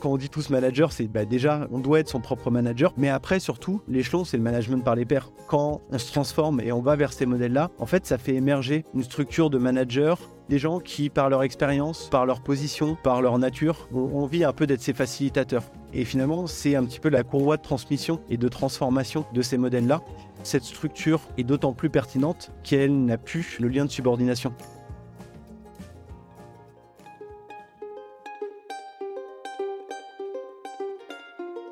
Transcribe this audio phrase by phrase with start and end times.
[0.00, 2.92] Quand on dit tous manager, c'est bah, déjà, on doit être son propre manager.
[2.96, 5.32] Mais après, surtout, l'échelon, c'est le management par les pairs.
[5.48, 8.84] Quand on se transforme et on va vers ces modèles-là, en fait, ça fait émerger
[8.94, 13.38] une structure de manager des gens qui, par leur expérience, par leur position, par leur
[13.38, 15.64] nature, ont envie un peu d'être ces facilitateurs.
[15.92, 19.58] Et finalement, c'est un petit peu la courroie de transmission et de transformation de ces
[19.58, 20.00] modèles-là.
[20.44, 24.52] Cette structure est d'autant plus pertinente qu'elle n'a plus le lien de subordination.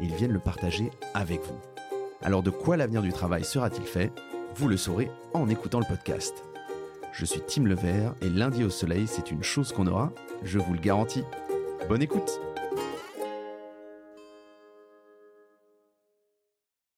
[0.00, 1.58] et ils viennent le partager avec vous.
[2.22, 4.12] Alors de quoi l'avenir du travail sera-t-il fait?
[4.54, 6.44] Vous le saurez en écoutant le podcast.
[7.12, 10.72] Je suis Tim Levert et lundi au soleil, c'est une chose qu'on aura, je vous
[10.72, 11.22] le garantis.
[11.88, 12.40] Bonne écoute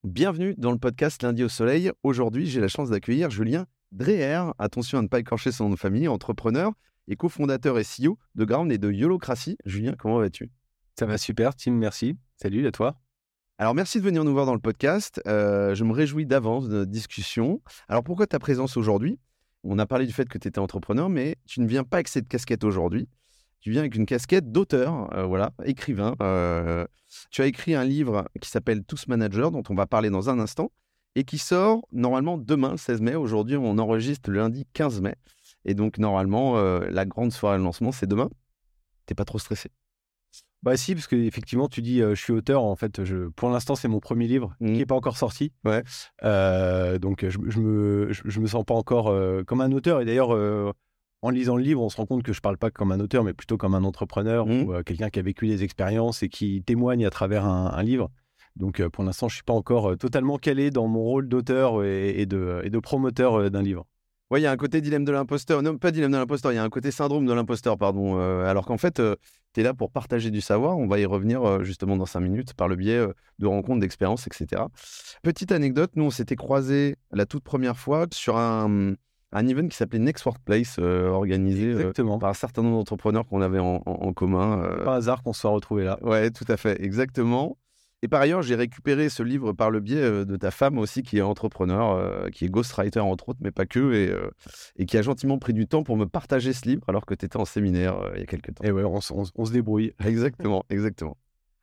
[0.04, 1.90] Bienvenue dans le podcast Lundi au soleil.
[2.02, 4.52] Aujourd'hui, j'ai la chance d'accueillir Julien Dreher.
[4.58, 6.72] Attention à ne pas écorcher son nom de famille, entrepreneur
[7.08, 9.58] et cofondateur et CEO de Ground et de Yolocracy.
[9.64, 10.50] Julien, comment vas-tu?
[10.98, 12.16] Ça va super, Tim, merci.
[12.38, 13.00] Salut à toi?
[13.56, 15.22] Alors, merci de venir nous voir dans le podcast.
[15.26, 17.62] Euh, je me réjouis d'avance de notre discussion.
[17.88, 19.18] Alors, pourquoi ta présence aujourd'hui?
[19.64, 22.08] On a parlé du fait que tu étais entrepreneur, mais tu ne viens pas avec
[22.08, 23.08] cette casquette aujourd'hui.
[23.60, 26.14] Tu viens avec une casquette d'auteur, euh, voilà, écrivain.
[26.20, 26.86] Euh,
[27.30, 30.38] tu as écrit un livre qui s'appelle Tous Managers, dont on va parler dans un
[30.38, 30.70] instant,
[31.14, 33.14] et qui sort normalement demain, le 16 mai.
[33.14, 35.14] Aujourd'hui, on enregistre le lundi 15 mai.
[35.64, 38.28] Et donc, normalement, la grande soirée de lancement, c'est demain.
[39.06, 39.70] T'es pas trop stressé?
[40.62, 42.64] Bah si, parce qu'effectivement, tu dis, je suis auteur.
[42.64, 44.86] En fait, je, pour l'instant, c'est mon premier livre qui n'est mmh.
[44.86, 45.52] pas encore sorti.
[45.64, 45.82] Ouais.
[46.98, 49.14] donc, je, je, me, je, me sens pas encore
[49.46, 50.00] comme un auteur.
[50.00, 50.30] Et d'ailleurs,
[51.22, 53.22] en lisant le livre, on se rend compte que je parle pas comme un auteur,
[53.22, 54.60] mais plutôt comme un entrepreneur mmh.
[54.62, 58.10] ou quelqu'un qui a vécu des expériences et qui témoigne à travers un, livre.
[58.56, 62.62] Donc, pour l'instant, je suis pas encore totalement calé dans mon rôle d'auteur et, de,
[62.64, 63.86] et de promoteur d'un livre.
[64.30, 65.62] Oui, il y a un côté dilemme de l'imposteur.
[65.62, 68.18] Non, pas dilemme de l'imposteur, il y a un côté syndrome de l'imposteur, pardon.
[68.44, 69.00] alors qu'en fait,
[69.54, 70.76] tu es là pour partager du savoir.
[70.78, 73.06] On va y revenir justement dans cinq minutes par le biais
[73.38, 74.62] de rencontres, d'expériences, etc.
[75.22, 78.94] Petite anecdote, nous, on s'était croisés la toute première fois sur un,
[79.32, 81.74] un event qui s'appelait Next Workplace, organisé
[82.18, 84.68] par un certain nombre d'entrepreneurs qu'on avait en, en commun.
[84.84, 85.98] Pas hasard qu'on se soit retrouvés là.
[86.02, 87.56] Ouais, tout à fait, exactement.
[88.02, 91.18] Et par ailleurs, j'ai récupéré ce livre par le biais de ta femme aussi, qui
[91.18, 94.14] est entrepreneur, qui est ghostwriter entre autres, mais pas que, et,
[94.76, 97.24] et, qui a gentiment pris du temps pour me partager ce livre alors que tu
[97.24, 98.64] étais en séminaire il y a quelques temps.
[98.64, 99.92] Et ouais, on, se débrouille.
[100.04, 101.16] Exactement, exactement.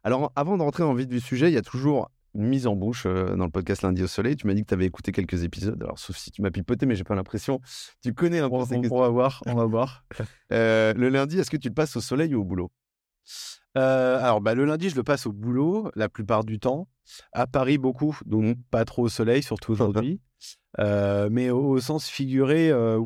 [0.03, 2.67] Alors, avant de rentrer dans le vif du sujet, il y a toujours une mise
[2.67, 4.35] en bouche dans le podcast Lundi au Soleil.
[4.35, 5.81] Tu m'as dit que tu avais écouté quelques épisodes.
[5.81, 7.61] Alors, sauf si tu m'as pipoté, mais j'ai pas l'impression.
[8.01, 10.03] Tu connais un peu on, on, va voir, on va voir.
[10.50, 12.71] le lundi, est-ce que tu le passes au soleil ou au boulot?
[13.78, 16.88] Euh, alors, bah, le lundi, je le passe au boulot la plupart du temps.
[17.31, 18.61] À Paris, beaucoup, donc mmh.
[18.72, 20.22] pas trop au soleil, surtout aujourd'hui.
[20.79, 23.00] Euh, mais au, sens figuré, euh,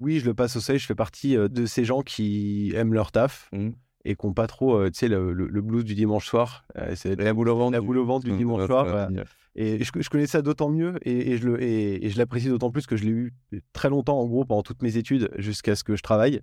[0.00, 0.78] oui, je le passe au soleil.
[0.78, 3.70] Je fais partie de ces gens qui aiment leur taf mmh.
[4.04, 6.66] et qui n'ont pas trop, tu sais, le, blues du dimanche soir.
[6.94, 9.08] c'est la boule au ventre, la boule au ventre du mmh, dimanche soir.
[9.56, 12.86] Et je, je, connais ça d'autant mieux et, je, et, et je l'apprécie d'autant plus
[12.86, 13.34] que je l'ai eu
[13.72, 16.40] très longtemps en gros pendant toutes mes études jusqu'à ce que je travaille.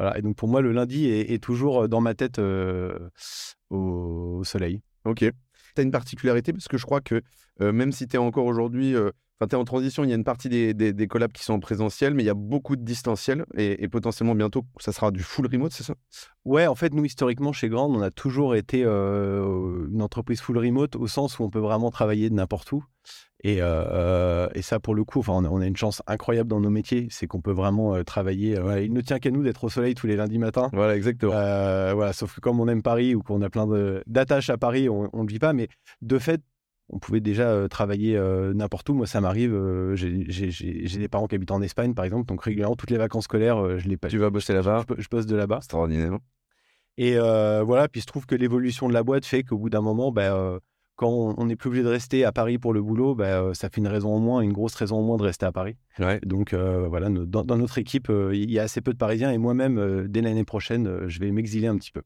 [0.00, 0.18] Voilà.
[0.18, 2.40] Et donc pour moi, le lundi est, toujours dans ma tête
[3.70, 4.80] au, soleil.
[5.04, 5.18] Ok.
[5.18, 6.52] Tu as une particularité?
[6.52, 7.22] Parce que je crois que
[7.60, 8.96] même si tu es encore aujourd'hui
[9.40, 11.54] Enfin, tu es en transition, il y a une partie des, des, collabs qui sont
[11.54, 15.22] en présentiel, mais il y a beaucoup de distanciel et, potentiellement bientôt, ça sera du
[15.22, 15.94] full remote, c'est ça?
[16.44, 20.94] Ouais, en fait, nous, historiquement, chez Grand, on a toujours été une entreprise full remote
[20.96, 22.84] au sens où on peut vraiment travailler de n'importe où.
[23.42, 27.08] Et, et, ça, pour le coup, enfin, on a, une chance incroyable dans nos métiers,
[27.10, 28.58] c'est qu'on peut vraiment travailler.
[28.82, 30.68] il ne tient qu'à nous d'être au soleil tous les lundis matins.
[30.72, 31.32] Voilà, exactement.
[31.32, 33.66] voilà, sauf que comme on aime Paris ou qu'on a plein
[34.06, 35.52] d'attaches à Paris, on ne le vit pas.
[35.52, 35.68] Mais
[36.02, 36.42] de fait,
[36.90, 38.20] on pouvait déjà travailler
[38.54, 38.94] n'importe où.
[38.94, 39.56] Moi, ça m'arrive.
[39.94, 43.78] j'ai des parents qui habitent en Espagne, par exemple, donc régulièrement, toutes les vacances scolaires,
[43.78, 44.10] je les passe.
[44.10, 45.58] Tu vas bosser là-bas je, bosse de là-bas.
[45.58, 46.18] Extraordinaire.
[46.98, 50.12] Et voilà, puis je trouve que l'évolution de la boîte fait qu'au bout d'un moment,
[50.12, 50.58] bah,
[51.00, 53.80] quand on n'est plus obligé de rester à Paris pour le boulot, bah, ça fait
[53.80, 55.76] une raison en moins, une grosse raison en moins de rester à Paris.
[56.26, 60.06] Donc voilà, dans, dans, notre équipe, il y a assez peu de Parisiens et moi-même,
[60.08, 62.02] dès l'année prochaine, je vais m'exiler un petit peu.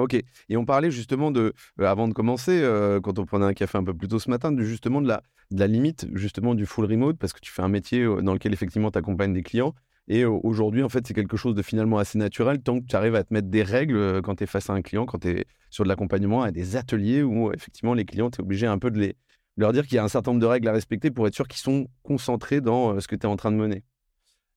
[0.00, 0.14] Ok.
[0.48, 3.76] Et on parlait justement de, euh, avant de commencer, euh, quand on prenait un café
[3.78, 6.66] un peu plus tôt ce matin, de, justement de la, de la limite justement du
[6.66, 9.42] full remote, parce que tu fais un métier euh, dans lequel effectivement tu accompagnes des
[9.42, 9.74] clients.
[10.12, 13.14] Et aujourd'hui, en fait, c'est quelque chose de finalement assez naturel tant que tu arrives
[13.14, 15.46] à te mettre des règles quand tu es face à un client, quand tu es
[15.70, 18.90] sur de l'accompagnement, à des ateliers où effectivement les clients, tu es obligé un peu
[18.90, 19.14] de, les,
[19.56, 21.46] leur dire qu'il y a un certain nombre de règles à respecter pour être sûr
[21.46, 23.84] qu'ils sont concentrés dans ce que tu es en train de mener.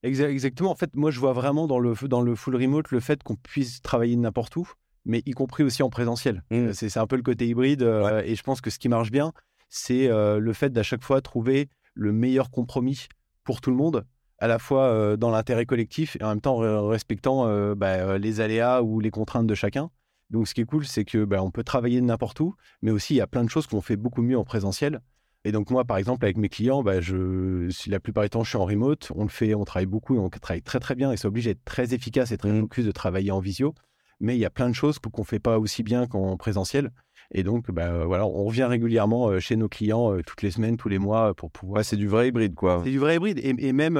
[0.02, 0.72] Exactement.
[0.72, 3.36] En fait, moi, je vois vraiment dans le, dans le full remote le fait qu'on
[3.36, 4.68] puisse travailler n'importe où,
[5.04, 6.42] mais y compris aussi en présentiel.
[6.50, 6.72] Mmh.
[6.72, 7.82] C'est un peu le côté hybride.
[8.24, 9.32] et je pense que ce qui marche bien,
[9.68, 13.06] c'est le fait d'à chaque fois trouver le meilleur compromis
[13.44, 14.04] pour tout le monde
[14.38, 16.56] à la fois euh, dans l'intérêt collectif et en même temps
[16.88, 19.90] respectant euh, bah, euh, les aléas ou les contraintes de chacun.
[20.30, 23.14] Donc, ce qui est cool, c'est que bah, on peut travailler n'importe où, mais aussi
[23.14, 25.00] il y a plein de choses qu'on fait beaucoup mieux en présentiel.
[25.46, 28.42] Et donc moi, par exemple, avec mes clients, bah, je, si la plupart du temps
[28.42, 30.94] je suis en remote, on le fait, on travaille beaucoup, et on travaille très très
[30.94, 32.60] bien, et ça oblige à être très efficace et très mmh.
[32.62, 33.74] focus de travailler en visio.
[34.20, 36.90] Mais il y a plein de choses qu'on ne fait pas aussi bien qu'en présentiel.
[37.36, 40.52] Et donc, bah, euh, voilà, on revient régulièrement euh, chez nos clients euh, toutes les
[40.52, 41.84] semaines, tous les mois pour pouvoir.
[41.84, 42.80] c'est du vrai hybride, quoi.
[42.84, 43.40] C'est du vrai hybride.
[43.42, 43.98] Et, même,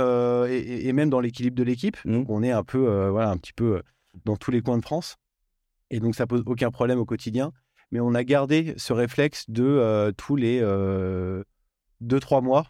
[0.49, 2.25] et, même dans l'équilibre de l'équipe, mmh.
[2.29, 3.83] on est un peu, voilà, un petit peu
[4.25, 5.17] dans tous les coins de France.
[5.91, 7.53] Et donc, ça pose aucun problème au quotidien.
[7.91, 10.61] Mais on a gardé ce réflexe de tous les
[12.01, 12.67] deux, trois mois.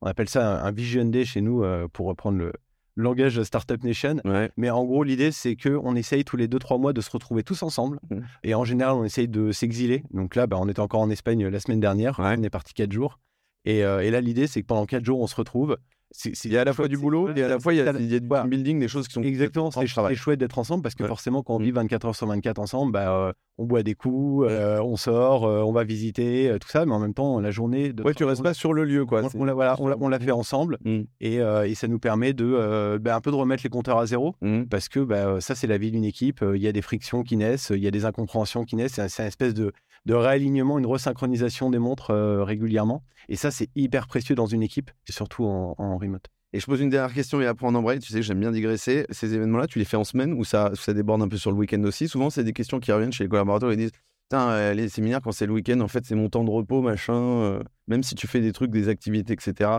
[0.00, 2.52] On appelle ça un, Vision Day chez nous, pour reprendre le,
[2.98, 4.16] langage Startup Nation.
[4.56, 7.62] Mais en gros, l'idée, c'est qu'on essaye tous les 2-3 mois de se retrouver tous
[7.62, 7.98] ensemble.
[8.10, 8.20] Mmh.
[8.44, 10.02] Et en général, on essaye de s'exiler.
[10.12, 12.18] Donc là, bah, on était encore en Espagne la semaine dernière.
[12.18, 13.18] On est parti 4 jours.
[13.64, 15.78] Et, euh, et là, l'idée, c'est que pendant 4 jours, on se retrouve
[16.24, 17.92] il y a à la fois du boulot et à la fois il y a,
[17.92, 19.70] du building, des choses qui sont exactement.
[19.70, 22.92] C'est chouette d'être ensemble parce que forcément, quand on vit 24 heures sur 24 ensemble,
[22.92, 26.86] bah, euh, on boit des coups, euh, on sort, euh, on va visiter, tout ça,
[26.86, 27.92] mais en même temps, la journée.
[27.92, 29.22] De ouais, tu restes pas sur le lieu, quoi.
[29.34, 31.00] On, voilà, on l'a fait ensemble mmh.
[31.20, 34.34] et, et, ça nous permet de bah, un peu de remettre les compteurs à zéro
[34.40, 34.64] mmh.
[34.64, 36.44] parce que bah, ça, c'est la vie d'une équipe.
[36.54, 39.00] Il y a des frictions qui naissent, il y a des incompréhensions qui naissent.
[39.08, 39.72] C'est une espèce de,
[40.08, 42.12] de réalignement, une resynchronisation des montres
[42.44, 43.04] régulièrement.
[43.28, 46.28] Et ça, c'est hyper précieux dans une équipe, et surtout en remote.
[46.52, 47.98] Et je pose une dernière question et après on embraye.
[47.98, 49.04] Tu sais, j'aime bien digresser.
[49.10, 51.58] Ces événements-là, tu les fais en semaine ou ça, ça déborde un peu sur le
[51.58, 52.08] week-end aussi?
[52.08, 53.72] Souvent, c'est des questions qui reviennent chez les collaborateurs.
[53.72, 53.92] Ils disent
[54.30, 56.82] Putain, euh, les séminaires, quand c'est le week-end, en fait, c'est mon temps de repos,
[56.82, 57.14] machin.
[57.14, 59.70] Euh, même si tu fais des trucs, des activités, etc.,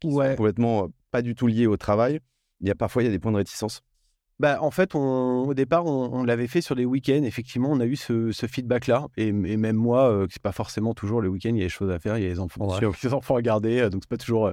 [0.00, 2.20] qui sont complètement euh, pas du tout liés au travail,
[2.60, 3.82] il y a parfois il y a des points de réticence.
[4.40, 7.24] Bah, en fait, au départ, on, l'avait fait sur les week-ends.
[7.24, 9.08] Effectivement, on a eu ce, feedback-là.
[9.16, 11.90] Et, même moi, euh, c'est pas forcément toujours le week-end, il y a des choses
[11.90, 12.68] à faire, il y a les enfants,
[13.02, 14.52] les enfants à garder, donc c'est pas toujours,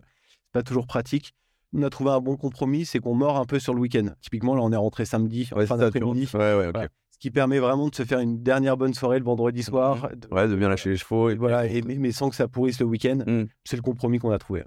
[0.52, 1.34] pas toujours pratique
[1.76, 4.08] on a trouvé un bon compromis, c'est qu'on mord un peu sur le week-end.
[4.22, 6.28] Typiquement, là, on est rentré samedi, fin d'après-midi.
[6.28, 10.10] Ce qui permet vraiment de se faire une dernière bonne soirée le vendredi mmh soir.
[10.14, 11.30] De, ouais, de bien lâcher les chevaux.
[11.30, 13.20] Et voilà, mais, sans que ça pourrisse le week-end.
[13.26, 13.46] Mmh.
[13.64, 14.64] C'est le compromis qu'on a trouvé.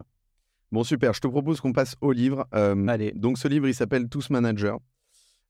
[0.72, 1.12] Bon, super.
[1.12, 2.46] Je te propose qu'on passe au livre.
[2.52, 3.12] Allez.
[3.12, 4.76] Donc, ce livre, il s'appelle Tous Managers.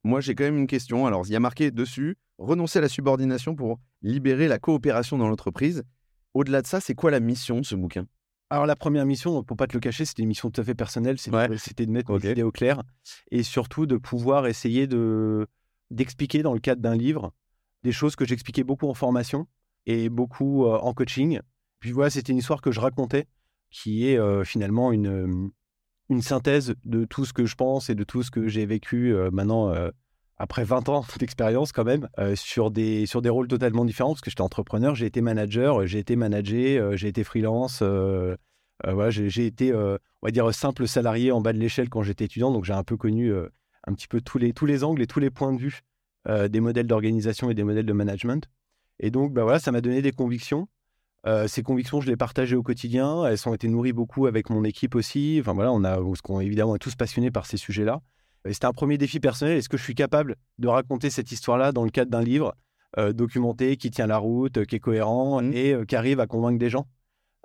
[0.03, 1.05] Moi, j'ai quand même une question.
[1.05, 5.27] Alors, il y a marqué dessus renoncer à la subordination pour libérer la coopération dans
[5.27, 5.83] l'entreprise.
[6.33, 8.05] Au-delà de ça, c'est quoi la mission de ce bouquin?
[8.51, 10.73] Alors la première mission, pour pas te le cacher, c'était une mission tout à fait
[10.73, 12.31] personnelle, c'était de mettre okay.
[12.31, 12.81] idées au clair
[13.29, 15.47] et surtout de pouvoir essayer de
[15.91, 17.31] d'expliquer dans le cadre d'un livre
[17.83, 19.47] des choses que j'expliquais beaucoup en formation
[19.85, 21.39] et beaucoup euh, en coaching.
[21.79, 23.27] Puis voilà, c'était une histoire que je racontais
[23.69, 25.51] qui est euh, finalement une,
[26.09, 29.13] une synthèse de tout ce que je pense et de tout ce que j'ai vécu
[29.13, 29.73] euh, maintenant
[30.37, 34.29] après 20 ans d'expérience quand même, sur, des, sur des rôles totalement différents, parce que
[34.29, 39.97] j'étais entrepreneur, j'ai été manager, j'ai été managé, j'ai été freelance, voilà, j'ai été, on
[40.23, 42.95] va dire, simple salarié en bas de l'échelle quand j'étais étudiant, donc j'ai un peu
[42.95, 45.81] connu un petit peu tous les, tous les angles et tous les points de vue
[46.49, 48.49] des modèles d'organisation et des modèles de management.
[48.99, 50.67] Et donc, bah voilà, ça m'a donné des convictions.
[51.47, 53.25] Ces convictions, je les partageais au quotidien.
[53.25, 55.37] Elles ont été nourries beaucoup avec mon équipe aussi.
[55.41, 58.01] Enfin voilà, on a, parce qu'on évidemment est tous passionnés par ces sujets-là.
[58.45, 59.57] C'était un premier défi personnel.
[59.57, 62.55] Est-ce que je suis capable de raconter cette histoire-là dans le cadre d'un livre
[62.97, 65.53] euh, documenté, qui tient la route, euh, qui est cohérent mmh.
[65.53, 66.87] et euh, qui arrive à convaincre des gens?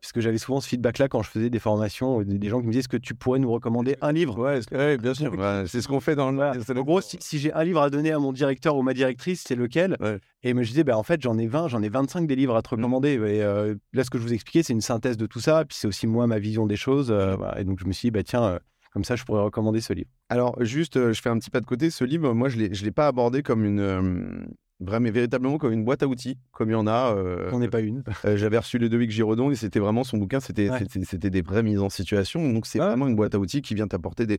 [0.04, 2.72] Parce que j'avais souvent ce feedback-là quand je faisais des formations, des, gens qui me
[2.72, 4.38] disaient est-ce que tu pourrais nous recommander un livre?
[4.38, 5.32] Ouais, bien sûr.
[5.66, 6.78] c'est ce qu'on fait dans le.
[6.78, 9.56] En gros, si, j'ai un livre à donner à mon directeur ou ma directrice, c'est
[9.56, 9.96] lequel?
[10.42, 12.60] Et je disais bah, en fait, j'en ai 20, j'en ai 25 des livres à
[12.62, 12.78] te mmh.
[12.78, 13.12] recommander.
[13.12, 15.64] Et là, ce que je vous expliquais, c'est une synthèse de tout ça.
[15.64, 17.10] Puis c'est aussi moi, ma vision des choses.
[17.56, 18.58] et donc, je me suis dit bah, tiens,
[18.94, 20.08] comme ça, je pourrais recommander ce livre.
[20.28, 21.90] Alors, juste, euh, je fais un petit pas de côté.
[21.90, 24.46] Ce livre, moi, je ne l'ai pas abordé comme une.
[24.82, 27.14] Euh, vraiment, véritablement comme une boîte à outils, comme il y en a.
[27.16, 28.02] Euh, On n'est pas une.
[28.34, 30.68] J'avais reçu le Dewick Giraudon et c'était vraiment son bouquin, c'était
[31.04, 32.52] c'était des vraies mises en situation.
[32.52, 34.38] Donc, c'est vraiment une boîte à outils qui vient t'apporter des,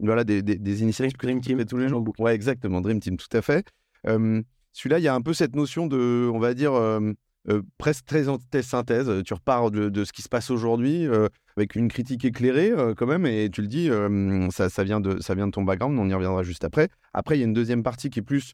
[0.00, 1.16] voilà, des, des, initiatives.
[1.18, 2.04] Dream Team, tous les gens.
[2.18, 3.66] Ouais, exactement, Dream Team, tout à fait.
[4.04, 6.72] Celui-là, il y a un peu cette notion de, on va dire,
[7.78, 8.24] presque très
[8.62, 9.10] synthèse.
[9.24, 11.08] Tu repars de, de, ce qui se passe aujourd'hui
[11.56, 15.00] avec une critique éclairée euh, quand même, et tu le dis, euh, ça, ça, vient
[15.00, 16.88] de, ça vient de ton background, on y reviendra juste après.
[17.14, 18.52] Après, il y a une deuxième partie qui est plus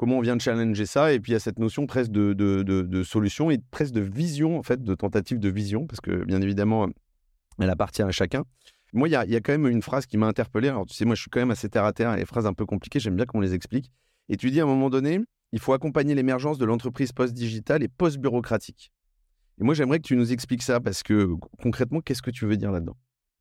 [0.00, 2.32] comment on vient de challenger ça, et puis il y a cette notion presque de,
[2.32, 6.24] de, de, solution et presque de vision, en fait, de tentative de vision, parce que
[6.24, 6.88] bien évidemment,
[7.60, 8.44] elle appartient à chacun.
[8.94, 10.68] Moi, il y a, y a, quand même une phrase qui m'a interpellé.
[10.68, 12.54] Alors, tu sais, moi, je suis quand même assez terre à terre les phrases un
[12.54, 13.92] peu compliquées, j'aime bien qu'on les explique.
[14.30, 15.20] Et tu dis à un moment donné,
[15.52, 18.92] il faut accompagner l'émergence de l'entreprise post-digitale et post-bureaucratique.
[19.60, 21.28] Et moi, j'aimerais que tu nous expliques ça parce que
[21.60, 22.96] concrètement, qu'est-ce que tu veux dire là-dedans?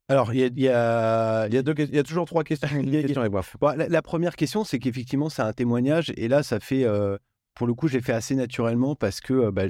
[0.10, 2.68] Alors, il y a, y, a, y, a deux, y a toujours trois questions.
[3.62, 6.12] bon, la, la, première question, c'est qu'effectivement, c'est un témoignage.
[6.18, 7.16] Et là, ça fait, euh,
[7.54, 9.66] pour le coup, je l'ai fait assez naturellement parce que bah,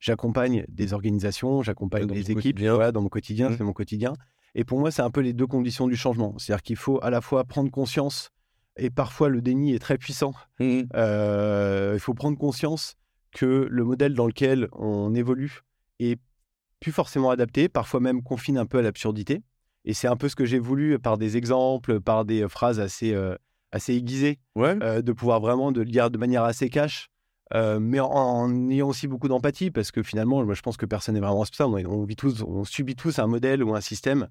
[0.00, 3.56] j'accompagne des organisations, j'accompagne des équipes voilà, dans mon quotidien, mmh.
[3.56, 4.12] c'est mon quotidien.
[4.54, 6.34] Et pour moi, c'est un peu les deux conditions du changement.
[6.38, 8.28] C'est-à-dire qu'il faut à la fois prendre conscience,
[8.76, 10.34] et parfois le déni est très puissant.
[10.60, 10.82] Mmh.
[10.94, 12.96] Euh, il faut prendre conscience
[13.32, 15.62] que le modèle dans lequel on évolue
[16.00, 16.20] est
[16.80, 19.42] plus forcément adapté, parfois même confine un peu à l'absurdité.
[19.84, 23.12] Et c'est un peu ce que j'ai voulu par des exemples, par des phrases assez,
[23.12, 23.36] euh,
[23.70, 27.10] assez aiguisées, euh, de pouvoir vraiment de le dire de manière assez cash,
[27.54, 31.14] euh, mais en, ayant aussi beaucoup d'empathie, parce que finalement, moi, je pense que personne
[31.14, 31.86] n'est vraiment responsable.
[31.86, 34.28] On, on, vit tous, on subit tous un modèle ou un système.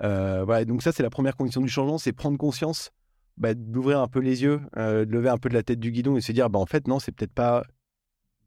[0.00, 2.90] voilà, donc ça, c'est la première condition du changement, c'est prendre conscience,
[3.36, 6.16] bah, d'ouvrir un peu les yeux, de lever un peu de la tête du guidon
[6.16, 7.62] et se dire, bah, en fait, non, c'est peut-être pas,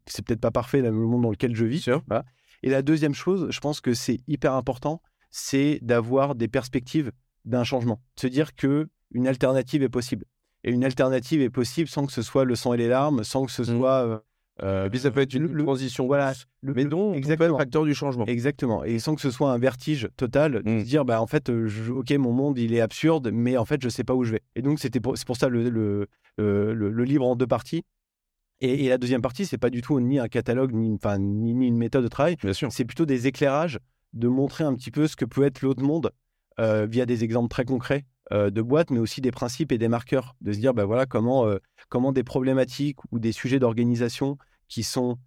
[0.08, 1.88] c'est peut-être pas parfait le monde dans lequel je vis.
[2.08, 2.26] Voilà.
[2.64, 7.12] Et la deuxième chose, je pense que c'est hyper important, c'est d'avoir des perspectives
[7.46, 8.02] d'un changement.
[8.16, 10.26] Se dire que une alternative est possible.
[10.64, 13.46] Et une alternative est possible sans que ce soit le sang et les larmes, sans
[13.46, 13.78] que ce mmh.
[13.78, 14.06] soit.
[14.06, 14.20] Euh,
[14.62, 16.06] euh, et puis ça peut être une transition.
[16.06, 16.34] Voilà.
[16.62, 17.58] Le, mais donc, exactement.
[17.58, 18.26] facteur du changement.
[18.28, 18.84] Exactement.
[18.84, 20.80] Et sans que ce soit un vertige total, de mmh.
[20.82, 23.82] se dire, bah, en fait, euh, ok, mon monde, il est absurde, mais en fait,
[23.82, 24.42] je ne sais pas où je vais.
[24.56, 26.08] Et donc, pour, c'est pour ça le, le,
[26.38, 27.84] le, livre en deux parties.
[28.60, 31.68] Et, la deuxième partie, c'est pas du tout ni un catalogue, ni, enfin, ni, ni
[31.68, 32.38] une méthode de travail.
[32.52, 33.80] C'est plutôt des éclairages
[34.14, 36.12] de montrer un petit peu ce que peut être l'autre monde
[36.60, 39.88] euh, via des exemples très concrets euh, de boîtes, mais aussi des principes et des
[39.88, 44.38] marqueurs, de se dire bah voilà comment euh, comment des problématiques ou des sujets d'organisation
[44.68, 45.18] qui sont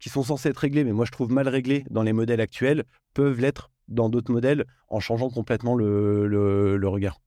[0.00, 3.70] censés être réglés, mais moi je trouve mal réglés dans les modèles actuels, peuvent l'être
[3.88, 7.20] dans d'autres modèles en changeant complètement le, regard.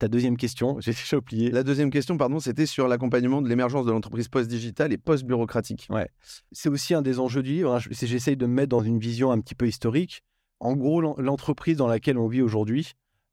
[0.00, 1.50] Ta deuxième question, j'ai déjà oublié.
[1.50, 5.88] La deuxième question, pardon, c'était sur l'accompagnement de l'émergence de l'entreprise post-digitale et post-bureaucratique.
[5.90, 6.08] Ouais.
[6.52, 7.74] C'est aussi un des enjeux du livre.
[7.74, 7.80] Hein.
[7.90, 10.22] J'essaye de me mettre dans une vision un petit peu historique.
[10.58, 12.92] En gros, l'entreprise dans laquelle on vit aujourd'hui,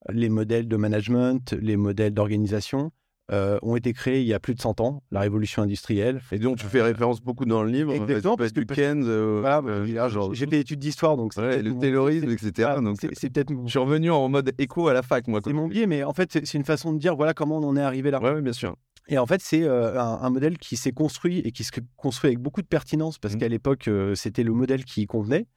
[0.09, 2.91] les modèles de management, les modèles d'organisation,
[3.29, 6.21] euh, ont été créés il y a plus de 100 ans, la révolution industrielle.
[6.31, 7.91] Et donc, tu fais référence beaucoup dans le livre.
[7.91, 8.37] Exactement.
[8.37, 12.75] Parce que, Keynes, euh, voilà, euh, j'ai fait études d'histoire, donc ouais, le taylorisme, etc.
[12.81, 13.51] donc, c'est peut-être.
[13.65, 15.41] Je suis revenu en mode écho à la fac, moi.
[15.43, 17.75] C'est mon biais, mais en fait, c'est une façon de dire voilà comment on en
[17.75, 18.21] est arrivé là.
[18.23, 18.77] Oui, bien sûr.
[19.09, 22.39] Et en fait, c'est un, un, modèle qui s'est construit et qui se construit avec
[22.39, 23.37] beaucoup de pertinence parce mmh.
[23.39, 25.47] qu'à l'époque, c'était le modèle qui convenait.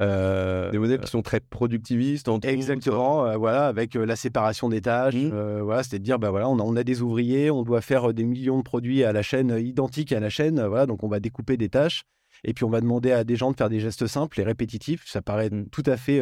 [0.00, 2.28] Euh, des modèles qui sont très productivistes.
[2.42, 5.14] exactement, euh, voilà, avec euh, la séparation des tâches.
[5.14, 5.60] Mmh.
[5.60, 8.12] voilà, c'est de dire, bah voilà, on a, on a, des ouvriers, on doit faire
[8.12, 10.64] des millions de produits à la chaîne identiques à la chaîne.
[10.66, 12.04] voilà, donc on va découper des tâches.
[12.42, 15.04] Et puis on va demander à des gens de faire des gestes simples et répétitifs.
[15.06, 15.68] Ça paraît mmh.
[15.70, 16.20] tout à fait,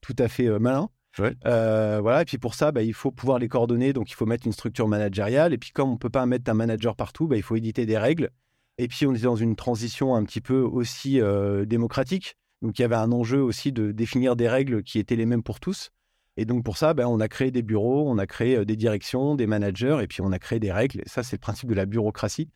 [0.00, 0.88] tout à fait malin.
[1.16, 3.92] voilà, et puis pour ça, bah, il faut pouvoir les coordonner.
[3.92, 5.52] Donc il faut mettre une structure managériale.
[5.52, 7.98] Et puis comme on peut pas mettre un manager partout, bah, il faut éditer des
[7.98, 8.30] règles.
[8.78, 11.20] Et puis on est dans une transition un petit peu aussi
[11.66, 12.36] démocratique.
[12.62, 15.42] Donc il y avait un enjeu aussi de définir des règles qui étaient les mêmes
[15.42, 15.90] pour tous.
[16.36, 18.76] Et donc pour ça, ben, on a créé des bureaux, on a créé euh, des
[18.76, 21.02] directions, des managers, et puis on a créé des règles.
[21.06, 22.48] ça, c'est le principe de la bureaucratie.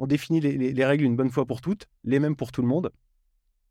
[0.00, 2.90] On définit les, règles une bonne fois pour toutes, les mêmes pour tout le monde.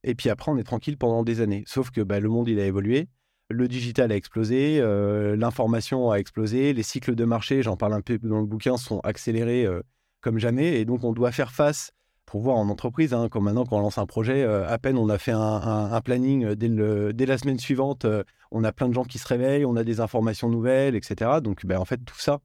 [0.04, 1.64] Et puis après, on est tranquille pendant des années.
[1.68, 3.10] Sauf que ben, le monde, il a évolué.
[3.50, 8.02] Le digital a explosé, euh, l'information a explosé, les cycles de marché, j'en parle un
[8.02, 9.82] peu dans le bouquin, sont accélérés euh,
[10.22, 10.80] comme jamais.
[10.80, 11.92] Et donc, on doit faire face
[12.28, 14.98] pour voir en entreprise, hein, comme maintenant quand on lance un projet, euh, à peine
[14.98, 18.74] on a fait un, planning euh, dès, le, dès, la semaine suivante, euh, on a
[18.74, 21.40] plein de gens qui se réveillent, on a des informations nouvelles, etc.
[21.42, 22.40] Donc ben, en fait tout ça,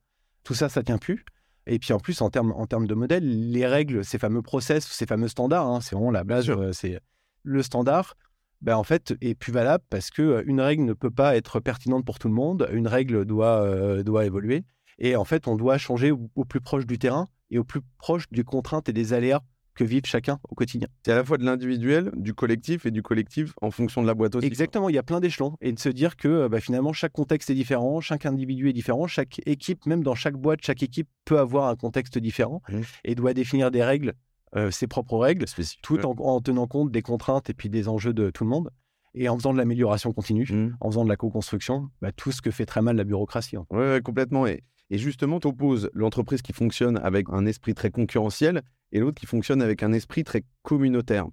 [0.44, 1.24] tout ça, ça tient plus.
[1.66, 4.86] Et puis en plus en termes en termes de modèles, les règles, ces fameux process,
[4.86, 7.00] ces fameux standards, hein, c'est vraiment la base, c'est
[7.42, 8.14] le standard.
[8.60, 12.04] Ben, en fait, est plus valable parce que une règle ne peut pas être pertinente
[12.04, 12.68] pour tout le monde.
[12.72, 14.62] Une règle doit, doit évoluer.
[15.00, 18.28] Et en fait, on doit changer au plus proche du terrain et au plus proche
[18.30, 19.42] des contraintes et des aléas
[19.74, 20.88] que vivent chacun au quotidien.
[21.04, 24.14] C'est à la fois de l'individuel, du collectif et du collectif en fonction de la
[24.14, 24.46] boîte aussi.
[24.46, 25.56] Exactement, il y a plein d'échelons.
[25.60, 28.72] Et de se dire que euh, bah, finalement, chaque contexte est différent, chaque individu est
[28.72, 32.80] différent, chaque équipe, même dans chaque boîte, chaque équipe peut avoir un contexte différent mmh.
[33.04, 34.14] et doit définir des règles,
[34.56, 35.46] euh, ses propres règles,
[35.82, 38.70] tout en, tenant compte des contraintes et puis des enjeux de tout le monde.
[39.14, 40.76] Et en faisant de l'amélioration continue, mmh.
[40.80, 43.58] en faisant de la co-construction, bah, tout ce que fait très mal la bureaucratie.
[43.58, 44.46] Oui, ouais, complètement.
[44.46, 48.62] Et, et justement, tu opposes l'entreprise qui fonctionne avec un esprit très concurrentiel
[48.92, 51.26] et l'autre qui fonctionne avec un esprit très communautaire.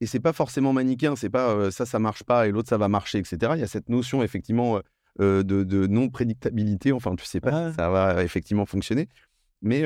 [0.00, 2.78] Et c'est pas forcément manichéen, c'est pas euh, ça, ça marche pas et l'autre ça
[2.78, 3.52] va marcher, etc.
[3.54, 4.80] Il y a cette notion effectivement euh,
[5.20, 6.92] euh, de, non-prédictabilité.
[6.92, 9.08] Enfin, tu sais pas si ça va effectivement fonctionner.
[9.60, 9.84] Mais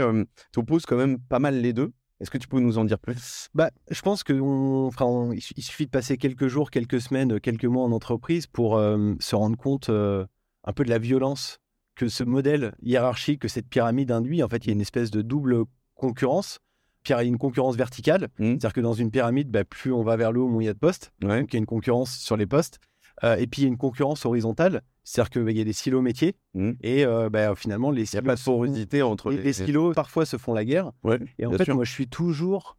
[0.52, 1.92] tu opposes quand même pas mal les deux.
[2.20, 3.48] Est-ce que tu peux nous en dire plus?
[3.54, 7.90] Bah, Je pense qu'il il suffit de passer quelques jours, quelques semaines, quelques mois en
[7.90, 11.58] entreprise pour se rendre compte un peu de la violence
[11.96, 14.44] que ce modèle hiérarchique, que cette pyramide induit.
[14.44, 15.64] En fait, il y a une espèce de double
[15.96, 16.60] concurrence.
[17.08, 18.44] Il y a une concurrence verticale, Mmh.
[18.44, 20.68] c'est-à-dire que dans une pyramide, bah, plus on va vers le haut, moins il y
[20.68, 21.12] a de postes.
[21.22, 21.40] Ouais.
[21.40, 22.78] Donc il y a une concurrence sur les postes.
[23.22, 26.02] Euh, et puis il y a une concurrence horizontale, c'est-à-dire qu'il y a des silos
[26.02, 26.34] métiers.
[26.54, 26.72] Mmh.
[26.82, 29.52] Et euh, bah, finalement, les Il n'y a silos, pas de porosité entre les, les
[29.52, 30.90] silos parfois se font la guerre.
[31.04, 31.74] Ouais, Et en fait, sûr.
[31.76, 32.76] moi, je suis toujours.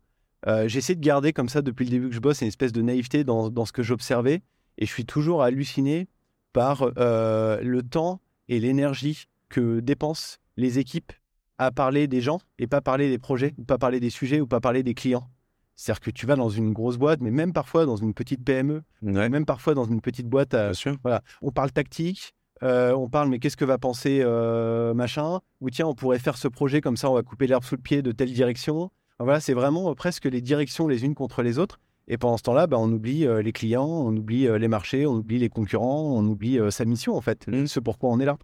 [0.48, 2.82] euh, J'essaie de garder comme ça depuis le début que je bosse une espèce de
[2.82, 4.42] naïveté dans, dans ce que j'observais.
[4.78, 6.08] Et je suis toujours halluciné
[6.52, 11.14] par le temps et l'énergie que dépensent les équipes
[11.58, 14.48] à parler des gens et pas parler des projets, ou pas parler des sujets, ou
[14.48, 15.28] pas parler des clients.
[15.76, 18.82] C'est-à-dire que tu vas dans une grosse boîte, mais même parfois dans une petite PME,
[19.02, 20.96] Ouais, même parfois dans une petite boîte à, bien sûr.
[21.04, 22.34] voilà, on parle tactique,
[22.64, 26.38] euh, on parle mais qu'est-ce que va penser euh, machin, ou tiens, on pourrait faire
[26.38, 28.90] ce projet comme ça, on va couper l'herbe sous le pied de telle direction.
[29.20, 31.80] Voilà, c'est vraiment euh, presque les directions les unes contre les autres.
[32.08, 35.40] Et pendant ce temps-là, bah, on oublie les clients, on oublie les marchés, on oublie
[35.40, 37.66] les concurrents, on oublie sa mission en fait, Mm.
[37.66, 38.38] ce pourquoi on est là.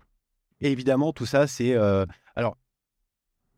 [0.61, 1.75] Et évidemment, tout ça, c'est
[2.35, 2.57] alors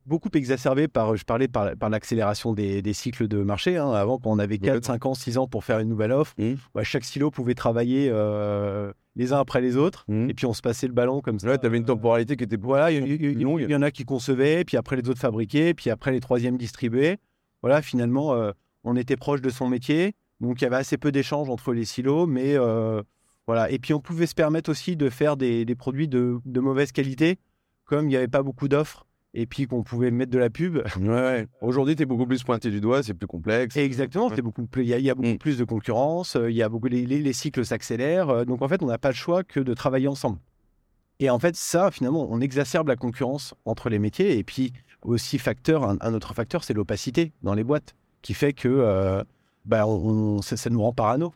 [0.05, 3.77] beaucoup exacerbé par, je parlais par, par l'accélération des, des cycles de marché.
[3.77, 3.91] hein.
[3.91, 4.93] Avant, quand on avait 4, Complètement.
[4.93, 6.53] 5 ans, 6 ans pour faire une nouvelle offre, Mm.
[6.75, 10.05] ouais, chaque silo pouvait travailler euh, les uns après les autres.
[10.07, 10.29] Mmh.
[10.29, 11.57] Et puis on se passait le ballon comme ça.
[11.57, 12.97] Tu avais une temporalité qui était Voilà, il
[13.69, 17.17] y, en a qui concevaient, puis après les autres fabriquaient, puis après les troisièmes distribuaient.
[17.61, 18.51] Voilà, finalement, euh,
[18.83, 21.85] on était proche de son métier, donc il y avait assez peu d'échanges entre les
[21.85, 23.01] silos, mais euh,
[23.47, 23.69] voilà.
[23.71, 26.91] Et puis on pouvait se permettre aussi de faire des, des produits de, de mauvaise
[26.91, 27.37] qualité,
[27.85, 30.77] comme il n'y avait pas beaucoup d'offres, et puis qu'on pouvait mettre de la pub.
[30.99, 31.47] Ouais, ouais.
[31.61, 33.75] Aujourd'hui, tu es beaucoup plus pointé du doigt, c'est plus complexe.
[33.75, 35.37] Exactement, c'est beaucoup plus, il y a, y a beaucoup Mm.
[35.37, 38.61] plus de concurrence, euh, il y a beaucoup, les, les- les cycles s'accélèrent, euh, donc
[38.61, 40.39] en fait, on n'a pas le choix que de travailler ensemble.
[41.19, 44.37] Et en fait, ça, finalement, on exacerbe la concurrence entre les métiers.
[44.37, 44.73] Et puis
[45.03, 49.23] aussi, facteur, un, un autre facteur, c'est l'opacité dans les boîtes, qui fait que euh,
[49.65, 51.33] bah, on- on- ça, ça nous rend parano.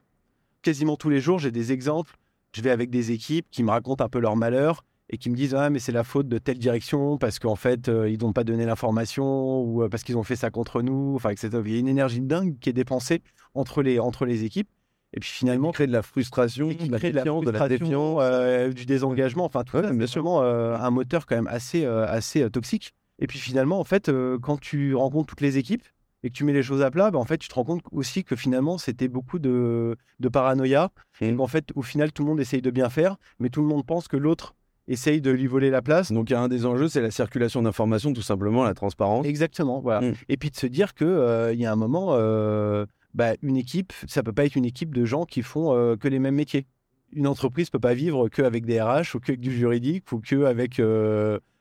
[0.62, 2.16] Quasiment tous les jours, j'ai des exemples.
[2.54, 5.36] Je vais avec des équipes qui me racontent un peu leur malheur et qui me
[5.36, 8.34] disent ah mais c'est la faute de telle direction parce qu'en fait euh, ils n'ont
[8.34, 11.72] pas donné l'information ou euh, parce qu'ils ont fait ça contre nous enfin etc il
[11.72, 13.22] y a une énergie dingue qui est dépensée
[13.54, 14.70] entre les entre les équipes
[15.13, 17.88] et puis finalement crée de la frustration, qui crée de la défiance, de la frustration,
[17.88, 18.20] défiance.
[18.24, 20.22] euh, du désengagement, enfin tout Ouais, ça, bien c'est sûr.
[20.24, 22.93] vraiment euh, un moteur quand même assez, assez toxique.
[23.20, 25.82] Et puis finalement, en fait, quand tu rencontres toutes les équipes
[26.24, 27.82] et que tu mets les choses à plat, bah, en fait, tu te rends compte
[27.93, 30.91] aussi que finalement, c'était beaucoup de, de paranoïa.
[31.22, 31.38] Et Mhm.
[31.38, 33.86] qu'en fait, au final, tout le monde essaye de bien faire, mais tout le monde
[33.86, 34.56] pense que l'autre
[34.88, 36.12] essaye de lui voler la place.
[36.12, 39.26] Donc, il y a un des enjeux, c'est la circulation d'informations, tout simplement, la transparence.
[39.26, 40.02] Exactement, voilà.
[40.02, 40.13] Mm.
[40.30, 43.93] Et puis de se dire que euh, y a un moment, euh, bah, une équipe,
[44.08, 46.65] ça peut pas être une équipe de gens qui font euh, que les mêmes métiers.
[47.13, 50.43] Une entreprise peut pas vivre que avec des RH ou que du juridique ou que
[50.43, 50.82] avec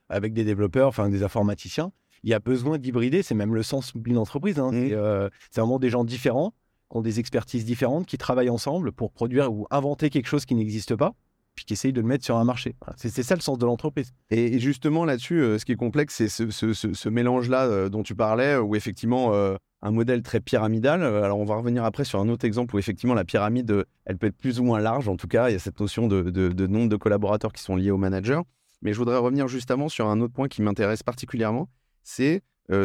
[0.09, 1.93] avec des développeurs, enfin des informaticiens.
[2.25, 4.59] Il y a besoin d'hybrider, c'est même le sens d'une entreprise.
[4.59, 4.73] hein.
[4.73, 4.89] Mm.
[4.89, 6.53] C'est c'est vraiment des gens différents,
[6.91, 10.57] qui ont des expertises différentes, qui travaillent ensemble pour produire ou inventer quelque chose qui
[10.57, 11.15] n'existe pas,
[11.57, 12.77] puis qui essayent de le mettre sur un marché.
[12.97, 14.13] C'est ça le sens de l'entreprise.
[14.31, 18.57] Et justement, là-dessus, euh, ce qui est complexe, c'est ce, mélange-là euh, dont tu parlais,
[18.59, 21.03] où effectivement, euh, un modèle très pyramidal.
[21.03, 24.27] alors, on va revenir après sur un autre exemple où effectivement, la pyramide, elle peut
[24.27, 25.09] être plus ou moins large.
[25.09, 27.75] En tout cas, il y a cette notion de, de- nombre de collaborateurs qui sont
[27.75, 28.45] liés au manager.
[28.83, 31.69] Mais je voudrais revenir juste avant sur un autre point qui m'intéresse particulièrement.
[32.03, 32.43] C'est,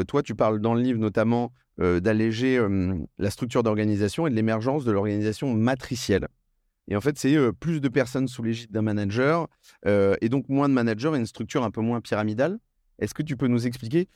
[0.07, 2.59] toi, tu parles dans le livre notamment d'alléger
[3.17, 6.27] la structure d'organisation et de l'émergence de l'organisation matricielle.
[6.91, 9.47] Et en fait, c'est plus de personnes sous l'égide d'un manager
[9.85, 12.59] et donc moins de managers et une structure un peu moins pyramidale.
[12.99, 14.09] Est-ce que tu peux nous expliquer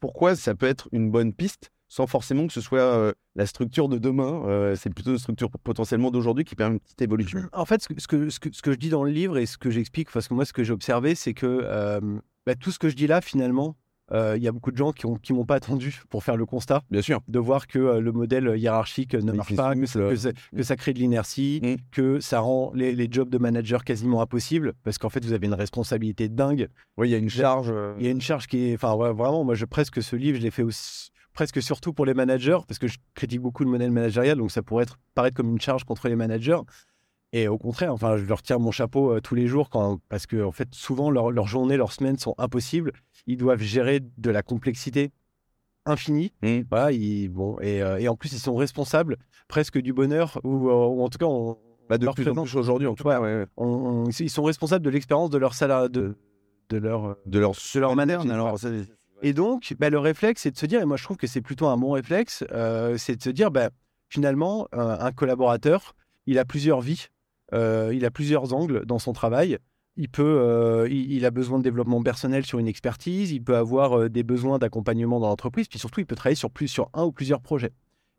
[0.00, 3.96] pourquoi ça peut être une bonne piste sans forcément que ce soit la structure de
[3.96, 7.40] demain C'est plutôt une structure potentiellement d'aujourd'hui qui permet une petite évolution?
[7.54, 10.34] En fait, ce que, je dis dans le livre et ce que j'explique, parce que
[10.34, 12.02] moi, ce que j'ai observé, c'est que
[12.44, 13.76] bah, tout ce que je dis là, finalement,
[14.12, 16.36] euh, il y a beaucoup de gens qui ne qui m'ont pas attendu pour faire
[16.36, 17.20] le constat, Bien sûr.
[17.28, 20.62] de voir que euh, le modèle hiérarchique ne marche pas, que, ça- que ça, que
[20.62, 21.74] ça crée de l'inertie, Mm.
[21.90, 25.46] que ça rend les, les jobs de manager quasiment impossibles, parce qu'en fait, vous avez
[25.46, 26.68] une responsabilité dingue.
[26.96, 27.68] Oui, il y a une charge.
[27.70, 28.74] euh, Il y a une charge qui est.
[28.74, 32.06] Enfin, ouais, vraiment, moi, je, presque ce livre, je l'ai fait aussi- presque surtout pour
[32.06, 35.34] les managers, parce que je critique beaucoup le modèle managérial, donc ça pourrait être, paraître
[35.36, 36.60] comme une charge contre les managers.
[37.36, 40.24] Et au contraire, enfin, je leur tire mon chapeau euh, tous les jours, quand, parce
[40.24, 42.92] que en fait, souvent, leur- leurs journées, leurs semaines sont impossibles.
[43.26, 45.10] Ils doivent gérer de la complexité
[45.84, 46.32] infinie.
[46.42, 46.60] Mm.
[46.70, 49.16] Voilà, ils, bon, et, euh, et en plus, ils sont responsables
[49.48, 52.34] presque du bonheur, ou, euh, ou en tout cas, on, bah, de leur plus en
[52.34, 53.46] plus aujourd'hui, en tout cas, ouais, ouais.
[53.56, 56.16] on- on- ils sont responsables de l'expérience de leur salaire, de,
[56.68, 58.32] de leur, de leur, de leur manager.
[58.32, 58.56] Alors,
[59.22, 61.42] et donc, bah, le réflexe, c'est de se dire, et moi je trouve que c'est
[61.42, 63.70] plutôt un bon réflexe, euh, c'est de se dire, bah,
[64.08, 67.08] finalement, un, un collaborateur, il a plusieurs vies,
[67.54, 69.58] il a plusieurs angles dans son travail.
[69.96, 73.56] Il, peut, euh, il, il a besoin de développement personnel sur une expertise, il peut
[73.56, 76.90] avoir euh, des besoins d'accompagnement dans l'entreprise, puis surtout, il peut travailler sur, plus, sur
[76.94, 77.72] un ou plusieurs projets.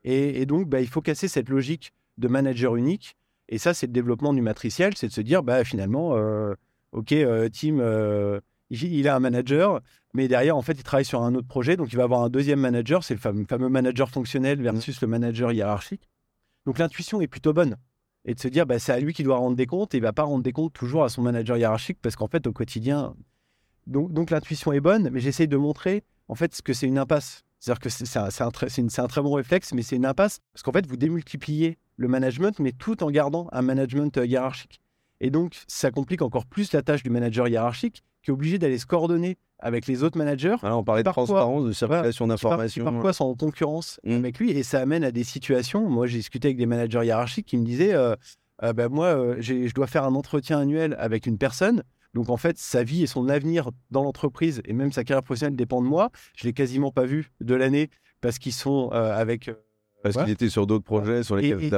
[0.04, 3.18] Et, et donc, bah, il faut casser cette logique de manager unique.
[3.50, 6.54] Et ça, c'est le développement du matriciel, c'est de se dire, bah, finalement, euh,
[6.94, 9.82] ok, euh, Tim, euh, il, a un manager,
[10.14, 12.30] mais derrière, en fait, il travaille sur un autre projet, donc il va avoir un
[12.30, 16.10] deuxième manager, c'est le fameux, fameux manager fonctionnel versus le manager hiérarchique.
[16.66, 17.76] Donc l'intuition est plutôt bonne.
[18.26, 20.02] Et de se dire, bah, c'est à lui qui doit rendre des comptes, et il
[20.02, 23.16] va pas rendre des comptes toujours à son manager hiérarchique, parce qu'en fait, au quotidien.
[23.88, 26.98] Donc, donc l'intuition est bonne, mais j'essaye de montrer, en fait, ce que c'est une
[26.98, 27.44] impasse.
[27.60, 30.72] C'est-à-dire que c'est un, un un très bon réflexe, mais c'est une impasse, parce qu'en
[30.72, 34.82] fait, vous démultipliez le management, mais tout en gardant un management euh, hiérarchique.
[35.22, 38.78] Et donc, ça complique encore plus la tâche du manager hiérarchique, qui est obligé d'aller
[38.80, 42.84] se coordonner avec les autres managers, Voilà, on parlait de transparence, de circulation par- d'informations.
[42.84, 45.88] parfois sont en concurrence avec lui, et ça amène à des situations.
[45.90, 48.16] Moi, j'ai discuté avec des managers hiérarchiques qui me disaient euh,
[48.64, 51.84] Euh, ben, Moi, euh, je dois faire un entretien annuel avec une personne.
[52.14, 55.58] Donc, en fait, sa vie et son avenir dans l'entreprise et même sa carrière professionnelle
[55.58, 56.10] dépendent de moi.
[56.38, 57.90] Je l'ai quasiment pas vu de l'année
[58.22, 59.50] parce qu'ils sont euh, avec.
[60.14, 61.70] Parce qu'il était sur d'autres projets sur lesquels et-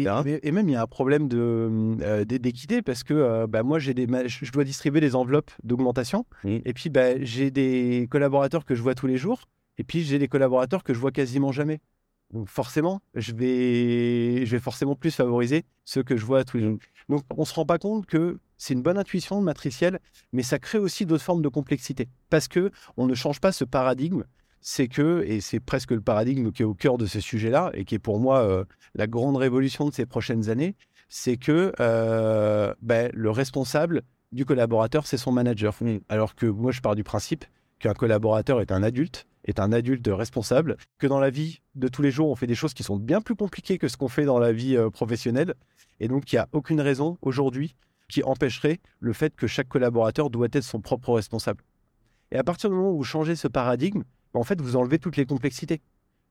[0.00, 3.46] et- et- et même, il y a un problème euh, d'é- d'équité parce que euh,
[3.46, 6.26] bah, moi, j'ai des, je dois distribuer des enveloppes d'augmentation.
[6.44, 6.58] Mm.
[6.64, 9.42] Et puis, bah, j'ai des collaborateurs que je vois tous les jours.
[9.78, 11.80] Et puis, j'ai des collaborateurs que je vois quasiment jamais.
[12.32, 16.62] Donc, forcément, je vais, je vais forcément plus favoriser ceux que je vois tous les
[16.64, 16.78] jours.
[17.08, 19.98] Donc, on ne se rend pas compte que c'est une bonne intuition matricielle,
[20.32, 22.08] mais ça crée aussi d'autres formes de complexité.
[22.28, 24.22] Parce que on ne change pas ce paradigme.
[24.60, 27.84] C'est que, et c'est presque le paradigme qui est au cœur de ce sujet-là, et
[27.84, 30.76] qui est pour moi euh, la grande révolution de ces prochaines années,
[31.08, 35.74] c'est que euh, ben, le responsable du collaborateur, c'est son manager.
[36.08, 37.44] Alors que moi, je pars du principe
[37.78, 42.02] qu'un collaborateur est un adulte, est un adulte responsable, que dans la vie de tous
[42.02, 44.24] les jours, on fait des choses qui sont bien plus compliquées que ce qu'on fait
[44.24, 45.54] dans la vie euh, professionnelle.
[45.98, 47.74] Et donc, il n'y a aucune raison aujourd'hui
[48.08, 51.64] qui empêcherait le fait que chaque collaborateur doit être son propre responsable.
[52.32, 54.02] Et à partir du moment où vous changez ce paradigme,
[54.38, 55.80] en fait, vous enlevez toutes les complexités.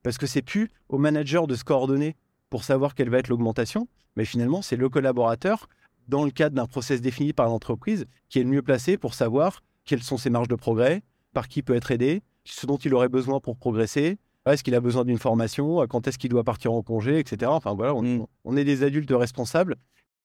[0.04, 2.16] Parce que c'est plus au manager de se coordonner
[2.50, 5.68] pour savoir quelle va être l'augmentation, mais finalement, c'est le collaborateur,
[6.08, 9.62] dans le cadre d'un process défini par l'entreprise, qui est le mieux placé pour savoir
[9.86, 12.94] quelles sont ses marges de progrès, par qui il peut être aidé, ce dont il
[12.96, 16.74] aurait besoin pour progresser, est-ce qu'il a besoin d'une formation, quand est-ce qu'il doit partir
[16.74, 17.52] en congé, etc.
[17.54, 18.26] Enfin voilà, on, Mm.
[18.46, 19.76] on est des adultes responsables,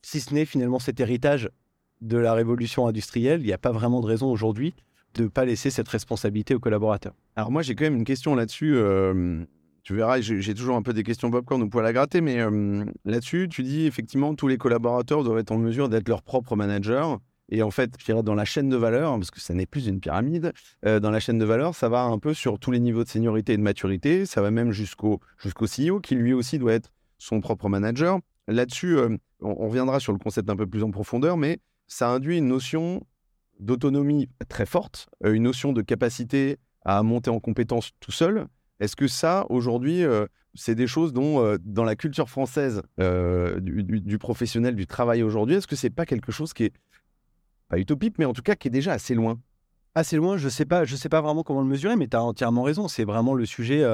[0.03, 1.51] si ce n'est finalement cet héritage
[2.01, 4.75] de la révolution industrielle, il n'y a pas vraiment de raison aujourd'hui
[5.15, 7.15] de ne pas laisser cette responsabilité aux collaborateurs.
[7.37, 8.75] Alors moi, j'ai quand même une question là-dessus.
[8.77, 9.45] euh,
[9.83, 12.85] tu verras, j'ai toujours un peu des questions popcorn au poil à gratter, mais euh,
[13.05, 17.19] là-dessus, tu dis effectivement tous les collaborateurs doivent être en mesure d'être leur propre manager.
[17.51, 19.87] Et en fait, je dirais dans la chaîne de valeur, parce que ça n'est plus
[19.87, 20.55] une pyramide,
[20.87, 23.09] euh, dans la chaîne de valeur, ça va un peu sur tous les niveaux de
[23.11, 24.25] seniorité et de maturité.
[24.25, 28.19] Ça va même jusqu'au jusqu'au CEO, qui lui aussi doit être son propre manager.
[28.49, 32.39] Là-dessus, on, on reviendra sur le concept un peu plus en profondeur, mais ça induit
[32.39, 33.03] une notion
[33.61, 38.47] d'autonomie très forte, euh, une notion de capacité à monter en compétence tout seul.
[38.81, 44.19] Est-ce que ça, aujourd'hui, euh, c'est des choses dont, euh, dans la culture française du,
[44.19, 46.73] professionnel, du travail aujourd'hui, est-ce que c'est pas quelque chose qui est
[47.69, 49.41] pas utopique, mais en tout cas qui est déjà assez loin?
[49.95, 52.89] Assez loin, je sais sais pas vraiment comment le mesurer, mais tu as entièrement raison.
[52.89, 53.85] C'est vraiment le sujet.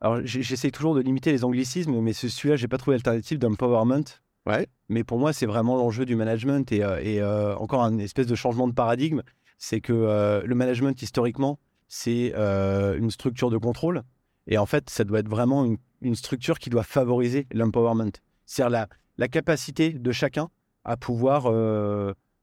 [0.00, 4.04] Alors, j'essaie toujours de limiter les anglicismes, mais ce celui-là, j'ai pas trouvé d'alternative d'empowerment.
[4.46, 4.68] Ouais.
[4.88, 8.34] Mais pour moi, c'est vraiment l'enjeu du management et, euh, euh, encore une espèce de
[8.36, 9.22] changement de paradigme.
[9.58, 14.02] C'est que euh, le management, historiquement, c'est une structure de contrôle.
[14.46, 18.12] Et en fait, ça doit être vraiment une, structure qui doit favoriser l'empowerment.
[18.44, 20.48] C'est-à-dire la, capacité de chacun
[20.84, 21.50] à pouvoir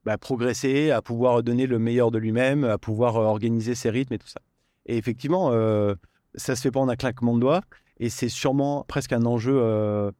[0.03, 4.17] bah, progresser, à pouvoir donner le meilleur de lui-même, à pouvoir organiser ses rythmes et
[4.17, 4.41] tout ça.
[4.85, 5.51] Et effectivement,
[6.35, 7.61] ça se fait pas en un claquement de doigts.
[7.99, 10.11] Et c'est sûrement presque un enjeu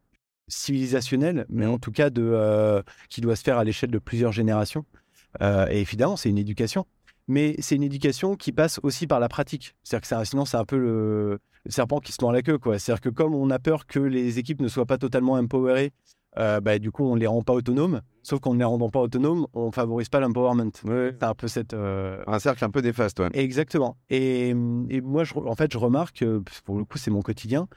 [0.48, 4.32] civilisationnel, mais en tout cas de, euh, qui doit se faire à l'échelle de plusieurs
[4.32, 4.86] générations.
[5.42, 6.86] Euh, et évidemment, c'est une éducation.
[7.28, 9.76] Mais c'est une éducation qui passe aussi par la pratique.
[9.84, 12.60] C'est-à-dire que sinon, c'est un peu le, le serpent qui se mord la queue.
[12.78, 15.94] C'est-à-dire que comme on a peur que les équipes ne soient pas totalement empowerées,
[16.38, 18.02] euh, bah, du coup, on ne les rend pas autonomes.
[18.24, 20.72] Sauf qu'en ne les rendant pas autonomes, on ne favorise pas l'empowerment.
[20.74, 23.30] C'est un peu cette, euh, Un cercle un peu néfaste, ouais.
[23.34, 23.98] Exactement.
[24.10, 26.26] Et, et moi, je, en fait, je remarque,
[26.66, 27.68] pour le coup, c'est mon quotidien.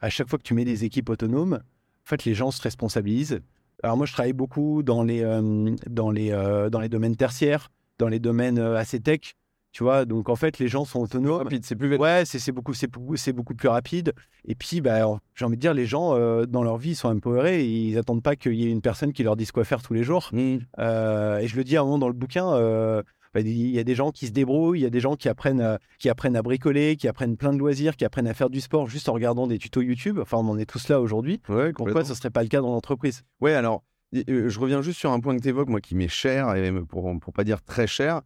[0.00, 1.60] À chaque fois que tu mets des équipes autonomes,
[2.04, 3.40] en fait, les gens se responsabilisent.
[3.82, 7.70] Alors moi, je travaille beaucoup dans les, euh, dans les, euh, dans les domaines tertiaires,
[7.98, 9.34] dans les domaines euh, assez tech.
[9.72, 11.42] Tu vois, donc en fait, les gens sont autonomes.
[11.42, 12.00] Rapide, c'est plus vite.
[12.00, 14.12] Ouais, c'est c'est beaucoup, c'est beaucoup, c'est beaucoup plus rapide.
[14.44, 15.00] Et puis, bah,
[15.34, 17.64] j'ai envie de dire, les gens, euh, dans leur vie, ils sont empowerés.
[17.64, 19.94] et Ils attendent pas qu'il y ait une personne qui leur dise quoi faire tous
[19.94, 20.30] les jours.
[20.32, 20.58] Mmh.
[20.78, 23.02] Et je le dis à un moment dans le bouquin,
[23.42, 25.60] il y a des gens qui se débrouillent, il y a des gens qui apprennent,
[25.60, 28.60] à, qui apprennent à bricoler, qui apprennent plein de loisirs, qui apprennent à faire du
[28.60, 30.18] sport juste en regardant des tutos YouTube.
[30.20, 31.40] Enfin, on en est tous là aujourd'hui.
[31.48, 33.22] Ouais, Pourquoi ce ne serait pas le cas dans l'entreprise?
[33.40, 33.82] Ouais, alors,
[34.14, 36.72] euh, je reviens juste sur un point que tu évoques, moi, qui m'est cher, et
[36.84, 38.22] pour pour pas dire très cher.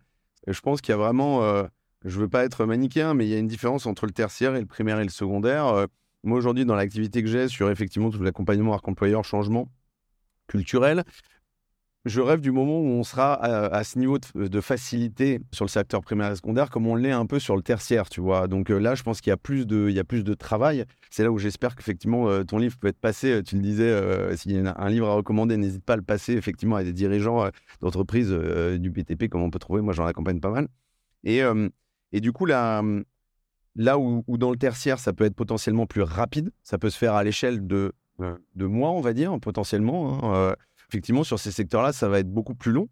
[0.46, 1.64] Je pense qu'il y a vraiment, euh,
[2.04, 4.60] je veux pas être manichéen, mais il y a une différence entre le tertiaire et
[4.60, 5.66] le primaire et le secondaire.
[5.66, 5.86] Euh,
[6.24, 9.68] moi, aujourd'hui, dans l'activité que j'ai sur effectivement tout l'accompagnement arc-employeur, changement
[10.46, 11.04] culturel,
[12.08, 16.02] je rêve du moment où on sera à, ce niveau de, facilité sur le secteur
[16.02, 18.48] primaire et secondaire comme on l'est un peu sur le tertiaire, tu vois.
[18.48, 20.34] Donc euh, là, je pense qu'il y a plus de, il y a plus de
[20.34, 20.84] travail.
[21.10, 23.42] C'est là où j'espère qu'effectivement euh, ton livre peut être passé.
[23.44, 26.02] Tu le disais, euh, s'il y a un livre à recommander, n'hésite pas à le
[26.02, 27.48] passer effectivement à des dirigeants
[27.80, 29.82] d'entreprises du BTP comme on peut trouver.
[29.82, 30.68] Moi, j'en accompagne pas mal.
[31.24, 31.42] Et,
[32.20, 32.82] du coup, là,
[33.76, 37.14] là où, dans le tertiaire, ça peut être potentiellement plus rapide, ça peut se faire
[37.14, 40.34] à l'échelle de, de mois, on va dire, potentiellement.
[40.34, 40.54] Hein,
[40.88, 42.88] effectivement, sur ces secteurs-là, ça va être beaucoup plus long.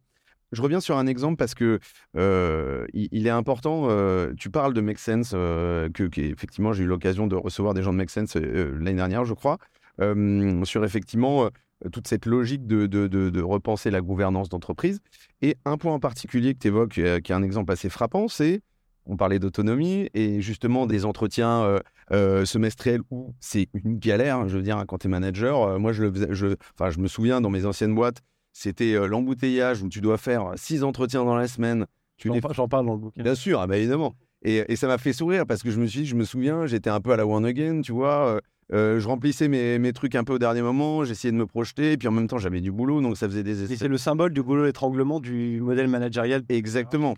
[0.52, 1.80] Je reviens sur un exemple parce que
[2.16, 3.88] euh, il, est important.
[3.90, 7.82] Euh, tu parles de Make Sense, euh, que, effectivement j'ai eu l'occasion de recevoir des
[7.82, 9.58] gens de Make Sense l'année dernière, je crois,
[9.98, 11.50] sur effectivement
[11.92, 15.00] toute cette logique de, de, de, repenser la gouvernance d'entreprise.
[15.42, 18.62] Et un point en particulier que tu évoques, qui est un exemple assez frappant, c'est
[19.04, 21.80] on parlait d'autonomie et justement des entretiens
[22.12, 24.36] euh, euh, semestriels où c'est une galère.
[24.36, 26.54] Hein, je veux dire, quand tu es manager, euh, moi, je, le je,
[26.90, 31.24] je me souviens dans mes anciennes boîtes, c'était l'embouteillage où tu dois faire six entretiens
[31.24, 31.86] dans la semaine.
[32.18, 33.22] J'en parle dans le bouquin.
[33.22, 34.14] Bien sûr, ah bah, évidemment.
[34.42, 37.00] Et, ça m'a fait sourire parce que je me suis je me souviens, j'étais un
[37.00, 38.40] peu à la one again, tu vois.
[38.70, 41.96] je remplissais mes, mes, trucs un peu au dernier moment, j'essayais de me projeter, et
[41.98, 44.42] puis en même temps j'avais du boulot, donc ça faisait des C'est le symbole du
[44.42, 46.42] boulot étranglement du modèle managérial.
[46.48, 47.14] Exactement.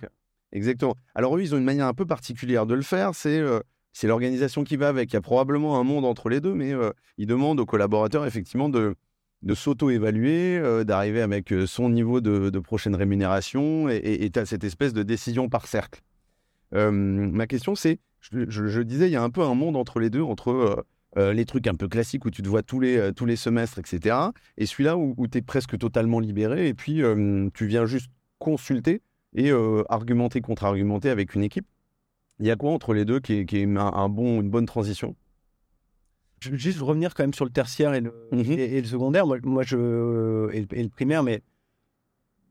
[0.53, 0.94] Exactement.
[1.14, 3.61] Alors eux, ils ont une manière un peu particulière de le faire, c'est euh,
[3.92, 5.11] c'est l'organisation qui va avec.
[5.12, 8.27] Il y a probablement un monde entre les deux, mais euh, ils demandent aux collaborateurs
[8.27, 8.94] effectivement de,
[9.55, 15.03] s'auto-évaluer, euh, d'arriver avec son niveau de, prochaine rémunération et tu as cette espèce de
[15.03, 16.01] décision par cercle.
[16.72, 20.22] ma question, c'est, je, disais, il y a un peu un monde entre les deux,
[20.22, 20.85] entre
[21.16, 24.16] les trucs un peu classiques où tu te vois tous les, tous les semestres, etc.
[24.59, 27.03] Et celui-là où, où tu es presque totalement libéré et puis
[27.55, 29.03] tu viens juste consulter
[29.35, 29.51] et
[29.88, 31.66] argumenter, contre-argumenter avec une équipe.
[32.40, 34.66] Il y a quoi entre les deux qui est, qui est un, bon, une bonne
[34.66, 35.16] transition?
[36.40, 39.27] Je veux juste revenir quand même sur le tertiaire et le, mmh et, le secondaire,
[39.27, 41.42] moi, moi je, et, le primaire, mais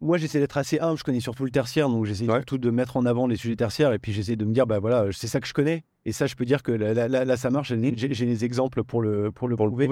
[0.02, 0.98] moi, j'essaie d'être assez humble.
[0.98, 3.94] Je connais surtout le tertiaire, donc j'essaie surtout de mettre en avant les sujets tertiaires.
[3.94, 5.84] Et puis, j'essaie de me dire, bah voilà, c'est ça que je connais.
[6.08, 7.74] Et ça, je peux dire que là, là, ça marche.
[7.74, 9.90] J'ai les exemples pour le, pour le prouver.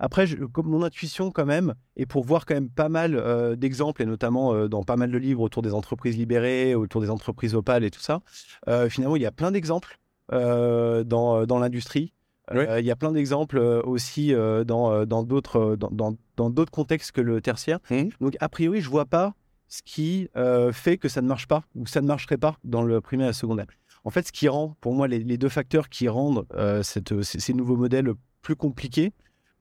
[0.00, 4.02] Après, comme mon intuition, quand même, et pour voir quand même pas mal euh, d'exemples,
[4.02, 7.54] et notamment euh, dans pas mal de livres autour des entreprises libérées, autour des entreprises
[7.54, 8.22] opales et tout ça,
[8.66, 9.98] euh, finalement, il y a plein d'exemples
[10.30, 12.12] dans, dans l'industrie.
[12.52, 14.32] Il y a plein d'exemples aussi
[14.66, 17.78] dans d'autres dans, dans, d'autres contextes que le tertiaire.
[17.90, 18.08] Mmh.
[18.20, 19.34] Donc, a priori, je vois pas
[19.72, 20.28] ce qui
[20.72, 23.30] fait que ça ne marche pas ou ça ne marcherait pas dans le primaire et
[23.30, 23.66] le secondaire.
[24.04, 26.46] En fait, ce qui rend, pour moi, les, deux facteurs qui rendent
[26.82, 29.12] cette, ces, nouveaux modèles plus compliqués,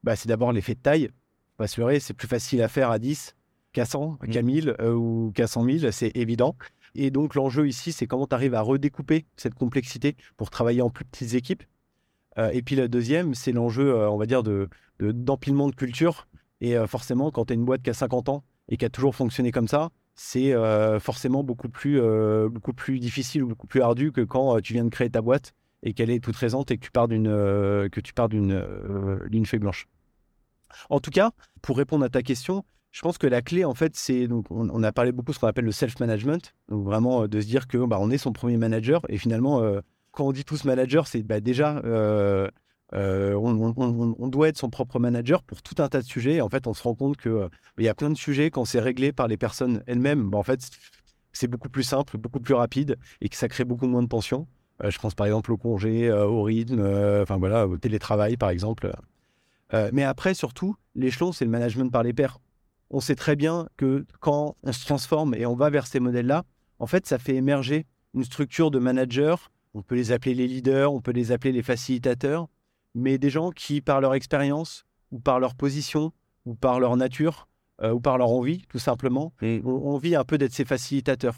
[0.04, 1.10] bah, c'est d'abord l'effet de taille.
[1.56, 3.36] Pas c'est plus facile à faire à 10
[3.72, 4.28] qu'à 100, mmh.
[4.28, 6.56] qu'à 1000 ou qu'à 100 000, c'est évident.
[6.96, 10.90] Et donc, l'enjeu ici, c'est comment tu arrives à redécouper cette complexité pour travailler en
[10.90, 11.64] plus petites équipes.
[12.38, 14.68] et puis, la deuxième, c'est l'enjeu, on va dire, de,
[15.00, 16.28] d'empilement de, culture.
[16.60, 19.16] Et forcément, quand tu as une boîte qui a 50 ans et qui a toujours
[19.16, 19.92] fonctionné comme ça,
[20.24, 24.56] c'est euh, forcément beaucoup plus, euh, beaucoup plus difficile ou beaucoup plus ardu que quand
[24.56, 26.92] euh, tu viens de créer ta boîte et qu'elle est toute présente et que tu
[26.92, 29.88] pars d'une que tu pars d'une feuille blanche.
[30.92, 31.32] En tout cas,
[31.64, 34.84] pour répondre à ta question, je pense que la clé, en fait, c'est donc on,
[34.84, 37.84] a parlé beaucoup de ce qu'on appelle le self-management, donc vraiment de se dire que
[37.84, 39.64] bah, on est son premier manager et finalement,
[40.12, 41.82] quand on dit tous manager, c'est bah, déjà
[42.94, 46.42] on, doit être son propre manager pour tout un tas de sujets.
[46.42, 48.80] en fait, on se rend compte qu'il il y a plein de sujets quand c'est
[48.80, 50.30] réglé par les personnes elles-mêmes.
[50.30, 50.70] Bah, en fait,
[51.34, 54.48] c'est beaucoup plus simple, beaucoup plus rapide et que ça crée beaucoup moins de tension.
[54.84, 56.82] Euh, je pense par exemple au congé, au rythme,
[57.22, 58.92] enfin voilà, au télétravail par exemple.
[59.94, 62.40] mais après, surtout, l'échelon, c'est le management par les pairs.
[62.90, 66.44] On sait très bien que quand on se transforme et on va vers ces modèles-là,
[66.80, 69.36] en fait, ça fait émerger une structure de managers.
[69.74, 72.50] On peut les appeler les leaders, on peut les appeler les facilitateurs
[72.96, 76.12] mais des gens qui, par leur expérience, ou par leur position,
[76.46, 77.48] ou par leur nature,
[77.82, 81.36] euh, ou par leur envie, tout simplement, ont, envie un peu d'être ces facilitateurs.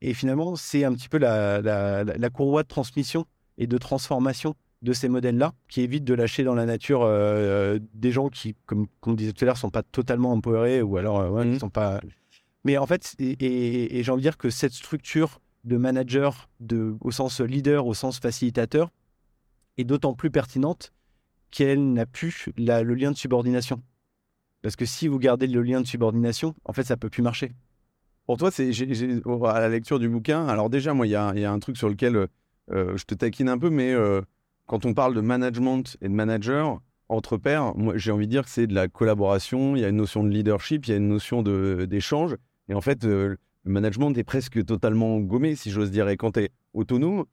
[0.00, 3.24] Et finalement, c'est un petit peu la, la, courroie de transmission
[3.58, 8.12] et de transformation de ces modèles-là, qui évite de lâcher dans la nature euh, des
[8.12, 11.30] gens qui, comme, on disait tout à l'heure, sont pas totalement empowerés ou alors euh,
[11.30, 11.58] ouais, mmh.
[11.58, 12.00] sont pas.
[12.64, 16.96] Mais en fait, et, et j'ai envie de dire que cette structure de manager, de,
[17.00, 18.90] au sens leader, au sens facilitateur,
[19.78, 20.92] est d'autant plus pertinente
[21.50, 23.82] qu'elle n'a plus le lien de subordination.
[24.62, 27.52] Parce que si vous gardez le lien de subordination, en fait, ça peut plus marcher.
[28.26, 30.46] Pour toi, c'est à la lecture du bouquin.
[30.48, 32.16] Alors déjà, moi, il y, a, un truc sur lequel
[32.72, 34.20] euh, je te taquine un peu, mais euh,
[34.66, 38.44] quand on parle de management et de manager entre pairs, moi, j'ai envie de dire
[38.44, 39.76] que c'est de la collaboration.
[39.76, 42.36] Il y a une notion de leadership, il y a une notion d'échange.
[42.68, 46.08] Et en fait, euh, le management est presque totalement gommé, si j'ose dire.
[46.08, 47.26] Et quand tu es autonome,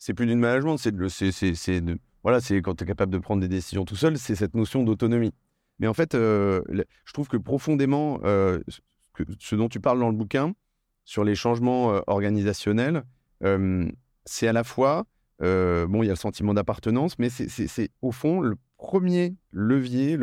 [0.00, 3.48] c'est plus du management, c'est de, voilà, c'est quand tu es capable de prendre des
[3.48, 5.32] décisions tout seul, c'est cette notion d'autonomie.
[5.78, 6.62] Mais en fait, euh,
[7.04, 8.60] je trouve que profondément, euh,
[9.38, 10.54] ce dont tu parles dans le bouquin,
[11.04, 13.04] sur les changements euh, organisationnels,
[14.24, 15.04] c'est à la fois,
[15.38, 20.18] bon, il y a le sentiment d'appartenance, mais c'est au fond le premier levier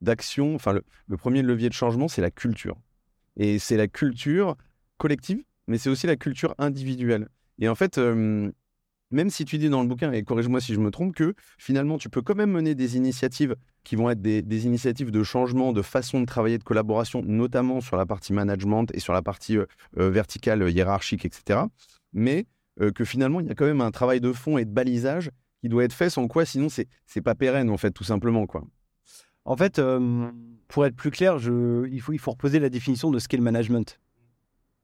[0.00, 2.76] d'action, enfin le, premier levier de changement, c'est la culture.
[3.36, 4.56] Et c'est la culture
[4.96, 7.28] collective, mais c'est aussi la culture individuelle.
[7.58, 7.98] Et en fait,
[9.10, 11.98] même si tu dis dans le bouquin, et corrige-moi si je me trompe, que finalement
[11.98, 15.82] tu peux quand même mener des initiatives qui vont être des, initiatives de changement, de
[15.82, 19.66] façon de travailler, de collaboration, notamment sur la partie management et sur la partie euh,
[19.98, 21.60] euh, verticale, hiérarchique, etc.
[22.12, 22.46] Mais
[22.80, 25.30] euh, que finalement il y a quand même un travail de fond et de balisage
[25.60, 28.46] qui doit être fait, sans quoi sinon c'est c'est pas pérenne en fait, tout simplement
[28.46, 28.64] quoi.
[29.46, 29.80] En fait,
[30.68, 33.42] pour être plus clair, il, faut, il faut reposer la définition de ce qu'est le
[33.42, 33.98] management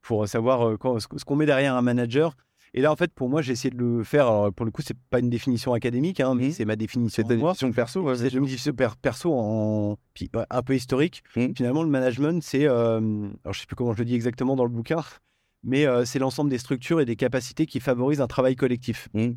[0.01, 2.35] pour savoir ce qu'on met derrière un manager
[2.75, 4.27] et là, en fait, pour moi, j'ai essayé de le faire.
[4.27, 6.53] Alors, pour le coup, c'est pas une définition académique, hein, mais mmh.
[6.53, 7.23] c'est ma définition.
[7.23, 8.15] C'est ta définition perso.
[8.15, 11.23] c'est une définition perso en puis, un peu historique.
[11.37, 11.55] Mmh.
[11.57, 12.99] Finalement, le management, c'est, euh...
[13.45, 15.03] alors je sais plus comment je le dis exactement dans le bouquin,
[15.65, 19.09] mais euh, c'est l'ensemble des structures et des capacités qui favorisent un travail collectif.
[19.15, 19.31] Mmh.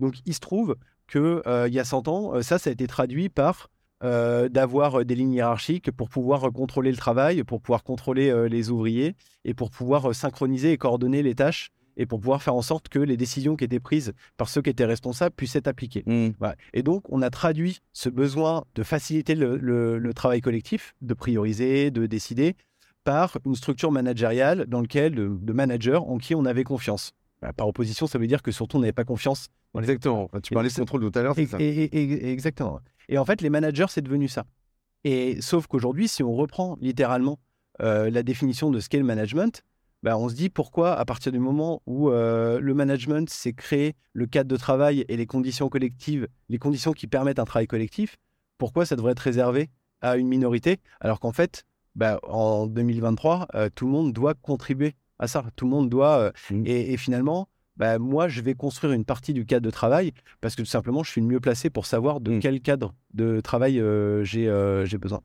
[0.00, 3.28] Donc, il se trouve que euh, y a 100 ans, ça, ça a été traduit
[3.28, 3.70] par
[4.50, 9.54] d'avoir des lignes hiérarchiques pour pouvoir contrôler le travail, pour pouvoir contrôler les ouvriers et
[9.54, 13.16] pour pouvoir synchroniser et coordonner les tâches et pour pouvoir faire en sorte que les
[13.16, 16.02] décisions qui étaient prises par ceux qui étaient responsables puissent être appliquées.
[16.06, 16.30] Mmh.
[16.72, 22.06] Et donc, on a traduit ce besoin de faciliter le, travail collectif, de prioriser, de
[22.06, 22.56] décider,
[23.04, 27.12] par une structure managériale dans laquelle de, managers en qui on avait confiance.
[27.42, 29.48] Bah, par opposition, ça veut dire que surtout on n'avait pas confiance.
[29.78, 30.30] Exactement.
[30.42, 31.58] Tu parlais de contrôle tout à l'heure, c'est ça.
[31.60, 32.80] exactement.
[33.08, 34.44] Et en fait, les managers, c'est devenu ça.
[35.04, 37.38] Et sauf qu'aujourd'hui, si on reprend littéralement
[37.82, 39.62] euh, la définition de ce qu'est le management,
[40.04, 43.96] bah, on se dit pourquoi, à partir du moment où euh, le management, c'est créer
[44.12, 48.18] le cadre de travail et les conditions collectives, les conditions qui permettent un travail collectif,
[48.58, 49.70] pourquoi ça devrait être réservé
[50.02, 50.76] à une minorité?
[51.00, 51.64] Alors qu'en fait,
[51.94, 55.42] bah, en 2023, euh, tout le monde doit contribuer à ça.
[55.56, 56.18] Tout le monde doit.
[56.18, 56.66] Euh, mmh.
[56.66, 60.62] et, finalement, bah, moi, je vais construire une partie du cadre de travail parce que
[60.62, 62.40] tout simplement, je suis le mieux placé pour savoir de mmh.
[62.40, 65.20] quel cadre de travail euh, euh, j'ai besoin.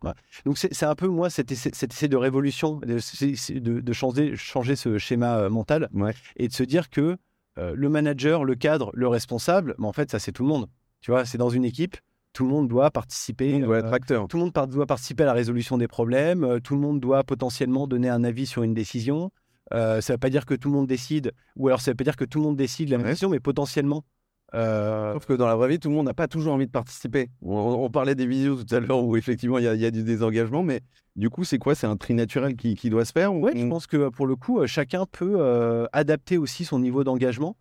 [0.45, 5.37] Donc, c'est un peu, moi, cet essai, de révolution, de, de, changer, changer ce schéma
[5.37, 5.89] euh, mental
[6.37, 7.17] et de se dire que
[7.57, 10.69] le manager, le cadre, le responsable, mais en fait, ça, c'est tout le monde.
[11.01, 11.97] Tu vois, c'est dans une équipe.
[12.31, 13.47] Tout le monde doit participer.
[13.47, 14.27] Tout le monde doit être acteur.
[14.29, 16.61] Tout le monde doit participer à la résolution des problèmes.
[16.61, 19.29] tout le monde doit potentiellement donner un avis sur une décision.
[19.73, 21.93] Euh, ça ne veut pas dire que tout le monde décide, ou alors ça ne
[21.93, 24.03] veut pas dire que tout le monde décide la même décision, mais potentiellement.
[24.55, 25.13] Euh...
[25.13, 27.29] Sauf que dans la vraie vie, tout le monde n'a pas toujours envie de participer.
[27.41, 30.81] On, parlait des vidéos tout à l'heure où effectivement il y, a du désengagement, mais
[31.15, 31.75] du coup, c'est quoi?
[31.75, 34.59] C'est un tri naturel qui, doit se faire Oui, je pense que pour le coup,
[34.59, 37.55] euh, chacun peut euh, adapter aussi son niveau d'engagement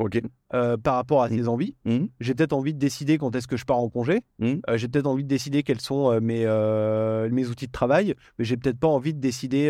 [0.54, 1.36] euh, par rapport à mmh.
[1.36, 1.74] ses envies.
[1.84, 1.98] Mmh.
[2.20, 4.20] J'ai peut-être envie de décider quand est-ce que je pars en congé.
[4.38, 4.54] Mmh.
[4.74, 6.46] j'ai peut-être envie de décider quels sont mes,
[7.30, 9.68] mes outils de travail, mais j'ai peut-être pas envie de décider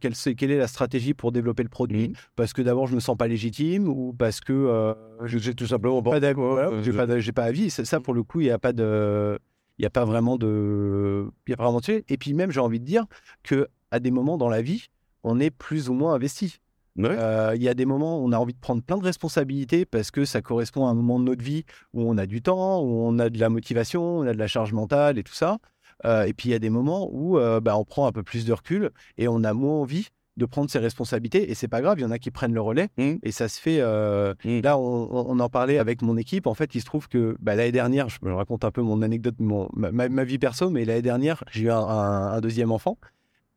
[0.00, 3.16] quelle, quelle, est la stratégie pour développer le produit, parce que d'abord je me sens
[3.16, 4.94] pas légitime ou parce que
[5.24, 7.70] j'ai tout simplement pas, pas, j'ai pas, pas avis.
[7.70, 9.38] Ça, pour le coup, il n'y a pas de
[9.80, 11.30] il n'y a pas vraiment de.
[11.46, 12.04] Il y a pas vraiment de...
[12.06, 13.06] Et puis même, j'ai envie de dire
[13.42, 14.88] que à des moments dans la vie,
[15.24, 16.58] on est plus ou moins investi.
[16.98, 19.86] Euh, il y a des moments où on a envie de prendre plein de responsabilités
[19.86, 21.64] parce que ça correspond à un moment de notre vie
[21.94, 24.48] où on a du temps, où on a de la motivation, on a de la
[24.48, 25.56] charge mentale et tout ça.
[26.04, 28.22] Euh, et puis il y a des moments où euh, bah, on prend un peu
[28.22, 31.80] plus de recul et on a moins envie de prendre ses responsabilités et c'est pas
[31.80, 33.16] grave, il y en a qui prennent le relais mmh.
[33.22, 33.80] et ça se fait.
[33.80, 34.60] Euh, mmh.
[34.60, 36.46] Là, on, en parlait avec mon équipe.
[36.46, 39.02] En fait, il se trouve que bah, l'année dernière, je me raconte un peu mon
[39.02, 42.98] anecdote, mon, ma, vie perso, mais l'année dernière, j'ai eu un, deuxième enfant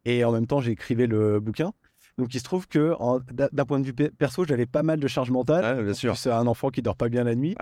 [0.05, 1.71] et en même temps, écrivé le bouquin.
[2.17, 2.93] Donc, il se trouve que
[3.31, 5.93] d'un point de vue perso, j'avais pas mal de charge mentale.
[5.95, 7.55] C'est un enfant qui dort pas bien la nuit.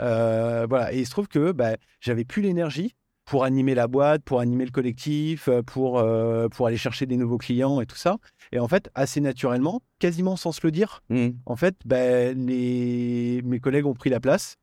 [0.00, 0.92] Euh, voilà.
[0.92, 4.64] Et il se trouve que bah, j'avais plus l'énergie pour animer la boîte, pour animer
[4.64, 8.16] le collectif, euh, pour, euh, pour aller chercher des nouveaux clients et tout ça.
[8.52, 11.28] Et en fait, assez naturellement, quasiment sans se le dire, mmh.
[11.46, 13.40] en fait, ben, les...
[13.44, 14.56] mes collègues ont pris la place.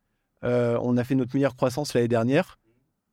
[0.44, 2.60] Euh, on a fait notre meilleure croissance l'année dernière.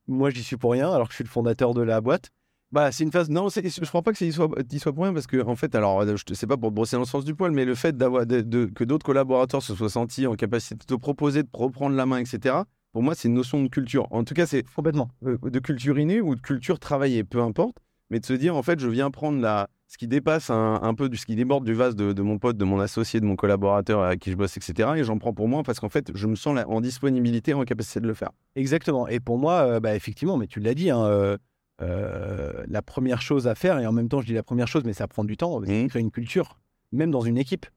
[0.07, 2.31] Moi, j'y suis pour rien, alors que je suis le fondateur de la boîte.
[2.71, 3.29] Bah, c'est une phase.
[3.29, 5.73] Non, je ne crois pas que c'est soit, soit pour rien parce que, en fait,
[5.73, 8.27] alors, je sais pas pour brosser dans le sens du poil, mais le fait d'avoir
[8.27, 12.05] de, que d'autres collaborateurs se soient sentis en capacité de te proposer de reprendre la
[12.05, 12.57] main, etc.,
[12.91, 14.07] pour moi, c'est une notion de culture.
[14.11, 17.77] En tout cas, c'est complètement euh, de culture innée ou de culture travaillée, peu importe.
[18.09, 21.09] Mais de se dire, en fait, je viens prendre la, ce qui dépasse un, peu,
[21.13, 24.19] ce qui déborde du vase de, mon pote, de mon associé, de mon collaborateur avec
[24.19, 24.89] qui je bosse, etc.
[24.95, 27.99] Et j'en prends pour moi parce qu'en fait, je me sens en disponibilité, en capacité
[27.99, 28.31] de le faire.
[28.55, 29.07] Exactement.
[29.07, 31.37] Et pour moi, euh, bah, effectivement, mais tu l'as dit, hein,
[31.81, 34.83] euh, la première chose à faire, et en même temps, je dis la première chose,
[34.85, 35.87] mais ça prend du temps, c'est mmh.
[35.87, 36.59] créer une culture,
[36.91, 37.67] même dans une équipe.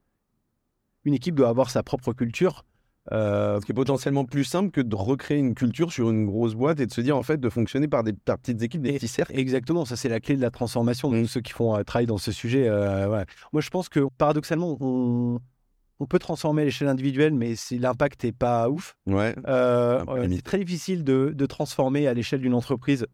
[1.05, 2.65] Une équipe doit avoir sa propre culture
[3.11, 6.55] Euh, Ce qui est potentiellement plus simple que de recréer une culture sur une grosse
[6.55, 8.93] boîte et de se dire en fait de fonctionner par des par petites équipes, des
[8.93, 9.37] petits cercles.
[9.37, 11.09] Exactement, ça c'est la clé de la transformation.
[11.11, 11.21] de Mm.
[11.23, 13.25] tous ceux qui font euh, travail dans ce sujet, euh, ouais.
[13.51, 15.39] moi je pense que paradoxalement, on,
[15.99, 19.35] on peut transformer à l'échelle individuelle, mais si l'impact n'est pas ouf, Ouais.
[19.47, 23.05] euh, c'est très difficile de, de transformer à l'échelle d'une entreprise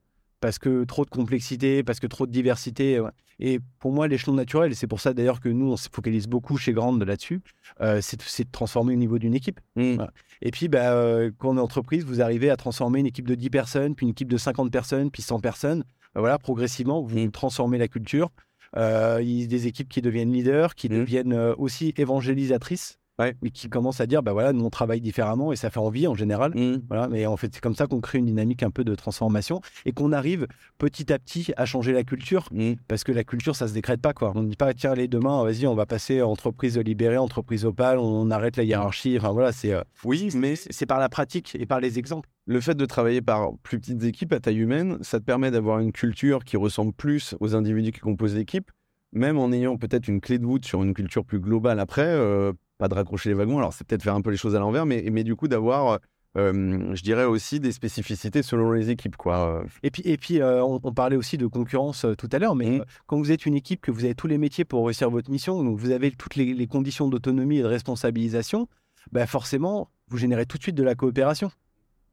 [0.41, 2.99] parce que trop de complexité, parce que trop de diversité.
[2.99, 3.11] ouais.
[3.41, 6.27] Et pour moi, l'échelon naturel, et c'est pour ça d'ailleurs que nous, on se focalise
[6.27, 7.41] beaucoup chez Grande là-dessus,
[7.79, 9.59] euh, c'est de transformer au niveau d'une équipe.
[9.77, 9.95] Mm.
[9.95, 10.11] Voilà.
[10.41, 13.35] Et puis, bah, euh, quand on est entreprise, vous arrivez à transformer une équipe de
[13.35, 15.83] 10 personnes, puis une équipe de 50 personnes, puis 100 personnes.
[16.13, 17.31] Bah, voilà, progressivement, vous Mm.
[17.31, 18.29] transformez la culture.
[18.77, 20.93] Euh, il y a des équipes qui deviennent leaders, qui Mm.
[20.99, 23.35] deviennent aussi évangélisatrices, Ouais.
[23.41, 26.07] mais qui commencent à dire, bah voilà, nous on travaille différemment et ça fait envie
[26.07, 26.51] en général.
[26.55, 26.83] Mm.
[26.87, 29.61] Voilà, mais en fait, c'est comme ça qu'on crée une dynamique un peu de transformation
[29.85, 30.47] et qu'on arrive
[30.77, 32.47] petit à petit à changer la culture.
[32.51, 32.73] Mm.
[32.87, 34.31] Parce que la culture, ça se décrète pas, quoi.
[34.35, 37.99] On ne dit pas, tiens, allez, demain, vas-y, on va passer entreprise libérée, entreprise opale,
[37.99, 39.17] on arrête la hiérarchie.
[39.17, 42.29] Enfin, voilà, c'est euh, Oui, mais c'est c'est par la pratique et par les exemples.
[42.45, 45.79] le fait de travailler par plus petites équipes à taille humaine, ça te permet d'avoir
[45.79, 48.71] une culture qui ressemble plus aux individus qui composent l'équipe,
[49.11, 52.53] même en ayant peut-être une clé de voûte sur une culture plus globale après, euh,
[52.79, 54.85] pas de raccrocher les wagons, alors c'est peut-être faire un peu les choses à l'envers,
[54.87, 55.99] mais, mais du coup d'avoir,
[56.37, 59.17] euh, je dirais aussi des spécificités selon les équipes.
[59.17, 59.63] Quoi.
[59.83, 62.55] Et puis, et puis euh, on, on parlait aussi de concurrence euh, tout à l'heure,
[62.55, 65.09] mais euh, quand vous êtes une équipe, que vous avez tous les métiers pour réussir
[65.09, 68.67] votre mission, donc vous avez toutes les, les conditions d'autonomie et de responsabilisation,
[69.11, 71.51] bah forcément, vous générez tout de suite de la coopération.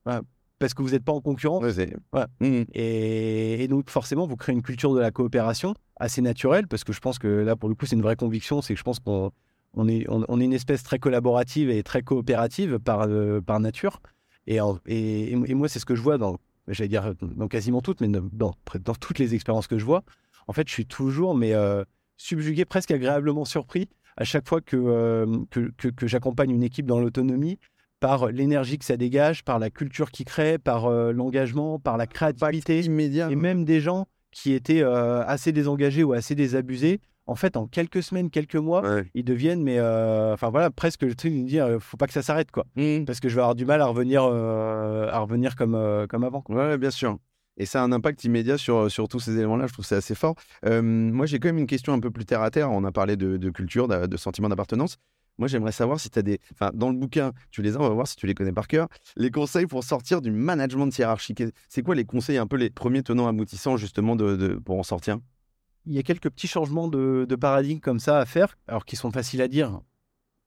[0.05, 0.23] Voilà.
[0.59, 1.63] Parce que vous n'êtes pas en concurrence.
[1.63, 2.25] Ouais, c'est- Ouais.
[2.41, 2.65] Mm.
[2.73, 6.93] Et, et donc, forcément, vous créez une culture de la coopération assez naturelle, parce que
[6.93, 8.99] je pense que là, pour le coup, c'est une vraie conviction, c'est que je pense
[8.99, 9.31] qu'on
[9.77, 13.61] on est, on, on est une espèce très collaborative et très coopérative par, euh, par
[13.61, 14.01] nature.
[14.47, 17.81] Et, en- et, et moi, c'est ce que je vois dans, j'allais dire, dans quasiment
[17.83, 18.55] toutes, mais dans,
[19.01, 20.03] toutes les expériences que je vois.
[20.49, 21.85] En fait, je suis toujours, mais euh,
[22.17, 26.87] subjugué, presque agréablement surpris à chaque fois que, euh, que, que- que j'accompagne une équipe
[26.87, 27.59] dans l'autonomie
[28.01, 32.81] par l'énergie que ça dégage, par la culture qu'il crée, par l'engagement, par la créativité
[32.81, 33.31] immédiat.
[33.31, 38.03] et même des gens qui étaient assez désengagés ou assez désabusés, en fait, en quelques
[38.03, 39.11] semaines, quelques mois, Ouais.
[39.15, 42.13] ils deviennent, mais euh, enfin voilà, presque le truc de dire, euh, faut pas que
[42.13, 43.05] ça s'arrête, quoi, Mm.
[43.05, 46.25] parce que je vais avoir du mal à revenir, euh, à revenir comme, euh, comme
[46.25, 46.41] avant.
[46.43, 46.55] quoi.
[46.57, 47.19] Ouais, bien sûr.
[47.59, 49.67] Et ça a un impact immédiat sur, sur tous ces éléments-là.
[49.67, 50.35] Je trouve que c'est assez fort.
[50.63, 52.71] Moi, j'ai quand même une question un peu plus terre à terre.
[52.71, 54.99] On a parlé de, de culture, de, de sentiment d'appartenance.
[55.39, 56.39] Moi, j'aimerais savoir si tu as des.
[56.53, 58.69] Enfin, dans le bouquin, tu les as, on va voir si tu les connais par
[58.69, 58.89] cœur.
[59.17, 61.43] Les conseils pour sortir du management hiérarchique.
[61.69, 64.83] C'est quoi les conseils, un peu les premiers tenants aboutissants, justement, de, de- pour en
[64.83, 65.19] sortir?
[65.87, 68.97] Il y a quelques petits changements de, de paradigme comme ça à faire, alors qui
[68.97, 69.81] sont faciles à dire.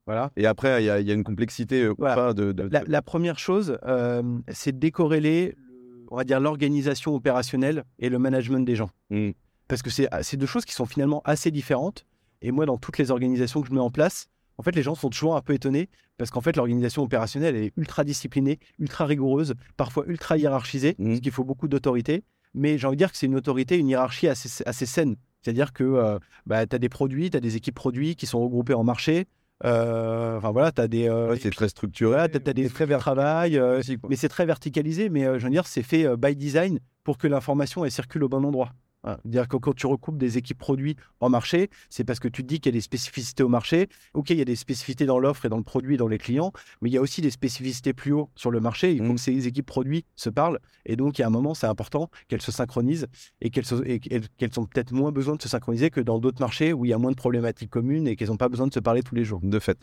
[0.05, 0.31] Voilà.
[0.35, 2.33] Et après, il y, a- il y a une complexité euh, Voilà.
[2.33, 2.51] de.
[2.51, 7.83] de- La, la première chose, euh, c'est de décorréler, le- on va dire, l'organisation opérationnelle
[7.99, 8.89] et le management des gens.
[9.11, 9.31] Mm.
[9.67, 12.05] Parce que c'est c'est deux choses qui sont finalement assez différentes.
[12.41, 14.27] Et moi, dans toutes les organisations que je mets en place,
[14.57, 17.63] en fait, les gens sont toujours un peu étonnés parce qu'en fait, l'organisation opérationnelle elle
[17.65, 21.07] est ultra disciplinée, ultra rigoureuse, parfois ultra hiérarchisée, Mhm.
[21.09, 22.23] parce qu'il faut beaucoup d'autorité.
[22.55, 25.15] Mais j'ai envie de dire que c'est une autorité, une hiérarchie assez, assez saine.
[25.41, 28.41] C'est-à-dire que euh, bah, tu as des produits, tu as des équipes produits qui sont
[28.41, 29.25] regroupées en marché.
[29.65, 31.07] Euh, Enfin voilà, tu as des.
[31.09, 32.29] euh, Ouais, c'est très structuré.
[32.29, 35.09] t'as, t'as des très vers travail, euh, mais c'est très verticalisé.
[35.09, 38.71] Mais je veux dire, c'est fait by design pour que l'information circule au bon endroit.
[39.03, 39.19] Voilà.
[39.23, 42.47] C'est-à-dire que quand tu recoupes des équipes produits en marché, c'est parce que tu te
[42.47, 43.87] dis qu'il y a des spécificités au marché.
[44.13, 46.17] Ok, il y a des spécificités dans l'offre et dans le produit et dans les
[46.17, 48.91] clients, mais il y a aussi des spécificités plus haut sur le marché.
[48.91, 49.15] Il faut Mm.
[49.15, 50.59] que ces équipes produits se parlent.
[50.85, 53.07] Et donc, il y a un moment, c'est important qu'elles se synchronisent
[53.41, 56.19] et qu'elles, se- et qu'elles- qu'elles ont peut-être moins besoin de se synchroniser que dans
[56.19, 58.67] d'autres marchés où il y a moins de problématiques communes et qu'elles n'ont pas besoin
[58.67, 59.39] de se parler tous les jours.
[59.41, 59.77] De fait.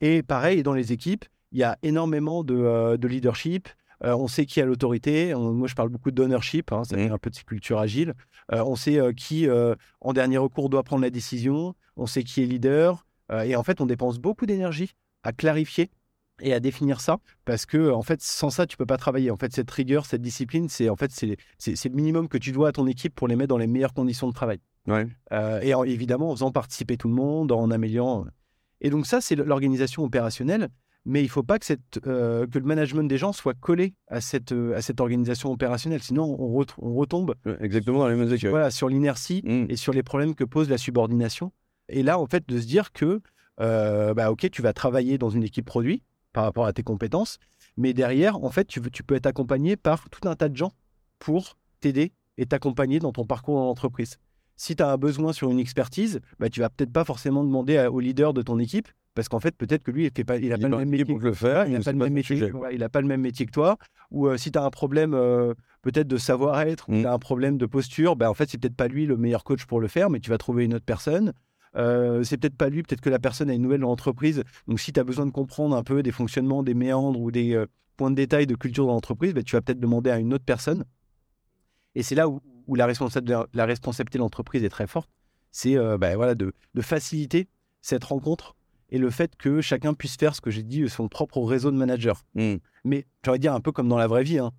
[0.00, 3.68] Et pareil, dans les équipes, il y a énormément de, euh, de leadership.
[4.04, 5.34] Euh, on sait qui a l'autorité.
[5.34, 6.72] Moi, je parle beaucoup d'ownership.
[6.72, 8.14] Hein, ça vient un peu de culture agile.
[8.52, 9.46] Euh, on sait euh, qui,
[10.00, 11.74] en dernier recours, doit prendre la décision.
[11.96, 13.06] On sait qui est leader.
[13.44, 15.90] Et en fait, on dépense beaucoup d'énergie à clarifier
[16.42, 19.36] et à définir ça parce que en fait sans ça tu peux pas travailler en
[19.36, 21.36] fait cette rigueur cette discipline c'est en fait c'est
[21.84, 24.26] le minimum que tu dois à ton équipe pour les mettre dans les meilleures conditions
[24.26, 25.06] de travail Ouais.
[25.32, 28.24] euh, et en- évidemment en faisant participer tout le monde, en améliorant.
[28.80, 30.70] Et donc ça, c'est l'organisation opérationnelle,
[31.04, 33.94] mais il ne faut pas que, cette, euh, que le management des gens soit collé
[34.08, 38.16] à cette, euh, à cette organisation opérationnelle, sinon on, ret- on retombe Exactement dans les
[38.16, 38.50] mêmes écueils.
[38.50, 39.66] voilà, sur l'inertie Mm.
[39.68, 41.52] et sur les problèmes que pose la subordination.
[41.88, 43.20] Et là, en fait, de se dire que,
[43.60, 47.38] euh, bah, ok, tu vas travailler dans une équipe produit par rapport à tes compétences,
[47.76, 50.72] mais derrière, en fait, tu, peux être accompagné par tout un tas de gens
[51.18, 54.18] pour t'aider et t'accompagner dans ton parcours dans l'entreprise.
[54.56, 57.78] Si tu as un besoin sur une expertise, bah, tu vas peut-être pas forcément demander
[57.78, 60.36] à- au leader de ton équipe, parce qu'en fait, peut-être que lui, il n'a pas,
[60.36, 61.04] il a Il pas le même métier.
[61.04, 61.66] pour le faire.
[61.66, 63.76] il n'a pas, le même métier, il a pas le même métier que toi.
[64.10, 67.00] Ou euh, si tu as un problème euh, peut-être de savoir-être, ou Mm.
[67.00, 69.44] tu as un problème de posture, ben, en fait, c'est peut-être pas lui le meilleur
[69.44, 71.32] coach pour le faire, mais tu vas trouver une autre personne.
[71.76, 74.42] Euh, c'est peut-être pas lui, peut-être que la personne a une nouvelle dans l'entreprise.
[74.66, 77.54] Donc, si tu as besoin de comprendre un peu des fonctionnements, des méandres ou des
[77.54, 80.34] euh, points de détail de culture dans l'entreprise, bah, tu vas peut-être demander à une
[80.34, 80.84] autre personne.
[81.94, 82.40] Et c'est là où,
[82.74, 85.10] la, la, responsabilité de l'entreprise est très forte.
[85.50, 87.48] C'est bah, voilà, de, faciliter
[87.80, 88.54] cette rencontre
[88.90, 91.76] et le fait que chacun puisse faire ce que j'ai dit, son propre réseau de
[91.76, 92.14] managers.
[92.34, 92.56] Mmh.
[92.84, 94.38] Mais j'aurais dire un peu comme dans la vraie vie.
[94.38, 94.50] Hein.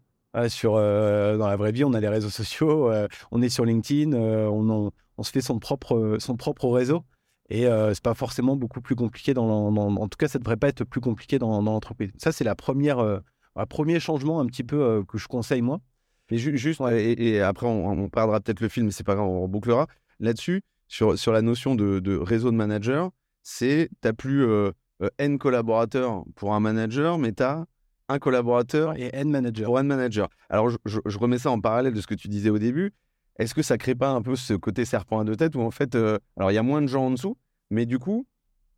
[0.49, 2.91] sur, dans la vraie vie, on a les réseaux sociaux,
[3.31, 7.03] on est sur LinkedIn, on, on, se fait son propre, son propre réseau.
[7.51, 10.69] Et euh, c'est pas forcément beaucoup plus compliqué dans, en tout cas, ça devrait pas
[10.69, 12.09] être plus compliqué dans, l'entreprise.
[12.17, 13.19] Ça, c'est la première, euh,
[13.67, 15.81] premier changement un petit peu euh, que je conseille moi.
[16.29, 19.87] Et juste, et, après, on, perdra peut-être le film, mais c'est pas grave, on rebouclera.
[20.21, 23.11] Là-dessus, sur, sur la notion de, réseau de manager,
[23.43, 24.45] c'est, tu n'as plus
[25.17, 27.65] N collaborateurs pour un manager, mais tu as
[28.11, 29.65] un collaborateur et N manager.
[29.65, 30.29] Pour N manager.
[30.49, 32.93] Alors, je, je, remets ça en parallèle de ce que tu disais au début.
[33.37, 35.71] Est-ce que ça crée pas un peu ce côté serpent à deux têtes où en
[35.71, 37.37] fait, euh, alors il y a moins de gens en dessous,
[37.69, 38.27] mais du coup,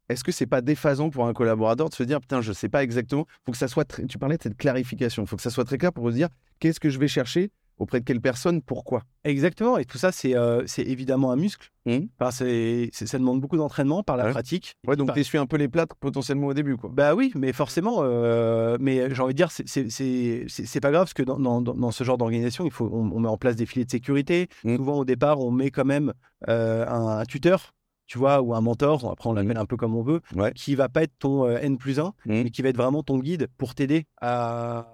[0.10, 2.84] est-ce que c'est pas déphasant pour un collaborateur de se dire putain, je sais pas
[2.84, 5.78] exactement, faut que ça soit tu parlais de cette clarification, faut que ça soit très
[5.78, 9.04] clair pour se dire qu'est-ce que je vais chercher auprès de quelle personne, pourquoi?
[9.24, 11.72] Exactement, et tout ça, c'est euh, évidemment un muscle.
[11.86, 11.98] Mmh.
[12.20, 14.76] Enfin, ça demande beaucoup d'entraînement par la pratique.
[14.88, 16.78] Ouais, donc tu suis un peu les plâtres potentiellement au début.
[16.78, 16.90] Quoi.
[16.94, 21.24] Bah oui, mais forcément, euh, mais j'ai envie de dire, c'est pas grave, parce que
[21.24, 24.48] dans, dans, ce genre d'organisation, faut, on, met en place des filets de sécurité.
[24.64, 24.78] Mmh.
[24.78, 26.14] Souvent, au départ, on met quand même
[26.50, 27.74] euh, un, tuteur
[28.06, 29.62] tu vois, ou un mentor, après on l'appelle mmh.
[29.62, 30.22] un peu comme on veut,
[30.54, 33.48] qui va pas être ton N plus 1, mais qui va être vraiment ton guide
[33.58, 34.86] pour t'aider à,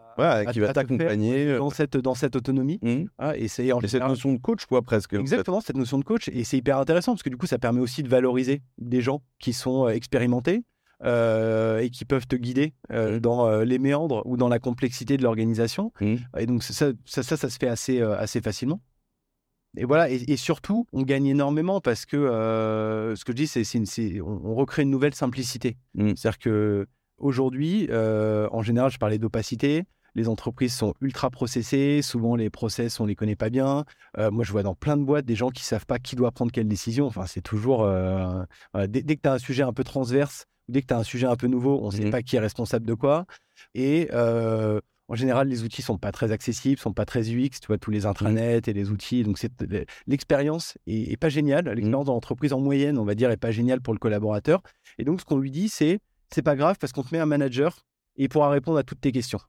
[0.51, 2.80] qui va t'accompagner euh, dans cette, dans cette autonomie.
[2.82, 3.05] Mmh.
[3.36, 5.13] et c'est cette notion de coach, quoi, presque.
[5.13, 6.30] Exactement, cette notion de coach.
[6.30, 9.22] Et c'est hyper intéressant parce que du coup, ça permet aussi de valoriser des gens
[9.39, 10.63] qui sont euh, expérimentés.
[11.05, 13.20] Euh, et qui peuvent te guider mmh.
[13.20, 15.93] dans les méandres ou dans la complexité de l'organisation.
[16.01, 16.15] Mmh.
[16.38, 16.74] Et donc ça
[17.05, 18.82] ça, ça, ça, se fait assez, assez facilement.
[19.78, 22.17] Et voilà, et, surtout, on gagne énormément parce que
[23.15, 23.63] ce que je dis, c'est
[24.20, 25.78] on, on, recrée une nouvelle simplicité.
[25.97, 26.86] C'est-à-dire que
[27.17, 29.86] aujourd'hui, en général, je parlais d'opacité
[30.16, 33.86] les entreprises sont ultra processées, souvent les process, on les connaît pas bien.
[34.18, 36.32] Euh, moi, je vois dans plein de boîtes des gens qui savent pas qui doit
[36.32, 37.05] prendre quelle décision.
[37.05, 37.84] Enfin, c'est toujours...
[37.84, 38.43] Euh,
[38.88, 41.28] dès, que tu as un sujet un peu transverse, dès que tu as un sujet
[41.28, 43.26] un peu nouveau, on ne sait mmh pas qui est responsable de quoi.
[43.74, 47.68] Et euh, en général, les outils sont pas très accessibles, sont pas très UX, tu
[47.68, 48.05] vois, tous les mmh.
[48.07, 49.24] intranets et les outils.
[49.24, 49.39] Donc,
[50.07, 51.66] l'expérience est, pas géniale.
[51.66, 51.74] Mmh.
[51.74, 54.62] L'expérience dans l'entreprise en moyenne, on va dire, est pas géniale pour le collaborateur.
[54.97, 55.99] Et donc, ce qu'on lui dit, c'est
[56.32, 57.80] c'est pas grave parce qu'on te met un manager
[58.16, 59.39] et il pourra répondre à toutes tes questions.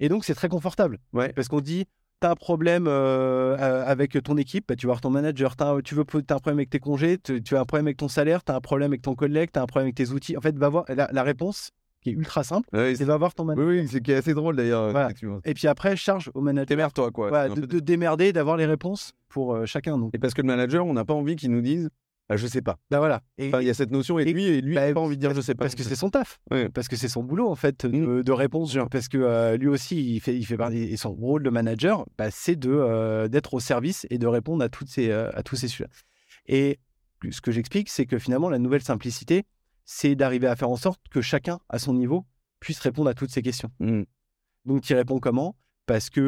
[0.00, 0.98] Et donc, c'est très confortable.
[1.12, 1.32] Ouais.
[1.32, 1.86] Parce qu'on dit,
[2.20, 5.54] tu as un problème euh, avec ton équipe, bah, tu vas voir ton manager.
[5.84, 8.44] tu veux, as un problème avec tes congés, tu, as un problème avec ton salaire,
[8.44, 10.36] tu as un problème avec ton collègue, tu as un problème avec tes outils.
[10.36, 11.70] En fait, va voir la, réponse
[12.02, 13.68] qui est ultra simple, c'est va voir ton manager.
[13.68, 15.10] Oui, c'est qui est assez drôle d'ailleurs.
[15.44, 16.66] Et puis après, charge au manager.
[16.66, 17.48] Démerde-toi, quoi.
[17.48, 19.98] de, démerder, d'avoir les réponses pour euh, chacun.
[19.98, 20.14] Donc.
[20.14, 21.90] Et parce que le manager, on n'a pas envie qu'il nous dise
[22.30, 22.78] bah, je sais pas.
[22.92, 23.22] Bah voilà.
[23.38, 25.34] il y a cette notion et, lui, et lui, bah, n'a pas envie de dire
[25.34, 25.64] je sais pas.
[25.64, 26.40] Parce que c'est son taf.
[26.72, 28.30] Parce que c'est son boulot en fait de, mmh.
[28.30, 28.78] réponse.
[28.88, 32.30] Parce que euh, lui aussi, il fait, il fait et son rôle de manager, bah,
[32.30, 35.56] c'est de euh, d'être au service et de répondre à toutes ces euh, à tous
[35.56, 35.88] ces sujets.
[36.46, 36.78] Et
[37.28, 39.42] ce que j'explique, c'est que finalement la nouvelle simplicité,
[39.84, 42.26] c'est d'arriver à faire en sorte que chacun à son niveau
[42.60, 43.72] puisse répondre à toutes ces questions.
[43.80, 44.02] Mmh.
[44.66, 45.56] Donc, tu réponds comment?
[45.86, 46.20] Parce que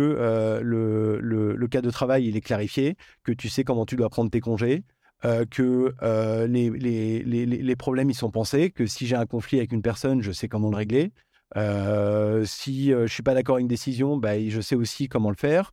[0.64, 4.09] le, le, le, cas de travail, il est clarifié, que tu sais comment tu dois
[4.09, 4.82] prendre tes congés,
[5.25, 9.27] euh, que euh, les, les, les, les, problèmes ils sont pensés, que si j'ai un
[9.27, 11.12] conflit avec une personne, je sais comment le régler.
[11.57, 15.37] Euh, si je suis pas d'accord avec une décision, bah, je sais aussi comment le
[15.37, 15.73] faire.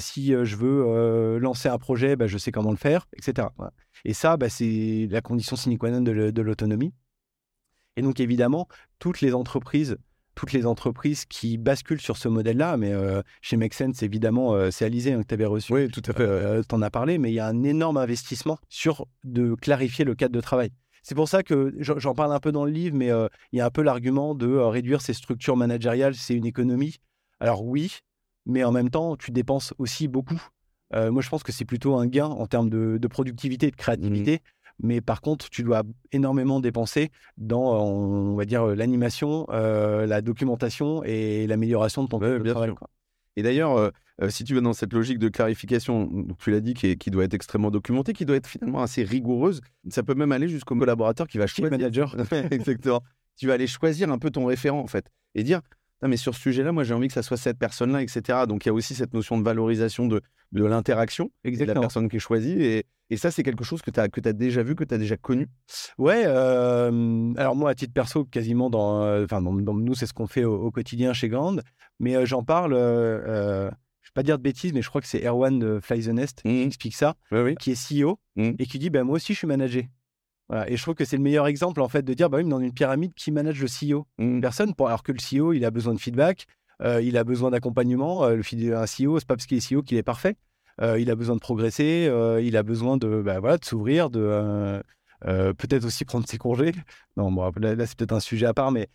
[0.00, 3.48] si je veux lancer un projet, bah, je sais comment le faire, etc.
[4.04, 6.92] Et ça, bah, c'est la condition sine qua non de l'autonomie.
[7.96, 9.98] Et donc évidemment, toutes les entreprises
[10.34, 12.76] toutes les entreprises qui basculent sur ce modèle-là.
[12.76, 15.72] Mais euh, chez Make Sense, évidemment, euh, c'est Alizé hein, que tu avais reçu.
[15.72, 16.22] Oui, tout à fait.
[16.22, 20.04] Euh, tu en as parlé, mais il y a un énorme investissement sur de clarifier
[20.04, 20.70] le cadre de travail.
[21.02, 23.10] C'est pour ça que j'en parle un peu dans le livre, mais
[23.52, 26.98] il y a un peu l'argument de réduire ces structures managériales, c'est une économie.
[27.40, 27.98] Alors oui,
[28.46, 30.40] mais en même temps, tu dépenses aussi beaucoup.
[30.94, 34.34] moi, je pense que c'est plutôt un gain en termes de, productivité et de créativité.
[34.34, 40.20] Mmh mais par contre, tu dois énormément dépenser dans, on va dire, l'animation, euh, la
[40.20, 42.72] documentation et l'amélioration de ton travail.
[43.36, 46.74] Et d'ailleurs, euh, euh, si tu veux dans cette logique de clarification, tu l'as dit,
[46.74, 50.32] qui, qui, doit être extrêmement documentée, qui doit être finalement assez rigoureuse, ça peut même
[50.32, 51.70] aller jusqu'au collaborateur qui va choisir.
[51.70, 52.16] manager.
[52.50, 53.02] Exactement.
[53.36, 55.60] Tu vas aller choisir un peu ton référent, en fait, et dire
[56.08, 58.40] mais sur ce sujet-là, moi j'ai envie que ça soit cette personne-là, etc.
[58.48, 60.20] Donc il y a aussi cette notion de valorisation de,
[60.52, 62.52] de l'interaction de la personne qui est choisie.
[62.62, 64.94] Et, et ça, c'est quelque chose que tu as, que as déjà vu, que tu
[64.94, 65.46] as déjà connu
[65.98, 69.02] Ouais, euh, alors moi, à titre perso, quasiment dans.
[69.02, 71.56] Euh, enfin, dans, nous, c'est ce qu'on fait au, quotidien chez Grand,
[72.00, 75.24] mais euh, j'en parle je vais pas dire de bêtises, mais je crois que c'est
[75.24, 76.66] Erwan de Fly the Nest qui Mhm.
[76.66, 77.54] explique ça, Oui, oui.
[77.54, 77.74] qui est
[78.04, 78.56] CEO Mhm.
[78.58, 79.84] et qui dit bah, Moi aussi, je suis manager.
[80.52, 80.70] Voilà.
[80.70, 82.50] Et je trouve que c'est le meilleur exemple en fait de dire bah oui, mais
[82.50, 84.40] dans une pyramide, qui manage le CEO Mm.
[84.40, 86.46] Personne, pour- alors que le CEO, il a besoin de feedback,
[86.82, 88.24] euh, il a besoin d'accompagnement.
[88.24, 90.36] euh, le un CEO, c'est pas parce qu'il est CEO qu'il est parfait.
[90.82, 94.10] Euh, il a besoin de progresser, euh, il a besoin de, bah, voilà, de s'ouvrir,
[94.10, 94.82] de
[95.22, 96.72] peut-être aussi prendre ses congés.
[97.16, 98.88] Non, bon, là, là, c'est peut-être un sujet à part, mais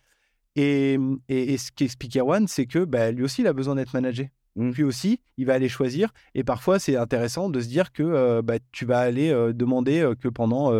[0.56, 0.96] et,
[1.28, 4.30] et, et ce qu'explique Erwan, c'est que bah, lui aussi, il a besoin d'être managé.
[4.56, 4.70] Mm.
[4.70, 6.12] Lui aussi, il va aller choisir.
[6.34, 10.72] Et parfois, c'est intéressant de se dire que bah, tu vas aller demander que pendant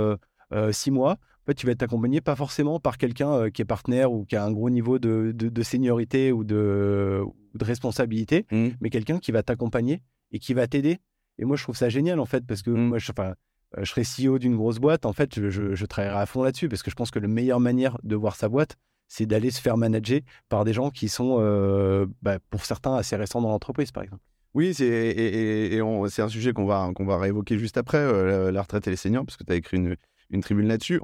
[0.73, 3.65] six mois, en fait, tu vas être accompagné pas forcément par quelqu'un euh, qui est
[3.65, 7.23] partenaire ou qui a un gros niveau de, de, de seniorité ou de,
[7.55, 8.69] de responsabilité, Mm.
[8.81, 10.99] mais quelqu'un qui va t'accompagner et qui va t'aider.
[11.39, 12.89] Et moi, je trouve ça génial, en fait, parce que Mm.
[12.89, 13.35] moi, je, enfin,
[13.79, 15.07] euh, je serais CEO d'une grosse boîte.
[15.07, 17.97] En fait, je, je, à fond là-dessus parce que je pense que la meilleure manière
[18.03, 18.77] de voir sa boîte,
[19.07, 20.21] c'est d'aller se faire manager
[20.51, 24.23] par des gens qui sont, euh, bah, pour certains, assez récents dans l'entreprise, par exemple.
[24.55, 28.53] Oui, c'est et, et- un sujet qu'on va, qu'on va réévoquer juste après, euh, la,
[28.53, 29.97] la retraite et les seniors, parce que tu as écrit une,
[30.31, 31.01] une tribune là-dessus,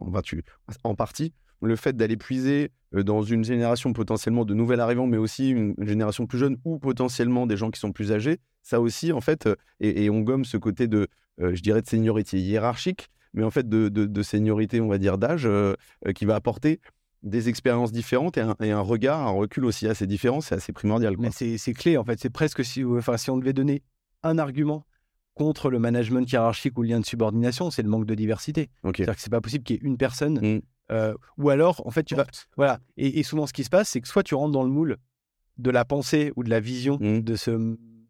[0.83, 1.33] en partie.
[1.63, 5.75] Le fait d'aller puiser euh, dans une génération potentiellement de nouvel arrivants, mais aussi une,
[5.79, 9.47] génération plus jeune ou potentiellement des gens qui sont plus âgés, ça aussi, en fait,
[9.47, 11.09] euh, et, on gomme ce côté de,
[11.41, 15.19] euh, je dirais, de seniorité hiérarchique, mais en fait de, de, seniorité, on va dire,
[15.19, 15.49] d'âge,
[16.15, 16.81] qui va apporter
[17.25, 21.17] des expériences différentes et un, regard, un recul aussi assez différent, c'est assez primordial.
[21.33, 22.21] c'est clé, en fait.
[22.21, 23.83] C'est presque si, enfin, si on devait donner
[24.23, 24.87] un argument
[25.35, 28.71] contre le management hiérarchique ou le lien de subordination, c'est le manque de diversité.
[28.85, 30.41] C'est-à-dire que c'est pas possible qu'il y ait une personne.
[30.41, 30.61] Mm.
[30.93, 32.27] euh, ou alors, en fait, tu vas.
[32.57, 32.79] Voilà.
[32.97, 34.97] Et, et souvent, ce qui se passe, c'est que soit tu rentres dans le moule
[35.59, 37.21] de la pensée ou de la vision Mm.
[37.21, 37.51] de, ce,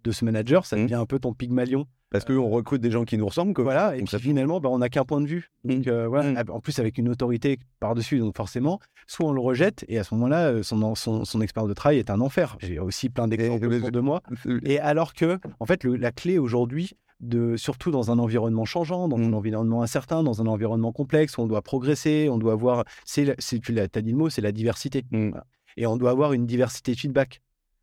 [0.04, 0.82] de ce manager, ça Mm.
[0.82, 1.86] devient un peu ton pygmalion.
[2.10, 3.54] Parce qu'on recrute des gens qui nous ressemblent.
[3.54, 3.64] Quoi.
[3.64, 3.96] Voilà.
[3.96, 5.50] Et Donc puis ça- finalement, bah, on n'a qu'un point de vue.
[5.64, 6.32] Donc, euh, voilà.
[6.46, 8.18] Ah, En plus, avec une autorité par-dessus.
[8.20, 11.68] Donc forcément, soit on le rejette, et à ce moment-là, euh, son, son, son expérience
[11.70, 12.56] de travail est un enfer.
[12.60, 14.22] J'ai aussi plein d'exemples autour de moi.
[14.64, 19.08] Et alors que, en fait, le- la clé aujourd'hui, de, surtout dans un environnement changeant,
[19.08, 19.34] dans un Mm.
[19.34, 23.74] environnement incertain, dans un environnement complexe, où on doit progresser, on doit avoir, c'est, tu
[23.74, 25.04] t'as dit le mot, c'est la diversité.
[25.10, 25.28] Mm.
[25.30, 25.46] Voilà.
[25.76, 27.40] Et on doit avoir une diversité de feedback.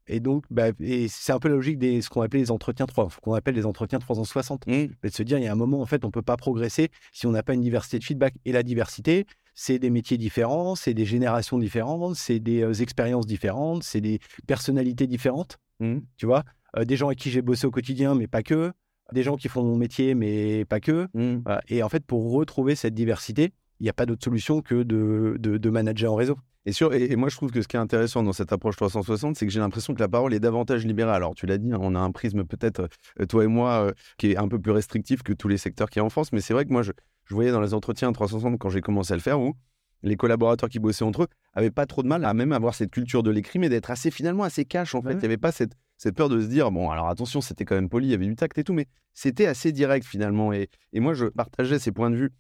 [0.08, 2.86] Et donc, bah, et c'est un peu la logique des ce qu'on appelle les entretiens
[2.86, 4.68] 3, qu'on appelle les entretiens 360.
[4.68, 4.88] Mm.
[5.04, 6.38] Mais de se dire, il y a un moment, en fait, on ne peut pas
[6.38, 8.34] progresser si on n'a pas une diversité de feedback.
[8.46, 13.28] Et la diversité, c'est des métiers différents, c'est des générations différentes, c'est des euh, expériences
[13.28, 16.00] différentes, c'est des personnalités différentes Mm.
[16.18, 16.44] tu vois,
[16.78, 18.72] Euh, des gens avec qui j'ai bossé au quotidien, mais pas que,
[19.14, 21.08] des gens qui font mon métier, mais pas que.
[21.14, 21.42] Mm.
[21.46, 21.62] Voilà.
[21.68, 25.38] Et en fait, pour retrouver cette diversité, il n'y a pas d'autre solution que de,
[25.40, 26.38] de, de manager en réseau.
[26.66, 28.76] Et, sur, et, et moi, je trouve que ce qui est intéressant dans cette approche
[28.76, 31.12] 360, c'est que j'ai l'impression que la parole est davantage libérée.
[31.12, 32.88] Alors, tu l'as dit, hein, on a un prisme peut-être,
[33.20, 35.90] euh, toi et moi, euh, qui est un peu plus restrictif que tous les secteurs
[35.90, 36.32] qu'il y a en France.
[36.32, 36.92] Mais c'est vrai que moi, je,
[37.26, 39.56] je voyais dans les entretiens 360 quand j'ai commencé à le faire, où
[40.04, 42.92] les collaborateurs qui bossaient entre eux avaient pas trop de mal à même avoir cette
[42.92, 45.10] culture de l'écrit, mais d'être assez finalement assez cash en fait.
[45.10, 45.14] Ouais.
[45.16, 47.76] Il n'y avait pas cette, cette peur de se dire, bon, alors attention, c'était quand
[47.76, 50.52] même poli, il y avait du tact et tout, mais c'était assez direct finalement.
[50.52, 52.32] Et, et moi, je partageais ces points de vue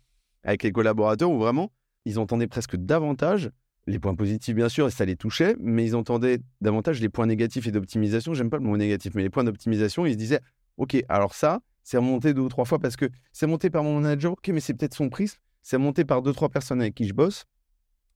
[0.41, 1.71] avec les collaborateurs où vraiment,
[2.05, 3.51] ils entendaient presque davantage
[3.85, 7.27] les points positifs, bien sûr, et ça les touchait, mais ils entendaient davantage les points
[7.27, 8.33] négatifs et d'optimisation.
[8.33, 10.41] J'aime pas le mot négatif, mais les points d'optimisation, ils se disaient,
[10.77, 13.99] OK, alors ça, c'est remonté deux ou trois fois parce que c'est monté par mon
[13.99, 17.07] manager, OK, mais c'est peut-être son prisme, c'est monté par deux, trois personnes avec qui
[17.07, 17.45] je bosse.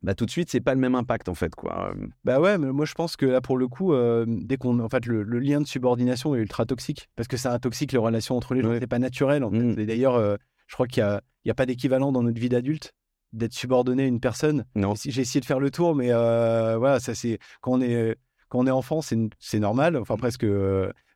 [0.05, 1.91] Bah, tout de suite, c'est pas le même impact, en fait, quoi.
[1.95, 4.79] Euh, Bah ouais, mais moi je pense que là pour le coup, euh, dès qu'on,
[4.79, 7.91] en fait, le, le lien de subordination est ultra toxique parce que c'est un toxique
[7.91, 8.79] les relations entre les gens, Ouais.
[8.79, 9.43] c'est pas naturel.
[9.43, 9.57] En fait.
[9.57, 9.79] Mm.
[9.79, 10.35] Et d'ailleurs, euh,
[10.67, 12.91] je crois qu'il y a, a pas d'équivalent dans notre vie d'adulte
[13.33, 14.63] d'être subordonné à une personne.
[14.75, 14.93] Non.
[14.95, 18.15] J'ai essayé de faire le tour, mais euh, voilà, ça c'est quand on est
[18.47, 20.45] quand on est enfant, c'est c'est normal, enfin presque.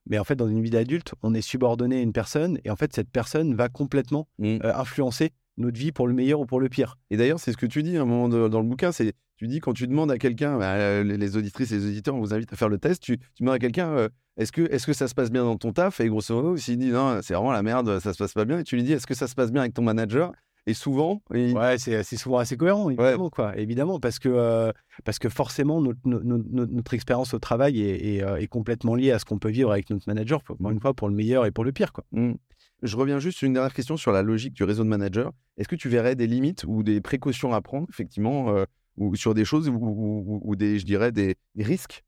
[0.08, 2.76] mais en fait, dans une vie d'adulte, on est subordonné à une personne et en
[2.76, 4.58] fait, cette personne va complètement Mm.
[4.64, 6.98] euh, influencer notre vie pour le meilleur ou pour le pire.
[7.12, 9.14] Et d'ailleurs, c'est ce que tu dis à un moment de- dans le bouquin, c'est
[9.38, 12.20] tu dis quand tu demandes à quelqu'un, bah, euh, les, auditrices et les auditeurs, on
[12.20, 14.84] vous invite à faire le test, tu, tu demandes à quelqu'un, euh, est-ce que, est
[14.86, 16.00] que ça se passe bien dans ton taf?
[16.02, 18.60] Et grosso modo, s'il dit non, c'est vraiment la merde, ça se passe pas bien,
[18.60, 20.32] et tu lui dis, est-ce que ça se passe bien avec ton manager?
[20.68, 23.58] Et souvent, il- Ouais, c'est souvent assez cohérent, évidemment, quoi.
[23.58, 24.72] Évidemment, parce que, euh,
[25.06, 29.12] parce que forcément, notre, notre, notre- notre expérience au travail est, est, est complètement liée
[29.12, 31.52] à ce qu'on peut vivre avec notre manager, encore une fois, pour le meilleur et
[31.52, 32.04] pour le pire, quoi.
[32.12, 32.34] Hmm.
[32.82, 35.30] Je reviens juste sur une dernière question sur la logique du réseau de managers.
[35.58, 38.64] Est-ce que tu verrais des limites ou des précautions à prendre, effectivement, euh,
[38.98, 42.04] ou sur des choses ou, des, je dirais, des, des risques?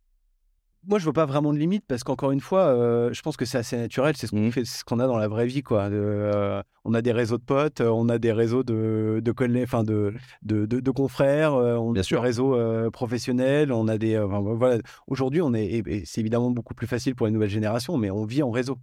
[0.88, 3.46] Moi, je vois pas vraiment de limite parce qu'encore une fois, euh, je pense que
[3.46, 4.16] c'est assez naturel.
[4.18, 5.90] C'est ce qu'on c'est ce qu'on a dans la vraie vie, quoi.
[5.90, 9.66] De, euh, on a des réseaux de potes, on a des réseaux de, de collègues,
[9.66, 12.22] enfin de, de, de, de confrères, on Bien a sûr.
[12.22, 14.18] des réseaux euh, professionnels, on a des.
[14.18, 14.82] voilà.
[15.06, 18.42] Aujourd'hui, on est, c'est évidemment beaucoup plus facile pour les nouvelles générations, mais on vit
[18.42, 18.78] en réseau.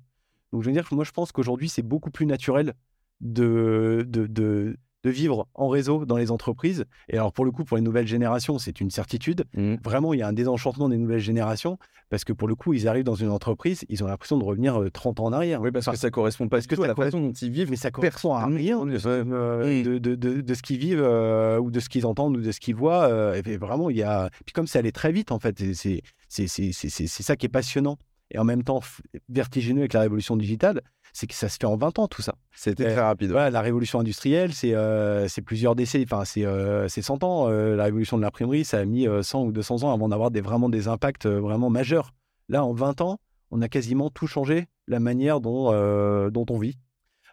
[0.52, 2.74] Donc, je veux dire que moi, je pense qu'aujourd'hui, c'est beaucoup plus naturel
[3.20, 6.84] de, de, de, vivre en réseau dans les entreprises.
[7.08, 9.44] Et alors, pour le coup, pour les nouvelles générations, c'est une certitude.
[9.54, 9.76] Mmh.
[9.82, 11.78] Vraiment, il y a un désenchantement des nouvelles générations
[12.10, 14.78] parce que pour le coup, ils arrivent dans une entreprise, ils ont l'impression de revenir
[14.82, 15.62] euh, 30 ans en arrière.
[15.62, 17.70] Oui, parce que ça correspond pas que du tout à la façon dont ils vivent.
[17.70, 18.98] mais ça correspond à rien Mmh.
[19.06, 22.60] euh, de, de- ce qu'ils vivent euh, ou de ce qu'ils entendent ou de ce
[22.60, 23.04] qu'ils voient.
[23.04, 24.28] euh, et vraiment, il y a.
[24.44, 27.98] Puis comme ça allait très vite, en fait, c'est ça qui est passionnant
[28.30, 28.80] et en même temps
[29.28, 32.34] vertigineux avec la révolution digitale, c'est que ça se fait en 20 ans tout ça.
[32.52, 33.30] C'était Euh, très rapide.
[33.30, 37.48] La révolution industrielle, c'est euh, plusieurs décennies, enfin c'est euh, c'est 100 ans.
[37.48, 40.30] Euh, la révolution de l'imprimerie, ça a mis euh, 100 ou 200 ans avant d'avoir
[40.30, 42.12] des, vraiment des impacts euh, vraiment majeurs.
[42.48, 43.18] Là, en 20 ans,
[43.50, 46.78] on a quasiment tout changé, la manière dont, euh, dont on vit.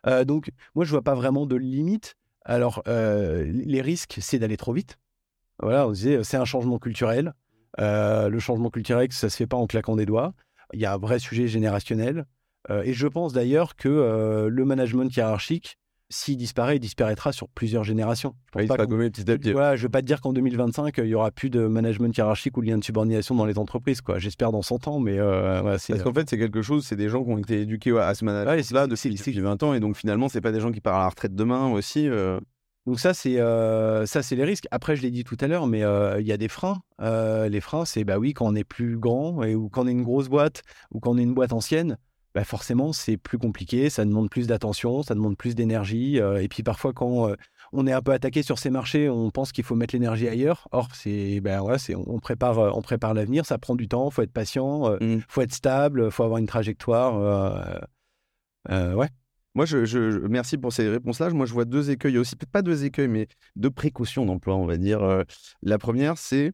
[0.07, 2.15] Euh, donc, moi, je vois pas vraiment de limite.
[2.45, 4.97] Alors, euh, les risques, c'est d'aller trop vite.
[5.61, 7.33] Voilà, on disait, c'est un changement culturel.
[7.79, 10.33] Euh, le changement culturel, ça se fait pas en claquant des doigts.
[10.75, 12.25] Il y a un vrai sujet générationnel.
[12.69, 15.77] Euh, et je pense d'ailleurs que euh, le management hiérarchique,
[16.09, 18.35] s'il disparaît, il disparaîtra sur plusieurs générations.
[18.47, 18.67] Je pense Oui,
[19.37, 21.65] petit voilà, je ne veux pas te dire qu'en 2025, il y aura plus de
[21.65, 24.01] management hiérarchique ou de lien de subordination dans les entreprises.
[24.01, 24.19] quoi.
[24.19, 27.23] J'espère dans 100 ans, mais euh, Parce qu'en fait, c'est quelque chose, c'est des gens
[27.23, 30.29] qui ont été éduqués à ce Ouais, management-là c'est- depuis 20 ans, et donc finalement,
[30.29, 32.07] c'est pas des gens qui partent à la retraite demain aussi.
[32.85, 34.67] Donc ça, c'est euh, ça, c'est les risques.
[34.69, 36.81] Après, je l'ai dit tout à l'heure, mais euh, il y a des freins.
[37.01, 39.87] Euh, les freins, c'est bah oui, quand on est plus grand et ou quand on
[39.87, 40.61] est une grosse boîte
[40.91, 41.97] ou quand on est une boîte ancienne,
[42.35, 43.89] bah forcément, c'est plus compliqué.
[43.89, 46.17] Ça demande plus d'attention, ça demande plus d'énergie.
[46.17, 47.31] et puis parfois, quand
[47.73, 50.67] on est un peu attaqué sur ces marchés, on pense qu'il faut mettre l'énergie ailleurs.
[50.71, 53.45] Or, c'est ben ouais, c'est on prépare, on prépare l'avenir.
[53.47, 54.11] Ça prend du temps.
[54.11, 54.91] Faut être patient.
[54.91, 55.21] euh, Mm.
[55.27, 56.11] faut être stable.
[56.11, 57.15] Faut avoir une trajectoire.
[58.69, 59.09] ouais.
[59.55, 61.29] Moi, je, merci pour ces réponses-là.
[61.29, 62.11] Moi, je vois deux écueils.
[62.11, 65.01] Il y a aussi, peut-être pas deux écueils, mais deux précautions d'emploi, on va dire.
[65.01, 65.23] Euh,
[65.63, 66.51] La première, c'est.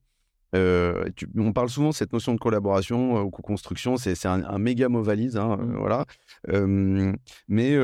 [0.53, 4.43] euh, tu- on parle souvent de cette notion de collaboration euh, ou co-construction, c'est un,
[4.43, 5.77] un méga mot valise, hein, euh, Mm.
[5.77, 6.05] voilà.
[7.47, 7.75] Mais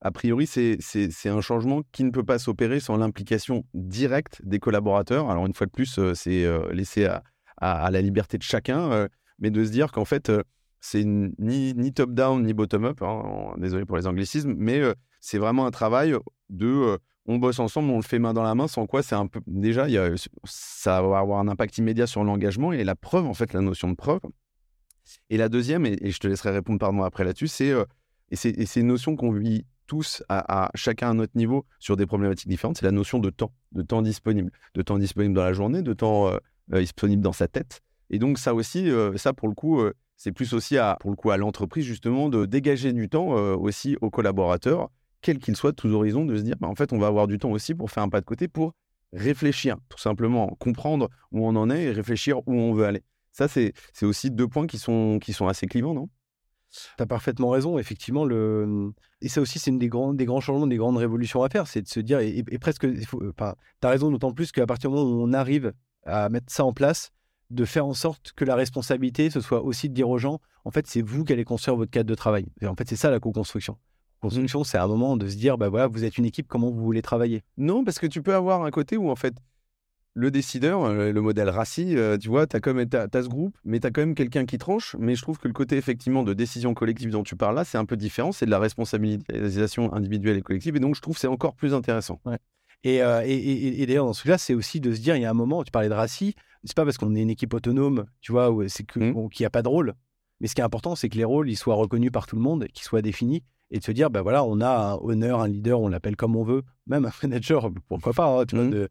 [0.00, 5.30] a priori, c'est un changement qui ne peut pas s'opérer sans l'implication directe des collaborateurs.
[5.30, 7.22] Alors, une fois de plus, c'est laissé à,
[7.58, 9.06] à- à la liberté de chacun,
[9.38, 10.32] mais de se dire qu'en fait,
[10.80, 14.82] c'est ni, ni top-down ni bottom-up, hein, désolé pour les anglicismes, mais
[15.20, 16.14] c'est vraiment un travail
[16.50, 16.98] de
[17.28, 19.40] on bosse ensemble, on le fait main dans la main, sans quoi c'est un peu.
[19.46, 20.10] Déjà, y a-
[20.44, 23.90] ça va avoir un impact immédiat sur l'engagement et la preuve, en fait, la notion
[23.90, 24.20] de preuve.
[25.28, 27.84] Et la deuxième, et, je te laisserai répondre pardon après là-dessus, c'est euh,
[28.30, 32.06] et c'est une notion qu'on vit tous à, à chacun à notre niveau sur des
[32.06, 35.54] problématiques différentes, c'est la notion de temps, de temps disponible, de temps disponible dans la
[35.54, 37.80] journée, de temps euh, disponible dans sa tête.
[38.10, 39.82] Et donc ça aussi, ça pour le coup,
[40.18, 43.56] c'est plus aussi à pour le coup à l'entreprise justement de dégager du temps euh,
[43.56, 44.90] aussi aux collaborateurs,
[45.22, 47.26] quels qu'ils soient de tous horizons, de se dire bah, en fait on va avoir
[47.26, 48.74] du temps aussi pour faire un pas de côté pour
[49.14, 53.02] réfléchir, tout simplement comprendre où on en est et réfléchir où on veut aller.
[53.32, 56.10] Ça c'est aussi deux points qui sont qui sont assez clivants, non?
[56.70, 58.26] Tu as parfaitement raison, effectivement.
[58.26, 58.92] Le...
[59.22, 61.66] Et ça aussi, c'est une des grands, des grands changements, des grandes révolutions à faire.
[61.66, 63.08] C'est de se dire, et, et presque, tu
[63.38, 65.72] as raison, d'autant plus qu'à partir du moment où on arrive
[66.04, 67.10] à mettre ça en place,
[67.50, 70.70] de faire en sorte que la responsabilité, ce soit aussi de dire aux gens, en
[70.70, 72.46] fait, c'est vous qui allez construire votre cadre de travail.
[72.60, 73.78] Et en fait, c'est ça la co-construction.
[74.20, 76.82] Construction, c'est un moment de se dire, bah voilà, vous êtes une équipe, comment vous
[76.82, 77.42] voulez travailler?
[77.56, 79.34] Non, parce que tu peux avoir un côté où en fait
[80.14, 83.86] le décideur, euh, le modèle RACI, euh, tu vois, tu as, ce groupe, mais tu
[83.86, 84.96] as quand même quelqu'un qui tranche.
[84.98, 87.78] Mais je trouve que le côté effectivement de décision collective dont tu parles là, c'est
[87.78, 88.32] un peu différent.
[88.32, 90.74] C'est de la responsabilisation individuelle et collective.
[90.74, 92.20] Et donc je trouve que c'est encore plus intéressant.
[92.82, 95.22] Et, euh, et, et, et d'ailleurs, dans ce cas-là, c'est aussi de se dire, il
[95.22, 96.34] y a un moment, tu parlais de RACI,
[96.64, 99.12] c'est pas parce qu'on est une équipe autonome, tu vois, où c'est que, Mmh.
[99.12, 99.94] bon, qu'il n'y a pas de rôle.
[100.40, 102.42] Mais ce qui est important, c'est que les rôles, ils soient reconnus par tout le
[102.42, 105.48] monde, qu'ils soient définis, et de se dire, ben voilà, on a un honneur, un
[105.48, 108.70] leader, on l'appelle comme on veut, même un manager, pourquoi pas, hein, tu vois, Mmh.
[108.70, 108.88] de-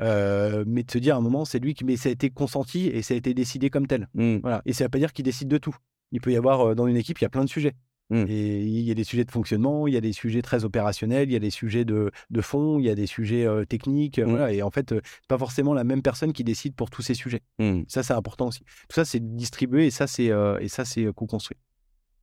[0.00, 2.30] euh, mais de se dire à un moment, c'est lui qui, mais ça a été
[2.30, 4.08] consenti et ça a été décidé comme tel.
[4.14, 4.36] Mm.
[4.42, 4.62] Voilà.
[4.64, 5.74] Et ça ne veut pas dire qu'il décide de tout.
[6.12, 7.72] Il peut y avoir euh, dans une équipe, il y a plein de sujets.
[8.10, 8.24] Mm.
[8.28, 11.28] Et il y a des sujets de fonctionnement, il y a des sujets très opérationnels,
[11.28, 14.18] il y a des sujets de, de fond, il y a des sujets euh, techniques.
[14.18, 14.30] euh, Mm.
[14.30, 14.52] Voilà.
[14.52, 17.42] Et en fait, c'est pas forcément la même personne qui décide pour tous ces sujets.
[17.58, 17.82] Mm.
[17.86, 18.60] Ça, c'est important aussi.
[18.88, 21.58] Tout ça, c'est distribué et ça, c'est euh, et ça, c'est co-construit.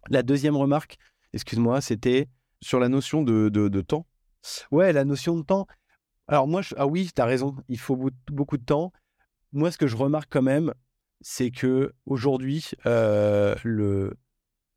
[0.10, 0.98] La deuxième remarque,
[1.34, 2.28] excuse-moi, c'était
[2.62, 4.08] Sur la notion de, de- de temps,
[4.72, 5.68] ouais la notion de temps.
[6.28, 8.92] Alors moi, je- ah oui, tu as raison, il faut beau- beaucoup de temps.
[9.52, 10.74] Moi, ce que je remarque quand même,
[11.22, 14.14] c'est que aujourd'hui, euh, le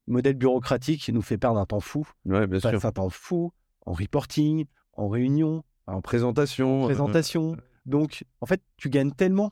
[0.08, 2.08] modèle bureaucratique nous fait perdre un temps fou.
[2.24, 2.84] ouais, bien sûr.
[2.84, 3.52] un temps fou
[3.86, 6.80] en reporting, en réunion, En présentation.
[6.80, 7.56] en euh, présentation.
[7.86, 9.50] Donc, en fait, tu gagnes tellement.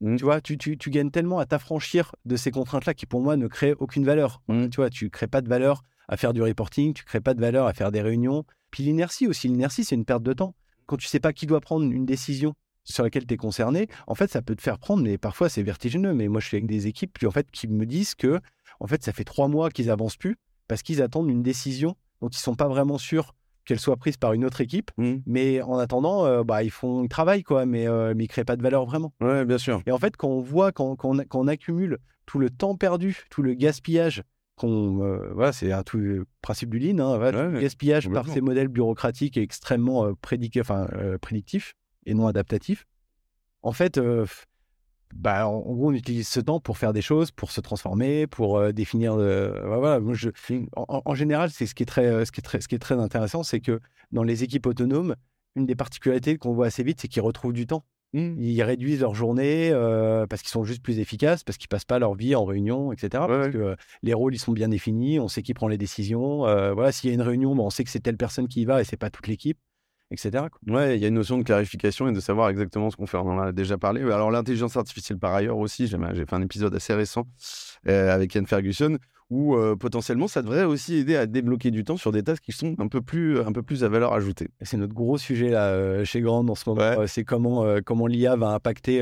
[0.00, 0.16] Mm.
[0.16, 3.36] Tu vois, tu, tu, tu gagnes tellement à t'affranchir de ces contraintes-là qui, pour moi,
[3.36, 4.40] ne créent aucune valeur.
[4.48, 4.68] Mm.
[4.68, 7.40] Tu vois, tu crées pas de valeur à faire du reporting, tu crées pas de
[7.40, 8.44] valeur à faire des réunions.
[8.70, 10.54] Puis l'inertie aussi, l'inertie, c'est une perte de temps.
[10.86, 14.14] Quand tu sais pas qui doit prendre une décision sur laquelle tu es concerné, en
[14.14, 16.14] fait, ça peut te faire prendre, mais parfois c'est vertigineux.
[16.14, 18.40] Mais moi, je suis avec des équipes puis, en fait, qui me disent que
[18.80, 20.36] en fait, ça fait trois mois qu'ils avancent plus
[20.68, 24.32] parce qu'ils attendent une décision dont ils sont pas vraiment sûrs qu'elle soit prise par
[24.32, 24.90] une autre équipe.
[24.96, 25.16] Mmh.
[25.26, 28.44] Mais en attendant, euh, bah, ils font, ils travaillent quoi, mais, euh, mais ils créent
[28.44, 29.12] pas de valeur vraiment.
[29.20, 29.82] Ouais, bien sûr.
[29.86, 32.76] Et en fait, quand on voit, quand, quand on, quand on accumule tout le temps
[32.76, 34.22] perdu, tout le gaspillage,
[34.56, 37.54] qu'on, euh, voilà, c'est un tout le principe du lean, hein, voilà, tout Ouais, le
[37.56, 40.88] ouais, gaspillage par ces modèles bureaucratiques extrêmement prédiqués, enfin,
[41.20, 41.74] prédictifs
[42.06, 42.86] et non adaptatifs.
[43.62, 44.00] En fait,
[45.14, 48.58] bah, en, gros, on utilise ce temps pour faire des choses, pour se transformer, pour
[48.58, 49.14] euh, définir.
[49.14, 50.30] euh, voilà, moi, je,
[50.76, 52.80] en, général, c'est ce qui est très, euh, ce qui est très, ce qui est
[52.80, 53.80] très intéressant, c'est que
[54.12, 55.16] dans les équipes autonomes,
[55.54, 57.84] une des particularités qu'on voit assez vite, c'est qu'ils retrouvent du temps.
[58.12, 58.40] Mmh.
[58.40, 61.98] Ils réduisent leur journée euh, parce qu'ils sont juste plus efficaces, parce qu'ils passent pas
[61.98, 63.08] leur vie en réunion, etc.
[63.12, 63.52] parce ouais.
[63.52, 66.46] que euh, les rôles ils sont bien définis, on sait qui prend les décisions.
[66.46, 68.62] euh, voilà, s'il y a une réunion, bah, on sait que c'est telle personne qui
[68.62, 69.58] y va et c'est pas toute l'équipe,
[70.10, 70.44] etc.
[70.66, 73.16] Ouais, il y a une notion de clarification et de savoir exactement ce qu'on fait.
[73.18, 74.02] On en a déjà parlé.
[74.02, 77.26] Alors, l'intelligence artificielle, par ailleurs, aussi, j'ai fait un épisode assez récent
[77.88, 78.98] euh, avec Ian Ferguson
[79.28, 82.52] où euh, potentiellement ça devrait aussi aider à débloquer du temps sur des tâches qui
[82.52, 84.50] sont un peu plus, un peu plus à valeur ajoutée.
[84.62, 86.98] C'est notre gros sujet là euh, chez Grand en ce moment.
[87.00, 87.08] Ouais.
[87.08, 89.00] C'est comment comment l'IA va impacter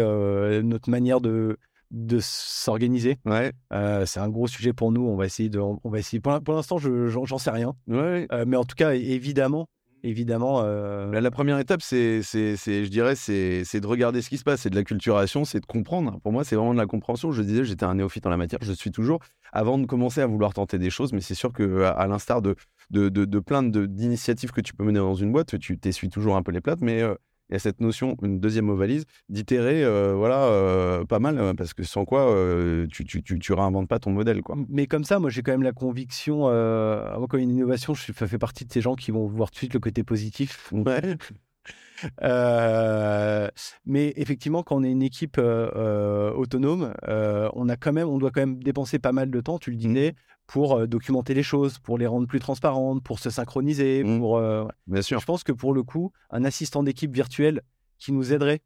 [0.63, 1.59] notre manière de
[1.91, 3.19] de s'organiser.
[3.25, 5.03] Ouais, Euh, c'est un gros sujet pour nous.
[5.03, 6.21] On va essayer de, on va essayer.
[6.21, 8.27] Pour, l'in- pour l'instant, je j'en j'en sais rien, ouais.
[8.33, 9.69] Euh, mais en tout cas, évidemment,
[10.05, 10.63] évidemment.
[10.63, 14.71] euh, La, première étape, c'est, je dirais, c'est, de regarder ce qui se passe, c'est
[14.71, 16.21] de l'acculturation, c'est de comprendre.
[16.21, 17.33] Pour moi, c'est vraiment de la compréhension.
[17.33, 19.21] Je disais, j'étais un néophyte en la matière, je suis toujours,
[19.53, 22.55] avant de commencer à vouloir tenter des choses, mais c'est sûr que à, l'instar de,
[22.91, 26.37] de, de, de plein d'initiatives que tu peux mener dans une boîte, tu t'essuies toujours
[26.37, 27.15] un peu les plates, mais euh,
[27.51, 31.39] il y a cette notion, une deuxième mot valise, d'itérer, euh, voilà, euh, pas mal,
[31.39, 34.57] euh, parce que sans quoi, euh, tu, tu, tu, tu réinventes pas ton modèle, quoi.
[34.69, 38.13] Mais comme ça, moi, j'ai quand même la conviction, euh, moi, a une innovation, je
[38.13, 40.73] fait partie de ces gens qui vont voir tout de suite le côté positif.
[40.73, 41.17] Ouais.
[42.23, 43.49] Euh,
[43.85, 48.19] mais effectivement, quand on est une équipe euh, euh, autonome, on a quand même, on
[48.19, 50.15] doit quand même dépenser pas mal de temps, tu le disais,
[50.47, 54.19] pour documenter les choses, pour les rendre plus transparentes, pour se synchroniser, Mm.
[54.19, 54.37] pour.
[54.39, 55.19] euh, Bien sûr.
[55.21, 57.63] Je pense que pour le coup, un assistant d'équipe virtuel
[57.99, 58.61] qui nous aiderait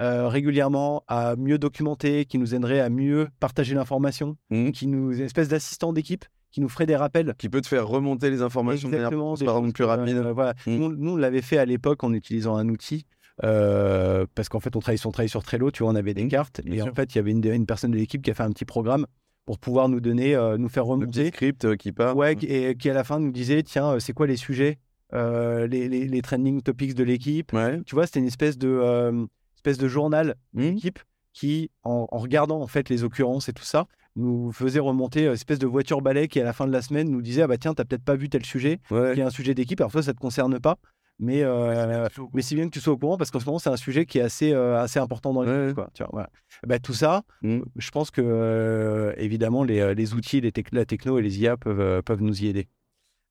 [0.00, 4.70] euh, régulièrement à mieux documenter, qui nous aiderait à mieux partager l'information, Mm.
[4.72, 7.34] qui nous, une espèce d'assistant d'équipe qui nous ferait des rappels.
[7.38, 10.16] Qui peut te faire remonter les informations de manière Exactement, transparente, choses plus rapide.
[10.18, 10.52] euh, voilà.
[10.66, 10.76] Mm.
[10.76, 13.04] Nous, nous, on l'avait fait à l'époque en utilisant un outil.
[13.44, 16.28] euh, parce qu'en fait, on travaille, on sur Trello, tu vois, on avait des Mm,
[16.28, 16.60] cartes.
[16.62, 18.42] bien Et en fait, il y avait une, une personne de l'équipe qui a fait
[18.42, 19.06] un petit programme
[19.46, 21.26] pour pouvoir nous donner, euh, nous faire Le petit remonter.
[21.28, 22.14] script euh, qui part.
[22.16, 24.78] Ouais, et qui à la fin nous disait tiens, c'est quoi les sujets,
[25.14, 27.52] euh, les, les, les trending topics de l'équipe?
[27.54, 27.80] Ouais.
[27.84, 29.26] Tu vois, c'était une espèce de,
[29.56, 30.74] espèce de journal Mm.
[30.74, 30.98] d'équipe
[31.32, 33.86] qui, en, en regardant en fait les occurrences et tout ça,
[34.16, 37.08] nous faisait remonter euh, espèce de voiture balai qui à la fin de la semaine
[37.10, 39.14] nous disait ah bah tiens, t'as peut-être pas vu tel sujet, Ouais.
[39.14, 39.80] qui est un sujet d'équipe.
[39.80, 40.76] Alors toi, ça te concerne pas.
[41.18, 43.70] Mais, euh, mais si bien que tu sois au courant, parce qu'en ce moment, c'est
[43.70, 45.68] un sujet qui est assez, euh, assez important dans l'équipe.
[45.68, 45.74] Ouais.
[45.74, 46.30] quoi, tu vois, voilà.
[46.66, 47.60] Bah, tout ça, Mm.
[47.76, 51.56] je pense que, euh, évidemment, les, les outils, les tec- la techno et les IA
[51.56, 52.66] peuvent, peuvent nous y aider.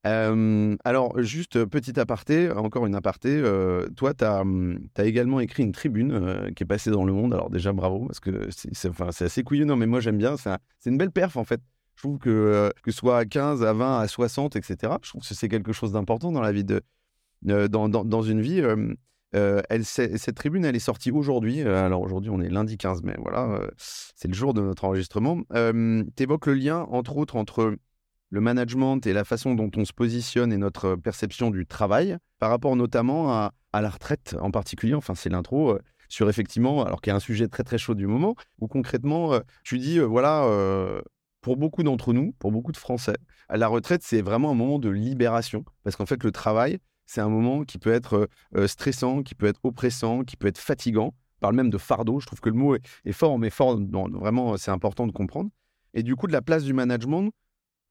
[0.04, 3.42] Alors, juste euh, petit aparté, encore une aparté.
[3.96, 4.44] toi, tu as,
[5.04, 7.34] également écrit une tribune qui est passée dans le monde.
[7.34, 10.36] Alors, déjà, bravo, parce que c'est c'est- enfin, c'est assez couillonnant, mais moi, j'aime bien.
[10.36, 11.60] C'est un- c'est une belle perf, en fait.
[11.96, 15.34] Je trouve que, ce soit à 15, à 20, à 60, etc., je trouve que
[15.34, 16.82] c'est quelque chose d'important dans la vie de.
[17.42, 18.62] dans, dans, dans une vie.
[19.32, 21.62] elle, cette tribune, elle est sortie aujourd'hui.
[21.62, 25.42] Alors aujourd'hui, on est lundi 15 mai, voilà, c'est le jour de notre enregistrement.
[25.52, 27.76] tu évoques le lien, entre autres, entre
[28.32, 32.48] le management et la façon dont on se positionne et notre perception du travail, par
[32.48, 34.94] rapport notamment à, à la retraite en particulier.
[34.94, 35.72] Enfin, c'est l'intro.
[35.72, 35.78] euh,
[36.08, 39.32] sur effectivement, alors qu'il y a un sujet très très chaud du moment, où concrètement,
[39.32, 40.46] euh, tu dis, euh, voilà,
[41.40, 43.16] pour beaucoup d'entre nous, pour beaucoup de Français,
[43.48, 47.30] la retraite, c'est vraiment un moment de libération, parce qu'en fait, le travail, c'est un
[47.30, 48.28] moment qui peut être
[48.66, 51.14] stressant, qui peut être oppressant, qui peut être fatigant.
[51.38, 52.20] On parle même de fardeau.
[52.20, 55.12] Je trouve que le mot est, est fort, mais fort, non, vraiment, c'est important de
[55.12, 55.50] comprendre.
[55.94, 57.32] Et du coup, de la place du management,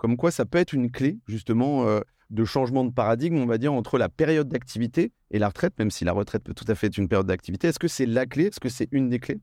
[0.01, 1.99] comme quoi ça peut être une clé, justement, euh,
[2.31, 5.91] de changement de paradigme, on va dire, entre la période d'activité et la retraite, même
[5.91, 7.67] si la retraite peut tout à fait être une période d'activité.
[7.67, 8.45] Est-ce que c'est la clé?
[8.45, 9.41] Est-ce que c'est une des clés?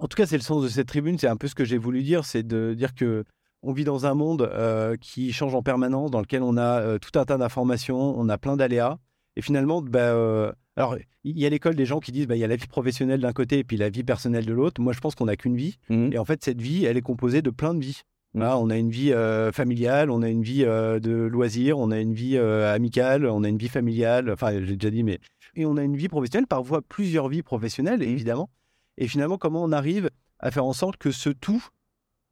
[0.00, 1.18] En tout cas, c'est le sens de cette tribune.
[1.20, 3.22] C'est un peu ce que j'ai voulu dire, c'est de dire que
[3.62, 6.98] on vit dans un monde euh, qui change en permanence, dans lequel on a euh,
[6.98, 8.98] tout un tas d'informations, on a plein d'aléas,
[9.36, 12.40] et finalement, bah, euh, alors il y a l'école des gens qui disent, bah, il
[12.40, 14.80] y a la vie professionnelle d'un côté et puis la vie personnelle de l'autre.
[14.80, 16.12] Moi, je pense qu'on n'a qu'une vie, Mhm.
[16.12, 18.00] et en fait, cette vie, elle est composée de plein de vies.
[18.34, 21.98] On a une vie euh, familiale, on a une vie euh, de loisirs, on a
[21.98, 24.30] une vie euh, amicale, on a une vie familiale.
[24.30, 25.18] Enfin, j'ai déjà dit, mais
[25.56, 28.50] et on a une vie professionnelle, parfois plusieurs vies professionnelles, évidemment.
[28.98, 31.64] Et finalement, comment on arrive à faire en sorte que ce tout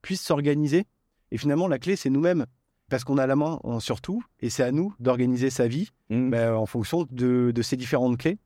[0.03, 0.85] puisse s'organiser?
[1.31, 2.47] Et finalement, la clé, c'est nous-mêmes.
[2.91, 6.31] Parce qu'on a la main sur tout, et c'est à nous d'organiser sa vie Mhm.
[6.31, 8.39] ben, en fonction de, de ces différentes clés.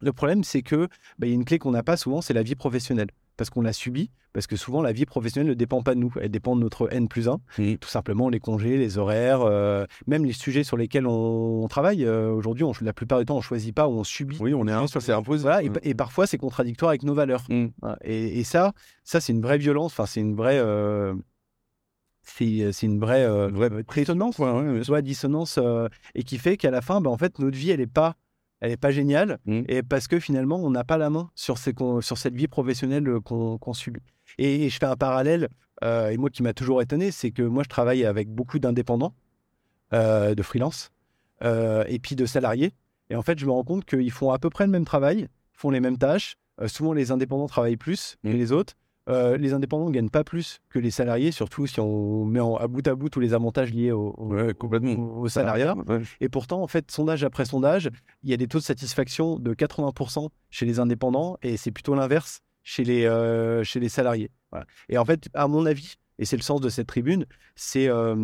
[0.00, 2.34] Le problème, c'est que ben, il y a une clé qu'on n'a pas souvent, c'est
[2.34, 3.08] la vie professionnelle.
[3.36, 6.12] Parce qu'on l'a subi, parce que souvent la vie professionnelle ne dépend pas de nous,
[6.20, 7.40] elle dépend de notre N plus 1.
[7.58, 7.74] Mmh.
[7.76, 12.04] Tout simplement les congés, les horaires, euh, même les sujets sur lesquels on, on travaille.
[12.04, 14.38] euh, Aujourd'hui, la plupart du temps, on choisit pas ou on subit.
[14.40, 15.42] Oui, on est un, c'est imposé.
[15.42, 17.44] Voilà, et, et parfois c'est contradictoire avec nos valeurs.
[17.48, 17.66] Mmh.
[18.04, 18.72] Et, et ça,
[19.04, 19.92] ça c'est une vraie violence.
[19.92, 21.14] Enfin, c'est une vraie, euh,
[22.24, 25.58] c'est une vraie, euh, Une vraie dissonance, Ouais, ouais, ouais, dissonance,
[26.14, 28.14] et qui fait qu'à la fin, bah, en fait, notre vie, elle est pas,
[28.62, 29.62] elle est pas géniale, Mm.
[29.68, 32.46] et parce que finalement, on n'a pas la main sur, ces, con- sur cette vie
[32.48, 34.00] professionnelle euh, qu'on subit.
[34.38, 35.48] Et, et je fais un parallèle,
[35.82, 39.14] euh, et moi qui m'a toujours étonné, c'est que moi, je travaille avec beaucoup d'indépendants,
[39.92, 40.90] euh, de freelance,
[41.42, 42.72] euh, et puis de salariés.
[43.10, 45.26] Et en fait, je me rends compte qu'ils font à peu près le même travail,
[45.52, 46.36] font les mêmes tâches.
[46.66, 48.32] Souvent, les indépendants travaillent plus que Mm.
[48.32, 48.74] les autres.
[49.08, 52.54] Euh, les indépendants ne gagnent pas plus que les salariés, surtout si on met en-
[52.56, 54.92] à bout à bout tous les avantages liés au, au- Ouais, complètement.
[54.92, 55.74] au- au salariat.
[55.88, 56.02] Ouais.
[56.20, 57.90] Et pourtant, en fait, sondage après sondage,
[58.22, 61.94] il y a des taux de satisfaction de 80% chez les indépendants et c'est plutôt
[61.96, 64.30] l'inverse chez les, euh, chez les salariés.
[64.52, 64.66] Voilà.
[64.88, 67.26] Et en fait, à mon avis, et c'est le sens de cette tribune,
[67.56, 68.14] c'est euh,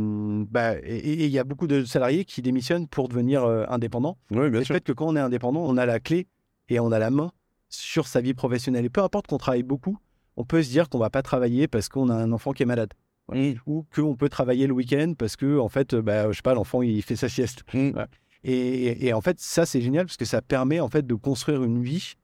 [0.48, 4.16] bah, et il y a beaucoup de salariés qui démissionnent pour devenir indépendants.
[4.30, 4.76] Bien Le sûr.
[4.76, 6.28] fait que quand on est indépendant, on a la clé
[6.68, 7.32] et on a la main
[7.68, 8.84] sur sa vie professionnelle.
[8.84, 9.98] Et peu importe qu'on travaille beaucoup,
[10.39, 12.66] on peut se dire qu'on va pas travailler parce qu'on a un enfant qui est
[12.66, 12.95] malade
[13.30, 13.57] Mmh.
[13.66, 16.80] ou qu'on peut travailler le week-end parce que en fait, bah, je sais pas, l'enfant
[16.80, 17.62] il fait sa sieste.
[17.74, 18.09] Voilà.
[18.45, 21.62] Et, et en fait, ça c'est génial parce que ça permet en fait de construire
[21.62, 22.14] une vie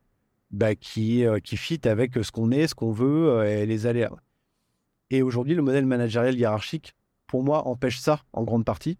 [0.50, 3.86] bah, qui euh, qui fit avec ce qu'on est, ce qu'on veut euh, et les
[3.86, 4.12] aléas.
[5.10, 6.94] Et aujourd'hui, le modèle managérial hiérarchique,
[7.26, 8.98] pour moi, empêche ça en grande partie.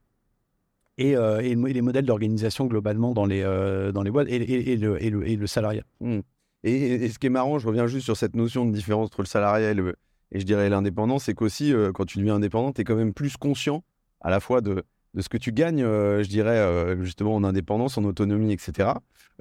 [0.97, 4.39] Et, euh, et les modèles d'organisation globalement dans les, euh, dans les boîtes et,
[4.77, 5.83] le, et, le, et le salariat.
[6.03, 6.23] Et,
[6.65, 9.27] et- ce qui est marrant, je reviens juste sur cette notion de différence entre le
[9.27, 9.97] salariat et, le,
[10.33, 13.37] je dirais l'indépendant, c'est qu'aussi, euh, quand tu deviens indépendant, tu es quand même plus
[13.37, 13.85] conscient
[14.21, 14.83] à la fois de,
[15.21, 18.91] ce que tu gagnes, euh, je dirais, euh, justement en indépendance, en autonomie, etc.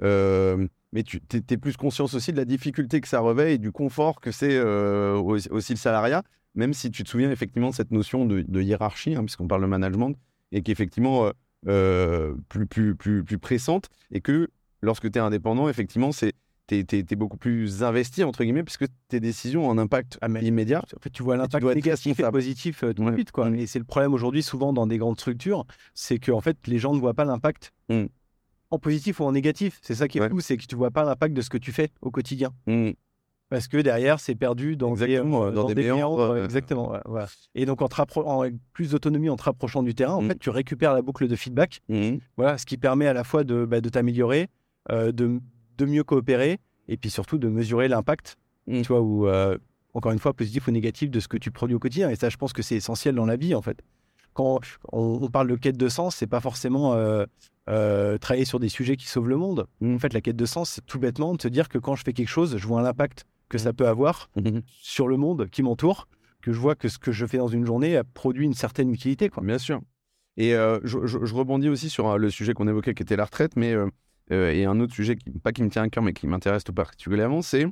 [0.02, 3.72] Euh, mais tu es, plus conscient aussi de la difficulté que ça revêt et du
[3.72, 6.22] confort que c'est aussi, le salariat,
[6.54, 9.66] même si tu te souviens effectivement de cette notion de, hiérarchie, hein, puisqu'on parle de
[9.66, 10.14] management,
[10.52, 11.30] et qui est effectivement
[11.64, 14.48] plus, plus, plus, plus pressante, et que
[14.82, 16.32] lorsque tu es indépendant, effectivement, c'est
[16.66, 20.42] tu es, beaucoup plus investi, entre guillemets, puisque tes décisions ont un impact Ah, mais-
[20.42, 20.82] immédiat.
[20.96, 23.14] En fait, tu vois l'impact négatif et positif euh, tout de Ouais.
[23.14, 23.32] suite.
[23.32, 23.50] Quoi.
[23.50, 23.54] Mm.
[23.56, 26.78] Et c'est le problème aujourd'hui, souvent dans des grandes structures, c'est que en fait, les
[26.78, 28.04] gens ne voient pas l'impact Mm.
[28.70, 29.78] en positif ou en négatif.
[29.82, 30.30] C'est ça qui est Ouais.
[30.30, 32.50] fou, c'est que tu vois pas l'impact de ce que tu fais au quotidien.
[32.66, 32.90] Mm.
[33.50, 36.92] Parce que derrière, c'est perdu dans Exactement, des, dans des méandres, méandres, euh, Exactement.
[37.06, 37.24] ouais.
[37.54, 40.28] Et donc, en, te rappro- en plus d'autonomie en te rapprochant du terrain, en Mm.
[40.28, 41.80] fait, tu récupères la boucle de feedback.
[42.38, 44.48] Voilà, ce qui permet à la fois de, bah, de t'améliorer,
[44.90, 45.40] euh, de,
[45.78, 46.58] de mieux coopérer,
[46.88, 48.80] et puis surtout de mesurer l'impact, Mm.
[48.82, 49.58] tu vois, ou euh,
[49.92, 52.08] encore une fois, positif ou négatif de ce que tu produis au quotidien.
[52.10, 53.78] Et ça, je pense que c'est essentiel dans la vie, en fait.
[54.32, 54.58] Quand
[54.90, 57.24] on, on parle de quête de sens, c'est pas forcément euh,
[57.68, 59.66] euh, travailler sur des sujets qui sauvent le monde.
[59.80, 59.94] Mm.
[59.94, 62.02] En fait, la quête de sens, c'est tout bêtement de se dire que quand je
[62.04, 64.60] fais quelque chose, je vois l'impact que ça peut avoir Mm.
[64.66, 66.08] sur le monde qui m'entoure,
[66.42, 68.90] que je vois que ce que je fais dans une journée a produit une certaine
[68.90, 69.28] utilité.
[69.28, 69.42] Quoi.
[69.44, 69.80] Bien sûr.
[70.36, 73.24] Et euh, je, je- je rebondis aussi sur le sujet qu'on évoquait qui était la
[73.26, 73.86] retraite, mais euh,
[74.30, 76.64] euh, et un autre sujet, qui, pas qui me tient à cœur, mais qui m'intéresse
[76.64, 77.66] tout particulièrement, c'est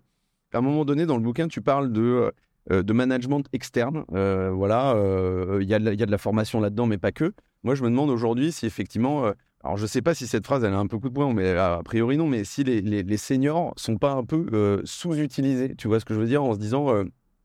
[0.52, 2.32] à un moment donné dans le bouquin, tu parles de,
[2.70, 4.04] euh, de management externe.
[4.12, 7.32] Euh, voilà, euh, il y, y a de la formation là-dedans, mais pas que.
[7.64, 9.32] Moi, je me demande aujourd'hui si effectivement,
[9.62, 11.56] alors je sais pas si cette phrase elle a un peu coup de poing, mais
[11.56, 15.86] a priori non, mais si les, les, les seniors sont pas un peu sous-utilisés, tu
[15.86, 16.88] vois ce que je veux dire, en se disant,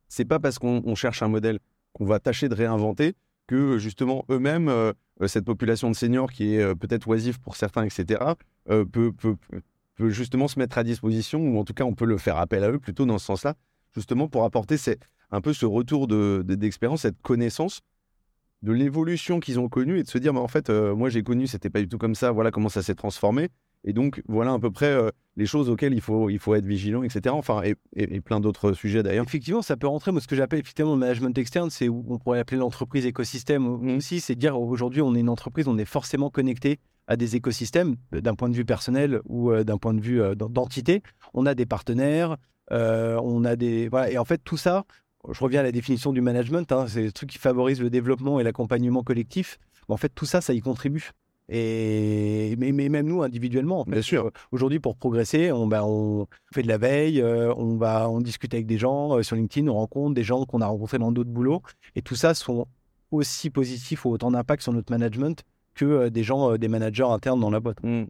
[0.07, 1.59] c'est pas parce qu'on on cherche un modèle
[1.93, 3.13] qu'on va tâcher de réinventer
[3.47, 7.55] que justement eux-mêmes, euh, euh, cette population de seniors qui est euh, peut-être oisive pour
[7.55, 8.21] certains, etc.,
[8.91, 9.13] peut,
[10.09, 12.69] justement se mettre à disposition, ou en tout cas on peut le faire appel à
[12.71, 13.55] eux plutôt dans ce sens-là,
[13.95, 14.75] justement pour apporter
[15.31, 17.81] un peu ce retour de- de- d'expérience, cette connaissance
[18.61, 21.47] de l'évolution qu'ils ont connue et de se dire, bah, en fait, moi j'ai connu,
[21.47, 23.49] c'était pas du tout comme ça, voilà comment ça s'est transformé.
[23.83, 26.65] Et donc, voilà à peu près euh, les choses auxquelles il faut, il faut être
[26.65, 27.33] vigilant, etc.
[27.35, 29.25] Enfin, et, et- et plein d'autres sujets d'ailleurs.
[29.25, 30.11] Effectivement, ça peut rentrer.
[30.11, 33.63] Moi, ce que j'appelle effectivement le management externe, c'est où on pourrait appeler l'entreprise écosystème
[33.63, 33.97] Mhm.
[33.97, 34.19] aussi.
[34.19, 38.19] C'est dire aujourd'hui, on est une entreprise, on est forcément connecté à des écosystèmes euh,
[38.21, 41.01] d'un point de vue personnel ou euh, d'un point de vue euh, d'en- d'entité.
[41.33, 42.35] On a des partenaires,
[42.71, 44.11] on a des voilà.
[44.11, 44.83] Et en fait, tout ça,
[45.31, 46.69] je reviens à la définition du management.
[46.71, 49.57] hein, c'est le truc qui favorise le développement et l'accompagnement collectif.
[49.87, 51.11] Mais en fait, tout ça, ça y contribue.
[51.49, 54.25] Et mais, mais même nous individuellement, en fait, Bien sûr.
[54.25, 58.19] euh, Aujourd'hui, pour progresser, on, bah, on fait de la veille, euh, on va, on
[58.19, 61.11] discute avec des gens euh, sur LinkedIn, on rencontre des gens qu'on a rencontrés dans
[61.11, 61.61] d'autres boulots,
[61.95, 62.67] et tout ça sont
[63.11, 65.43] aussi positifs ou autant d'impact sur notre management
[65.73, 67.81] que euh, des gens, des managers internes dans la boîte.
[67.81, 68.05] Mm.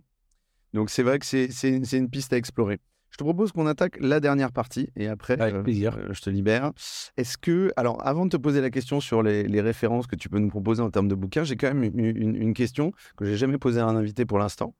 [0.73, 1.47] Donc c'est vrai que c'est
[1.93, 2.79] une piste à explorer.
[3.10, 5.95] Je te propose qu'on attaque la dernière partie et après, Avec plaisir.
[5.97, 6.72] euh, je te libère.
[7.16, 10.30] Est-ce que, alors avant de te poser la question sur les, les références que tu
[10.30, 13.26] peux nous proposer en termes de bouquins, j'ai quand même une, une- une question que
[13.26, 14.76] j'ai jamais posée à un invité pour l'instant.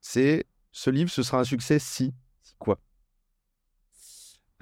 [0.00, 2.78] C'est ce livre, ce sera un succès si, si quoi?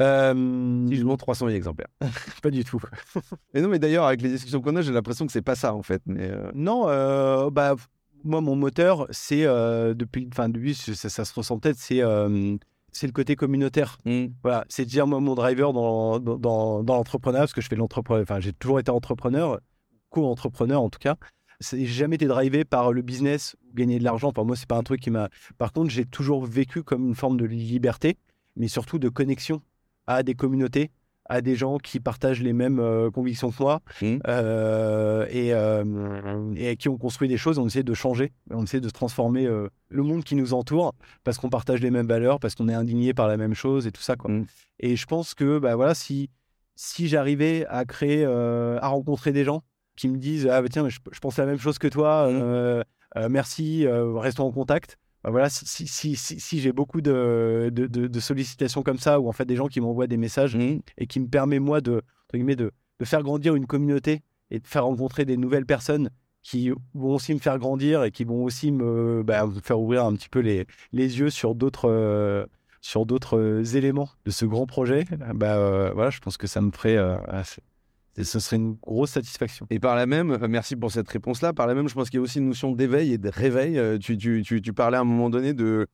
[0.01, 1.89] Euh, Si je vends 300 000 exemplaires.
[2.43, 2.81] Pas du tout.
[3.55, 5.75] Et non, mais d'ailleurs, avec les discussions qu'on a, j'ai l'impression que c'est pas ça,
[5.75, 6.03] en fait.
[6.07, 7.77] Mais euh, Non, euh, bah,
[8.25, 12.57] moi, mon moteur, c'est euh, depuis, enfin, depuis, ça, ça se ressent peut-être, c'est euh,
[12.93, 13.99] c'est le côté communautaire.
[14.43, 17.77] Voilà, c'est dire, moi, mon driver dans, dans, dans, dans l'entrepreneuriat, parce que je fais
[17.77, 19.61] l'entrepreneur, enfin, j'ai toujours été entrepreneur,
[20.11, 21.17] co-entrepreneur en tout cas.
[21.61, 24.29] J'ai jamais été drivé par le business ou gagner de l'argent.
[24.29, 25.29] Enfin, moi, c'est pas un truc qui m'a.
[25.59, 28.19] Par contre, j'ai toujours vécu comme une forme de liberté,
[28.57, 29.63] mais surtout de connexion
[30.07, 30.91] à des communautés,
[31.33, 34.21] à des gens qui partagent les mêmes euh, convictions que moi Mhm.
[34.29, 37.59] euh, et, euh, qui ont construit des choses.
[37.59, 41.49] On essaie de changer, on essaie de transformer le monde qui nous entoure parce qu'on
[41.49, 44.15] partage les mêmes valeurs, parce qu'on est indigné par la même chose et tout ça.
[44.17, 44.31] Quoi.
[44.31, 44.47] Mhm.
[44.81, 46.29] Et je pense que bah, voilà, si,
[46.77, 49.63] si j'arrivais à créer, à rencontrer des gens
[49.97, 52.27] qui me disent Ah, bah, tiens, mais je, je pense la même chose que toi,
[52.29, 52.83] euh,
[53.31, 54.99] merci, euh, restons en contact.
[55.25, 58.99] Bah, voilà, si, si, si, si, si j'ai beaucoup de, de, de- de sollicitations comme
[58.99, 61.81] ça, ou en fait des gens qui m'envoient des messages et qui me permet moi
[61.81, 65.67] de, entre guillemets, de, de faire grandir une communauté et de faire rencontrer des nouvelles
[65.67, 66.11] personnes
[66.43, 70.05] qui vont aussi me faire grandir et qui vont aussi me, bah, me faire ouvrir
[70.05, 72.45] un petit peu les, les yeux sur d'autres euh,
[72.81, 75.05] sur d'autres euh, éléments de ce grand projet,
[75.35, 77.17] bah, euh, voilà, je pense que ça me ferait, euh,
[78.19, 79.67] ce serait une grosse satisfaction.
[79.71, 81.53] Et par là même, euh, merci pour cette réponse-là.
[81.53, 83.79] Par là même, je pense qu'il y a aussi une notion d'éveil et de réveil.
[83.79, 85.87] Euh, Tu, tu, tu, tu parlais à un moment donné de.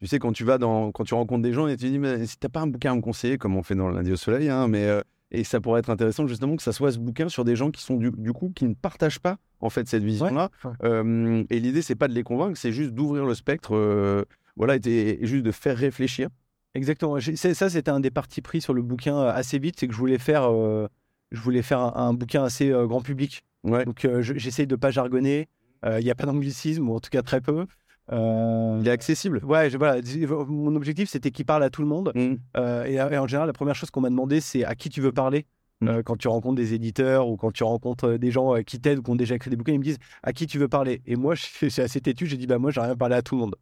[0.00, 0.92] Tu sais, quand tu vas dans.
[0.92, 2.94] Quand tu rencontres des gens et tu dis, mais si t'as pas un bouquin à
[2.96, 4.84] me conseiller, comme on fait dans lundi au soleil, hein, mais.
[4.86, 5.00] euh,
[5.34, 7.80] et ça pourrait être intéressant justement que ça soit ce bouquin sur des gens qui
[7.80, 10.50] sont du, du coup qui ne partagent pas en fait cette vision-là.
[10.62, 10.72] Ouais.
[10.84, 14.76] Euh, et l'idée c'est pas de les convaincre, c'est juste d'ouvrir le spectre, euh, voilà,
[14.76, 16.28] et, et juste de faire réfléchir.
[16.74, 17.18] Exactement.
[17.18, 20.18] Ça, c'était un des partis pris sur le bouquin assez vite, c'est que je voulais
[20.18, 20.86] faire, euh,
[21.32, 23.42] je voulais faire un, un bouquin assez euh, grand public.
[23.64, 23.84] Ouais.
[23.84, 25.48] Donc, euh, je- j'essaye de pas jargonner.
[25.84, 27.66] Euh, Il n'y a pas d'anglicisme, ou en tout cas très peu.
[28.12, 29.40] Euh, Il est accessible.
[29.44, 30.00] Ouais, je- voilà.
[30.00, 32.12] dis- Mon objectif, c'était qu'il parle à tout le monde.
[32.14, 32.34] Mm.
[32.56, 35.00] Euh, et, et en général, la première chose qu'on m'a demandé, c'est à qui tu
[35.00, 35.46] veux parler.
[35.80, 35.88] Mm.
[35.88, 39.02] Euh, quand tu rencontres des éditeurs ou quand tu rencontres des gens qui t'aident ou
[39.02, 41.02] qui ont déjà écrit des bouquins, ils me disent à qui tu veux parler?
[41.06, 43.14] Et moi, je suis je suis assez têtu, j'ai dit bah moi, j'aimerais bien parler
[43.16, 43.54] à tout le monde.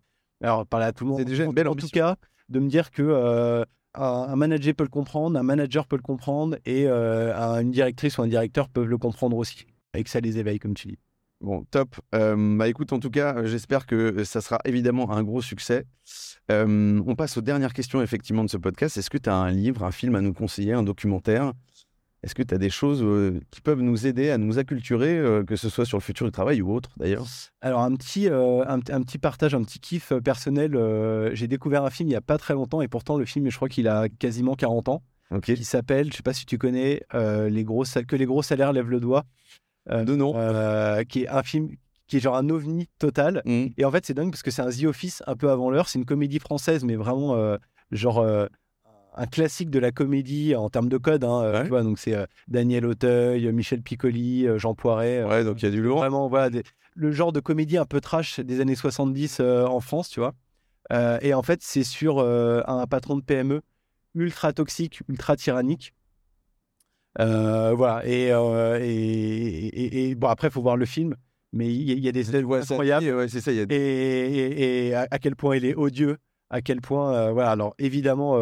[0.42, 1.18] Alors, parler à tout le monde.
[1.20, 2.16] C'est déjà une belle En tout cas,
[2.48, 3.02] de me dire que
[3.94, 8.18] un, manager peut le comprendre, un manager peut le comprendre et euh, un- une directrice
[8.18, 9.66] ou un directeur peuvent le comprendre aussi.
[9.94, 10.98] Et que ça les éveille, comme tu dis.
[11.40, 11.96] Bon, top.
[12.14, 15.86] Euh, bah écoute, en tout cas, euh, j'espère que ça sera évidemment un gros succès.
[16.48, 18.96] On passe aux dernières questions effectivement de ce podcast.
[18.96, 21.52] Est-ce que tu as un livre, un film à nous conseiller, un documentaire?
[22.22, 25.42] Est-ce que tu as des choses euh, qui peuvent nous aider à nous acculturer, euh,
[25.42, 27.26] que ce soit sur le futur du travail ou autre d'ailleurs?
[27.62, 30.72] Alors, un petit, euh, un, un petit partage, un petit kiff personnel.
[31.34, 33.56] j'ai découvert un film il n'y a pas très longtemps et pourtant, le film, je
[33.56, 35.02] crois qu'il a quasiment 40 ans.
[35.32, 35.54] Ok.
[35.54, 38.72] qui s'appelle, je ne sais pas si tu connais, les gros, Que les gros salaires
[38.72, 39.24] lèvent le doigt.
[39.90, 40.34] Euh, De nom.
[40.36, 41.70] euh, qui est un film
[42.06, 43.40] qui est genre un ovni total.
[43.44, 43.66] Mm.
[43.78, 45.88] Et en fait, c'est dingue parce que c'est un The Office un peu avant l'heure.
[45.88, 47.56] C'est une comédie française, mais vraiment
[47.92, 48.26] genre
[49.16, 51.24] un classique de la comédie en termes de code.
[51.24, 51.62] hein, euh, Ouais.
[51.64, 55.24] tu vois, donc c'est euh, Daniel Auteuil, Michel Piccoli, euh, Jean Poiret.
[55.24, 55.98] Ouais, donc il y a du lourd.
[55.98, 56.62] Vraiment, voilà, des-
[56.94, 60.34] le genre de comédie un peu trash des années 70 euh, en France, tu vois.
[61.22, 63.62] Et en fait, c'est sur un patron de PME
[64.16, 65.94] ultra toxique, ultra tyrannique.
[67.16, 68.02] Voilà.
[68.06, 71.14] Et, et, et- et- bon, après, il faut voir le film,
[71.52, 73.06] mais il y, a- il y a des scènes Ouais, incroyables.
[73.14, 73.52] ouais, c'est ça.
[73.52, 76.18] il y a Et, et- et à, à quel point il est odieux,
[76.50, 77.50] à quel point, voilà.
[77.52, 78.36] Alors évidemment,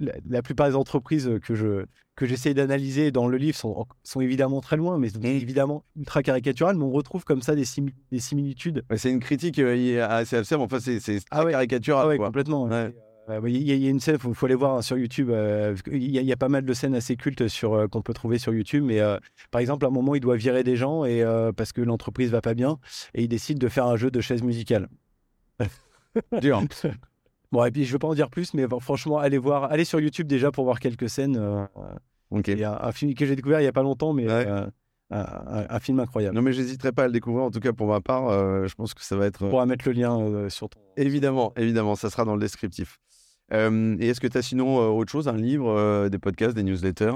[0.00, 1.84] la, la plupart des entreprises que je
[2.16, 5.24] que j'essaye d'analyser dans le livre sont, sont évidemment très loin, mais Mm.
[5.24, 6.76] évidemment ultra caricaturales.
[6.76, 8.82] Mais on retrouve comme ça des, simi- des similitudes.
[8.90, 10.62] Ouais, c'est une critique euh, assez absurde.
[10.62, 11.52] Enfin, c'est c'est Ah ouais.
[11.52, 12.02] caricatural.
[12.04, 12.26] Ah ouais, quoi.
[12.26, 12.64] complètement.
[12.64, 12.92] Ouais.
[13.46, 14.96] Il y, a- il y a une scène, il faut, faut aller voir hein, sur
[14.98, 15.28] YouTube.
[15.30, 18.14] euh, y, il y a pas mal de scènes assez cultes sur euh, qu'on peut
[18.14, 18.82] trouver sur YouTube.
[18.84, 19.16] Mais euh,
[19.52, 21.22] par exemple, à un moment, il doit virer des gens et
[21.56, 22.78] parce que l'entreprise va pas bien,
[23.14, 24.88] et il décide de faire un jeu de chaises musicales.
[26.40, 26.62] Dur.
[27.50, 29.84] Bon, et puis je veux pas en dire plus, mais bon, franchement, allez voir, allez
[29.84, 31.36] sur YouTube déjà pour voir quelques scènes.
[31.38, 31.64] euh.
[32.46, 34.46] Il y a un film que j'ai découvert il y a pas longtemps, mais Ouais.
[34.46, 34.66] euh,
[35.10, 36.36] un, un- un film incroyable.
[36.36, 37.44] Non, mais j'hésiterai pas à le découvrir.
[37.44, 39.46] En tout cas, pour ma part, euh, je pense que ça va être.
[39.46, 40.78] On pourra mettre le lien euh, sur ton.
[40.98, 42.98] Évidemment, évidemment, ça sera dans le descriptif.
[43.54, 46.54] Euh, et est-ce que tu as sinon euh, autre chose, un livre, euh, des podcasts,
[46.54, 47.14] des newsletters?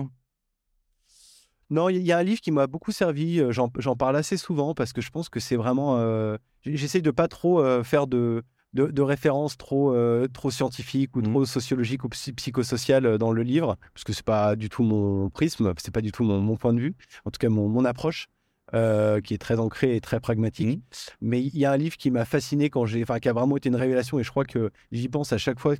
[1.69, 3.41] Non, il y, a un livre qui m'a beaucoup servi.
[3.41, 5.99] euh, J'en parle assez souvent parce que je pense que c'est vraiment.
[5.99, 8.43] euh, J'essaye de pas trop euh, faire de,
[8.75, 11.31] de, de références trop, euh, trop scientifiques ou Mhm.
[11.31, 14.83] trop sociologiques ou psy- psychosociales euh, dans le livre, parce que c'est pas du tout
[14.83, 16.95] mon prisme, c'est pas du tout mon, mon point de vue,
[17.25, 18.29] en tout cas mon, mon approche.
[18.75, 20.81] euh, qui est très ancrée et très pragmatique.
[21.21, 23.59] Mais il y a un livre qui m'a fasciné quand j'ai, enfin, qui a vraiment
[23.59, 25.75] été une révélation et je crois que j'y pense à chaque fois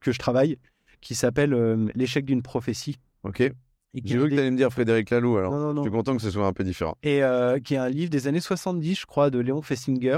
[0.00, 0.56] que je travaille,
[1.02, 2.96] qui s'appelle euh, L'échec d'une prophétie.
[3.24, 3.38] Ok.
[3.40, 6.16] J'ai vu que tu allais me dire Frédéric Laloux, alors Non, non, je suis content
[6.16, 6.96] que ce soit un peu différent.
[7.02, 10.16] et euh, qui est un livre des années 70, je crois, de Léon Festinger,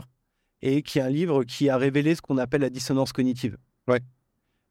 [0.66, 3.59] et qui est un livre qui a révélé ce qu'on appelle la dissonance cognitive.
[3.86, 4.01] Ouais.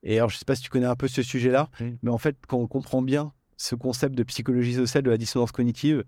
[0.02, 1.70] Et alors, je sais pas si tu connais un peu ce sujet-là,
[2.02, 5.52] mais en fait, quand on comprend bien ce concept de psychologie sociale de la dissonance
[5.52, 6.04] cognitive,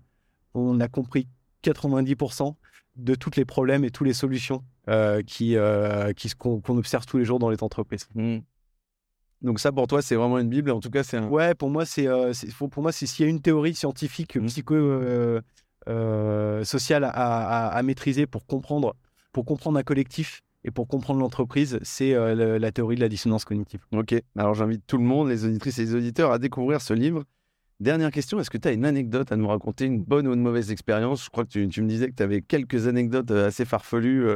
[0.54, 1.28] on a compris
[1.62, 2.56] 90%
[2.96, 7.18] de tous les problèmes et toutes les solutions euh, qui, euh, qui qu'on observe tous
[7.18, 8.08] les jours dans les entreprises.
[8.14, 8.38] Hmm.
[9.42, 10.70] Donc ça, pour toi, c'est vraiment une bible.
[10.70, 11.28] En tout cas, c'est un.
[11.28, 12.32] Ouais, pour moi, c'est euh,
[12.70, 14.46] pour moi, c'est s'il y a une théorie scientifique, Mhm.
[14.46, 14.74] psycho
[16.64, 18.96] sociale à, à- à maîtriser pour comprendre,
[19.36, 23.10] pour comprendre un collectif et pour comprendre l'entreprise, c'est euh, le- la théorie de la
[23.10, 23.80] dissonance cognitive.
[23.92, 24.14] Ok.
[24.34, 27.22] Alors j'invite tout le monde, les auditrices et les auditeurs, à découvrir ce livre.
[27.78, 30.40] Dernière question, est-ce que tu as une anecdote à nous raconter, une bonne ou une
[30.40, 31.22] mauvaise expérience?
[31.22, 34.26] Je crois que tu, tu me disais que tu avais quelques anecdotes euh, assez farfelues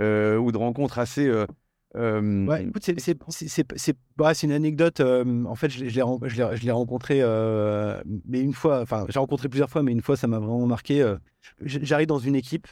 [0.00, 1.26] euh, ou de rencontres assez.
[1.26, 5.00] euh, Ouais, écoute, c'est- c'est c'est- c'est- c'est- bah, c'est une anecdote.
[5.00, 8.40] euh, en fait, je l'ai- je l'ai ren- je l'ai je l'ai rencontré, euh, mais
[8.40, 11.14] une fois, enfin, j'ai rencontré plusieurs fois, mais une fois, ça m'a vraiment marqué.
[11.64, 12.68] J'arrive dans une équipe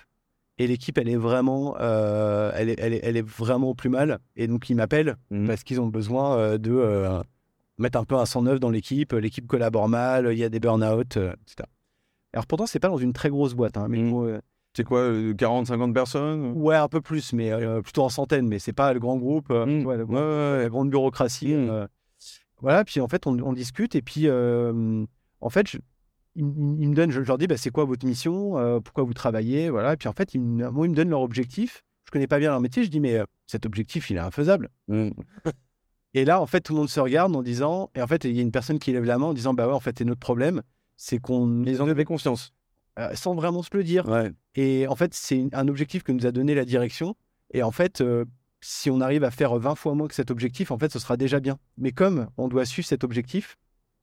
[0.58, 3.88] et l'équipe, elle est vraiment, euh, elle, est, elle, est, elle est vraiment au plus
[3.88, 4.18] mal.
[4.36, 5.46] Et donc, ils m'appellent Mhm.
[5.46, 7.20] parce qu'ils ont besoin euh, de euh,
[7.78, 9.12] mettre un peu un 109 dans l'équipe.
[9.12, 11.68] L'équipe collabore mal, il y a des burn-out, euh, etc.
[12.34, 14.40] Alors, pourtant, c'est pas dans une très grosse boîte, hein, mais euh,
[14.76, 17.50] C'est quoi, euh, 40, 50 personnes ouais, un peu plus, mais
[17.82, 18.46] plutôt en centaines.
[18.48, 19.78] Mais c'est pas le grand groupe, Mhm.
[19.78, 20.20] tu vois, le Ouais, ouais,
[20.58, 20.68] la ouais.
[20.70, 21.54] grande bureaucratie.
[21.54, 21.68] Mm.
[21.70, 21.86] euh,
[22.60, 25.78] voilà, puis en fait, on, on discute et puis en fait, je-
[26.34, 29.70] ils, me donnent, je leur dis, bah, c'est quoi votre mission, euh, pourquoi vous travaillez,
[29.70, 29.92] voilà.
[29.94, 31.82] Et puis en fait, ils moi, ils me donnent leur objectif.
[32.06, 34.68] Je connais pas bien leur métier, je dis, mais euh, cet objectif, il est infaisable.
[34.88, 35.10] Hmm.
[36.14, 38.32] Et là, en fait, tout le monde se regarde en disant, et en fait, il
[38.32, 40.04] y a une personne qui lève la main en disant, bah ouais, en fait, c'est
[40.04, 40.60] notre problème,
[40.98, 42.52] c'est qu'on, Ils en avaient conscience.
[42.98, 44.30] euh, sans vraiment se le dire, Ouais.
[44.54, 47.14] et en fait, c'est un objectif que nous a donné la direction.
[47.54, 48.26] Et en fait, euh,
[48.60, 51.16] si on arrive à faire 20 fois moins que cet objectif, en fait, ce sera
[51.16, 51.58] déjà bien.
[51.78, 53.56] Mais comme on doit suivre cet objectif,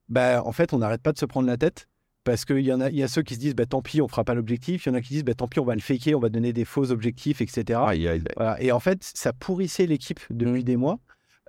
[0.07, 1.87] bah, en fait, on n'arrête pas de se prendre la tête.
[2.23, 4.01] Parce qu'il y en a, il y a ceux qui se disent, bah, tant pis,
[4.01, 4.85] on fera pas l'objectif.
[4.85, 6.29] Il y en a qui disent, bah, tant pis, on va le faker, on va
[6.29, 7.79] donner des faux objectifs, etc.
[7.85, 8.23] Aïe, aïe, aïe.
[8.35, 8.61] Voilà.
[8.61, 10.99] Et en fait, ça pourrissait l'équipe depuis des mois.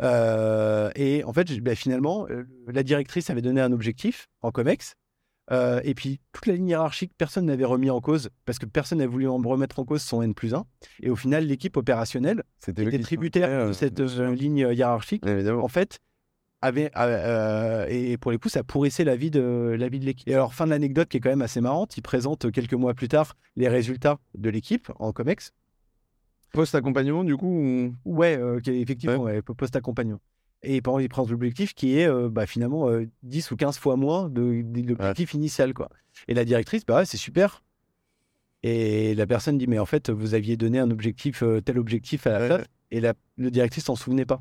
[0.00, 4.94] Euh, et en fait, bah, finalement, euh, la directrice avait donné un objectif en COMEX.
[5.52, 8.98] Euh, et puis, toute la ligne hiérarchique, personne n'avait remis en cause parce que personne
[8.98, 10.64] n'a voulu en remettre en cause son N plus 1.
[11.02, 15.64] Et au final, l'équipe opérationnelle, était tributaire de cette euh, ligne hiérarchique, Évidemment.
[15.64, 15.98] en fait,
[16.62, 20.28] avait, euh, et pour les coups, ça pourrissait la vie de, la vie de l'équipe.
[20.28, 22.94] Et alors, fin de l'anecdote qui est quand même assez marrante, il présente quelques mois
[22.94, 25.52] plus tard les résultats de l'équipe en COMEX.
[26.52, 30.20] Post-accompagnement, du coup ou- Ouais, euh, effectivement, ouais, post-accompagnement.
[30.62, 33.78] Et par exemple, il prend l'objectif qui est euh, bah, finalement euh, 10 ou 15
[33.78, 35.72] fois moins de, de l'objectif initial.
[35.72, 35.88] Quoi.
[36.28, 37.62] Et la directrice, bah c'est super.
[38.62, 42.26] Et la personne dit, mais en fait, vous aviez donné un objectif, euh, tel objectif
[42.26, 44.40] à la place, et la, le directrice s'en souvenait pas.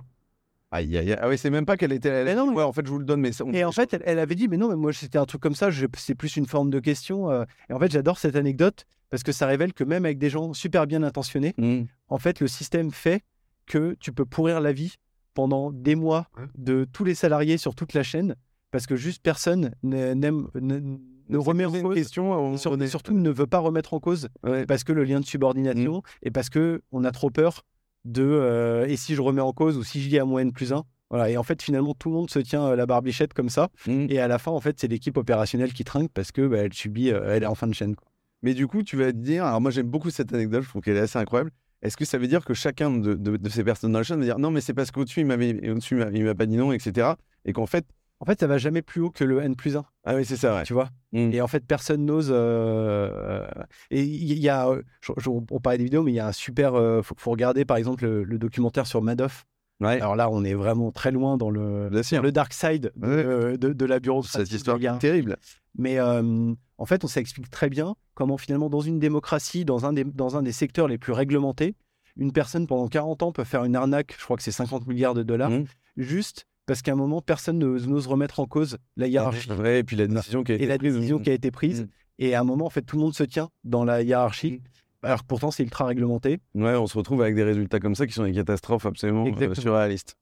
[0.72, 1.18] Aïe, aïe, aïe.
[1.20, 2.10] Ah oui, c'est même pas qu'elle était.
[2.10, 2.26] Elle...
[2.26, 3.72] Mais non, mais- Ouais, en fait, je vous le donne, mais ça, on- Et en
[3.72, 5.88] fait, elle, elle avait dit, mais non, mais moi, c'était un truc comme ça, je-
[5.98, 7.32] c'est plus une forme de question.
[7.32, 7.44] euh.
[7.70, 10.54] Et en fait, j'adore cette anecdote parce que ça révèle que même avec des gens
[10.54, 11.84] super bien intentionnés, Hmm.
[12.10, 13.24] en fait, le système fait
[13.66, 14.96] que tu peux pourrir la vie
[15.34, 18.36] pendant des mois de tous les salariés sur toute la chaîne
[18.72, 21.96] parce que juste personne n'a- n'aime, ne, remet en cause.
[21.96, 22.58] question.
[22.58, 24.66] sur- surtout ne veut pas remettre en cause Ouais.
[24.68, 27.64] parce que le lien de subordination et parce que on a trop peur
[28.06, 30.52] de euh, et si je remets en cause ou si je dis à moins N
[30.54, 33.34] plus 1 voilà et en fait finalement tout le monde se tient euh, la barbichette
[33.34, 34.06] comme ça Hmm.
[34.10, 36.74] et à la fin en fait c'est l'équipe opérationnelle qui trinque parce que bah, elle
[36.74, 38.08] subit euh, elle est en fin de chaîne quoi.
[38.42, 40.82] Mais du coup, tu vas te dire, alors moi j'aime beaucoup cette anecdote, je trouve
[40.82, 41.52] qu'elle est assez incroyable.
[41.82, 44.18] Est-ce que ça veut dire que chacun de, de- de ces personnes dans la chaîne
[44.20, 46.72] va dire non, mais c'est parce qu'au-dessus il m'avait au-dessus, il m'a pas dit non,
[46.72, 47.16] etc.
[47.44, 47.86] Et qu'en fait,
[48.20, 50.38] en fait ça va jamais plus haut que le N plus 1 ah oui, c'est
[50.38, 50.64] ça, ouais.
[50.64, 50.90] tu vois?
[51.12, 51.32] Mm.
[51.34, 52.32] Et en fait, personne n'ose.
[52.32, 53.46] euh,
[53.92, 56.28] et il y a, euh, je- je- on parlait des vidéos, mais il y a
[56.28, 56.74] un super.
[56.76, 59.46] euh, faut, faut regarder par exemple le, le documentaire sur Madoff.
[59.82, 60.02] Ouais.
[60.02, 63.58] Alors là, on est vraiment très loin dans le, le dark side de, Ouais.
[63.58, 64.38] de, de la bureaucratie.
[64.46, 65.38] Cette histoire un- terrible.
[65.78, 69.94] Mais euh, en fait, on s'explique très bien comment finalement, dans une démocratie, dans un
[69.94, 71.76] des, dans un des secteurs les plus réglementés,
[72.18, 75.14] une personne pendant 40 ans peut faire une arnaque, je crois que c'est 50 milliards
[75.14, 75.64] de dollars, Mm.
[75.98, 79.84] juste parce qu'à un moment, personne ne- n'ose remettre en cause la hiérarchie Ouais, et
[79.84, 80.94] puis la décision qui a été et la prise.
[80.96, 81.82] décision qui a été prise.
[81.84, 81.88] Mm.
[82.20, 84.62] Et à un moment, en fait, tout le monde se tient dans la hiérarchie.
[85.04, 86.40] Alors que pourtant, c'est ultra réglementé.
[86.56, 89.56] Ouais, on se retrouve avec des résultats comme ça qui sont des catastrophes absolument euh,
[89.56, 90.16] surréalistes.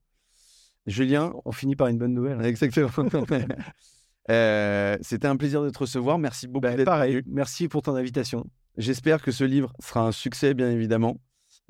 [0.85, 2.43] Julien, On finit par une bonne nouvelle.
[2.45, 2.89] exactement.
[4.29, 6.17] Euh, C'était un plaisir de te recevoir.
[6.19, 7.23] Merci beaucoup Bah, d'être pareil, venu.
[7.27, 8.45] merci pour ton invitation.
[8.77, 11.17] J'espère que ce livre sera un succès, bien évidemment.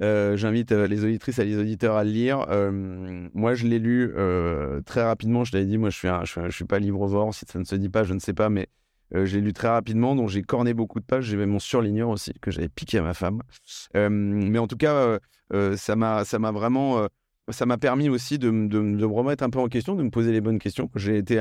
[0.01, 2.45] Euh, J'invite euh, les auditrices et les auditeurs à le lire.
[2.49, 2.71] Euh,
[3.33, 4.13] moi, je l'ai lu
[4.85, 5.43] très rapidement.
[5.43, 6.79] Je t'avais dit, moi, je suis, un- je suis, un- je suis pas.
[6.79, 8.67] Si ça ne se dit pas, je ne sais pas, mais
[9.13, 10.15] j'ai lu très rapidement.
[10.15, 11.33] Donc, j'ai corné beaucoup de pages.
[11.35, 13.41] Même mon surligneur aussi que j'avais piqué à ma femme.
[13.95, 15.17] Mais en tout cas,
[15.75, 17.07] ça m'a, vraiment,
[17.49, 18.67] ça m'a permis aussi de, me-
[19.05, 20.91] remettre un peu en question, de me poser les bonnes questions.
[20.95, 21.39] J'ai été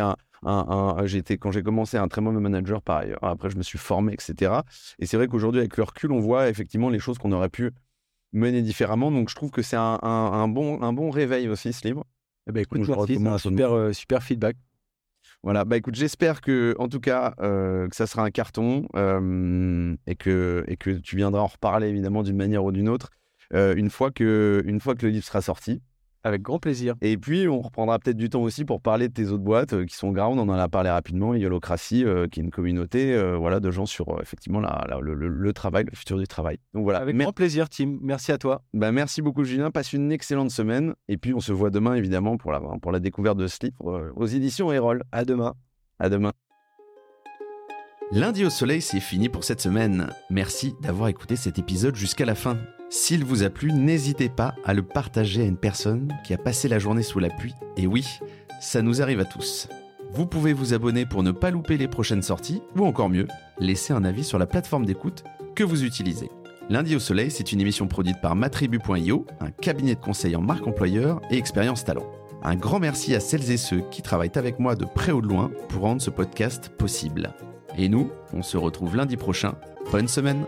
[1.18, 3.22] été quand j'ai commencé un très mauvais manager par ailleurs.
[3.22, 4.62] Après, je me suis formé, etc.
[4.98, 7.72] Et c'est vrai qu'aujourd'hui, avec le recul, on voit effectivement les choses qu'on aurait pu
[8.36, 9.10] mener différemment.
[9.10, 12.04] Donc, je trouve que c'est un, un- un bon, un bon réveil aussi, ce livre.
[12.48, 14.56] Eh ben, écoute, Donc, merci, un super, euh, super feedback.
[15.42, 19.94] Voilà, bah écoute, j'espère que, en tout cas, euh, que ça sera un carton euh,
[20.06, 23.10] et, que, et que tu viendras en reparler évidemment d'une manière ou d'une autre
[23.52, 25.80] une, fois que, une fois que le livre sera sorti.
[26.24, 26.94] Avec grand plaisir.
[27.02, 29.84] Et puis, on reprendra peut-être du temps aussi pour parler de tes autres boîtes euh,
[29.84, 30.38] qui sont ground.
[30.40, 31.34] On en a parlé rapidement.
[31.34, 34.98] Yolocratie, euh, qui est une communauté euh, voilà, de gens sur euh, effectivement la- la-
[35.00, 36.58] le, le- le travail, le futur du travail.
[36.74, 37.98] Donc voilà, Avec Mer- grand plaisir, Tim.
[38.02, 38.62] Merci à toi.
[38.74, 39.70] bah, merci beaucoup, Julien.
[39.70, 40.94] Passe une excellente semaine.
[41.08, 43.90] Et puis, on se voit demain, évidemment, pour la, pour la découverte de ce livre
[43.92, 45.04] euh, aux éditions Erol.
[45.12, 45.54] À demain.
[46.00, 46.32] À demain.
[48.12, 50.08] Lundi au soleil, c'est fini pour cette semaine.
[50.30, 52.56] Merci d'avoir écouté cet épisode jusqu'à la fin.
[52.88, 56.68] S'il vous a plu, n'hésitez pas à le partager à une personne qui a passé
[56.68, 57.54] la journée sous la pluie.
[57.76, 58.06] Et oui,
[58.60, 59.68] ça nous arrive à tous.
[60.12, 63.26] Vous pouvez vous abonner pour ne pas louper les prochaines sorties, ou encore mieux,
[63.58, 65.24] laisser un avis sur la plateforme d'écoute
[65.56, 66.30] que vous utilisez.
[66.70, 70.66] Lundi au soleil, c'est une émission produite par matribu.io, un cabinet de conseil en marque
[70.66, 72.06] employeur et expérience talent.
[72.42, 75.28] Un grand merci à celles et ceux qui travaillent avec moi de près ou de
[75.28, 77.34] loin pour rendre ce podcast possible.
[77.76, 79.56] Et nous, on se retrouve lundi prochain.
[79.90, 80.46] Bonne semaine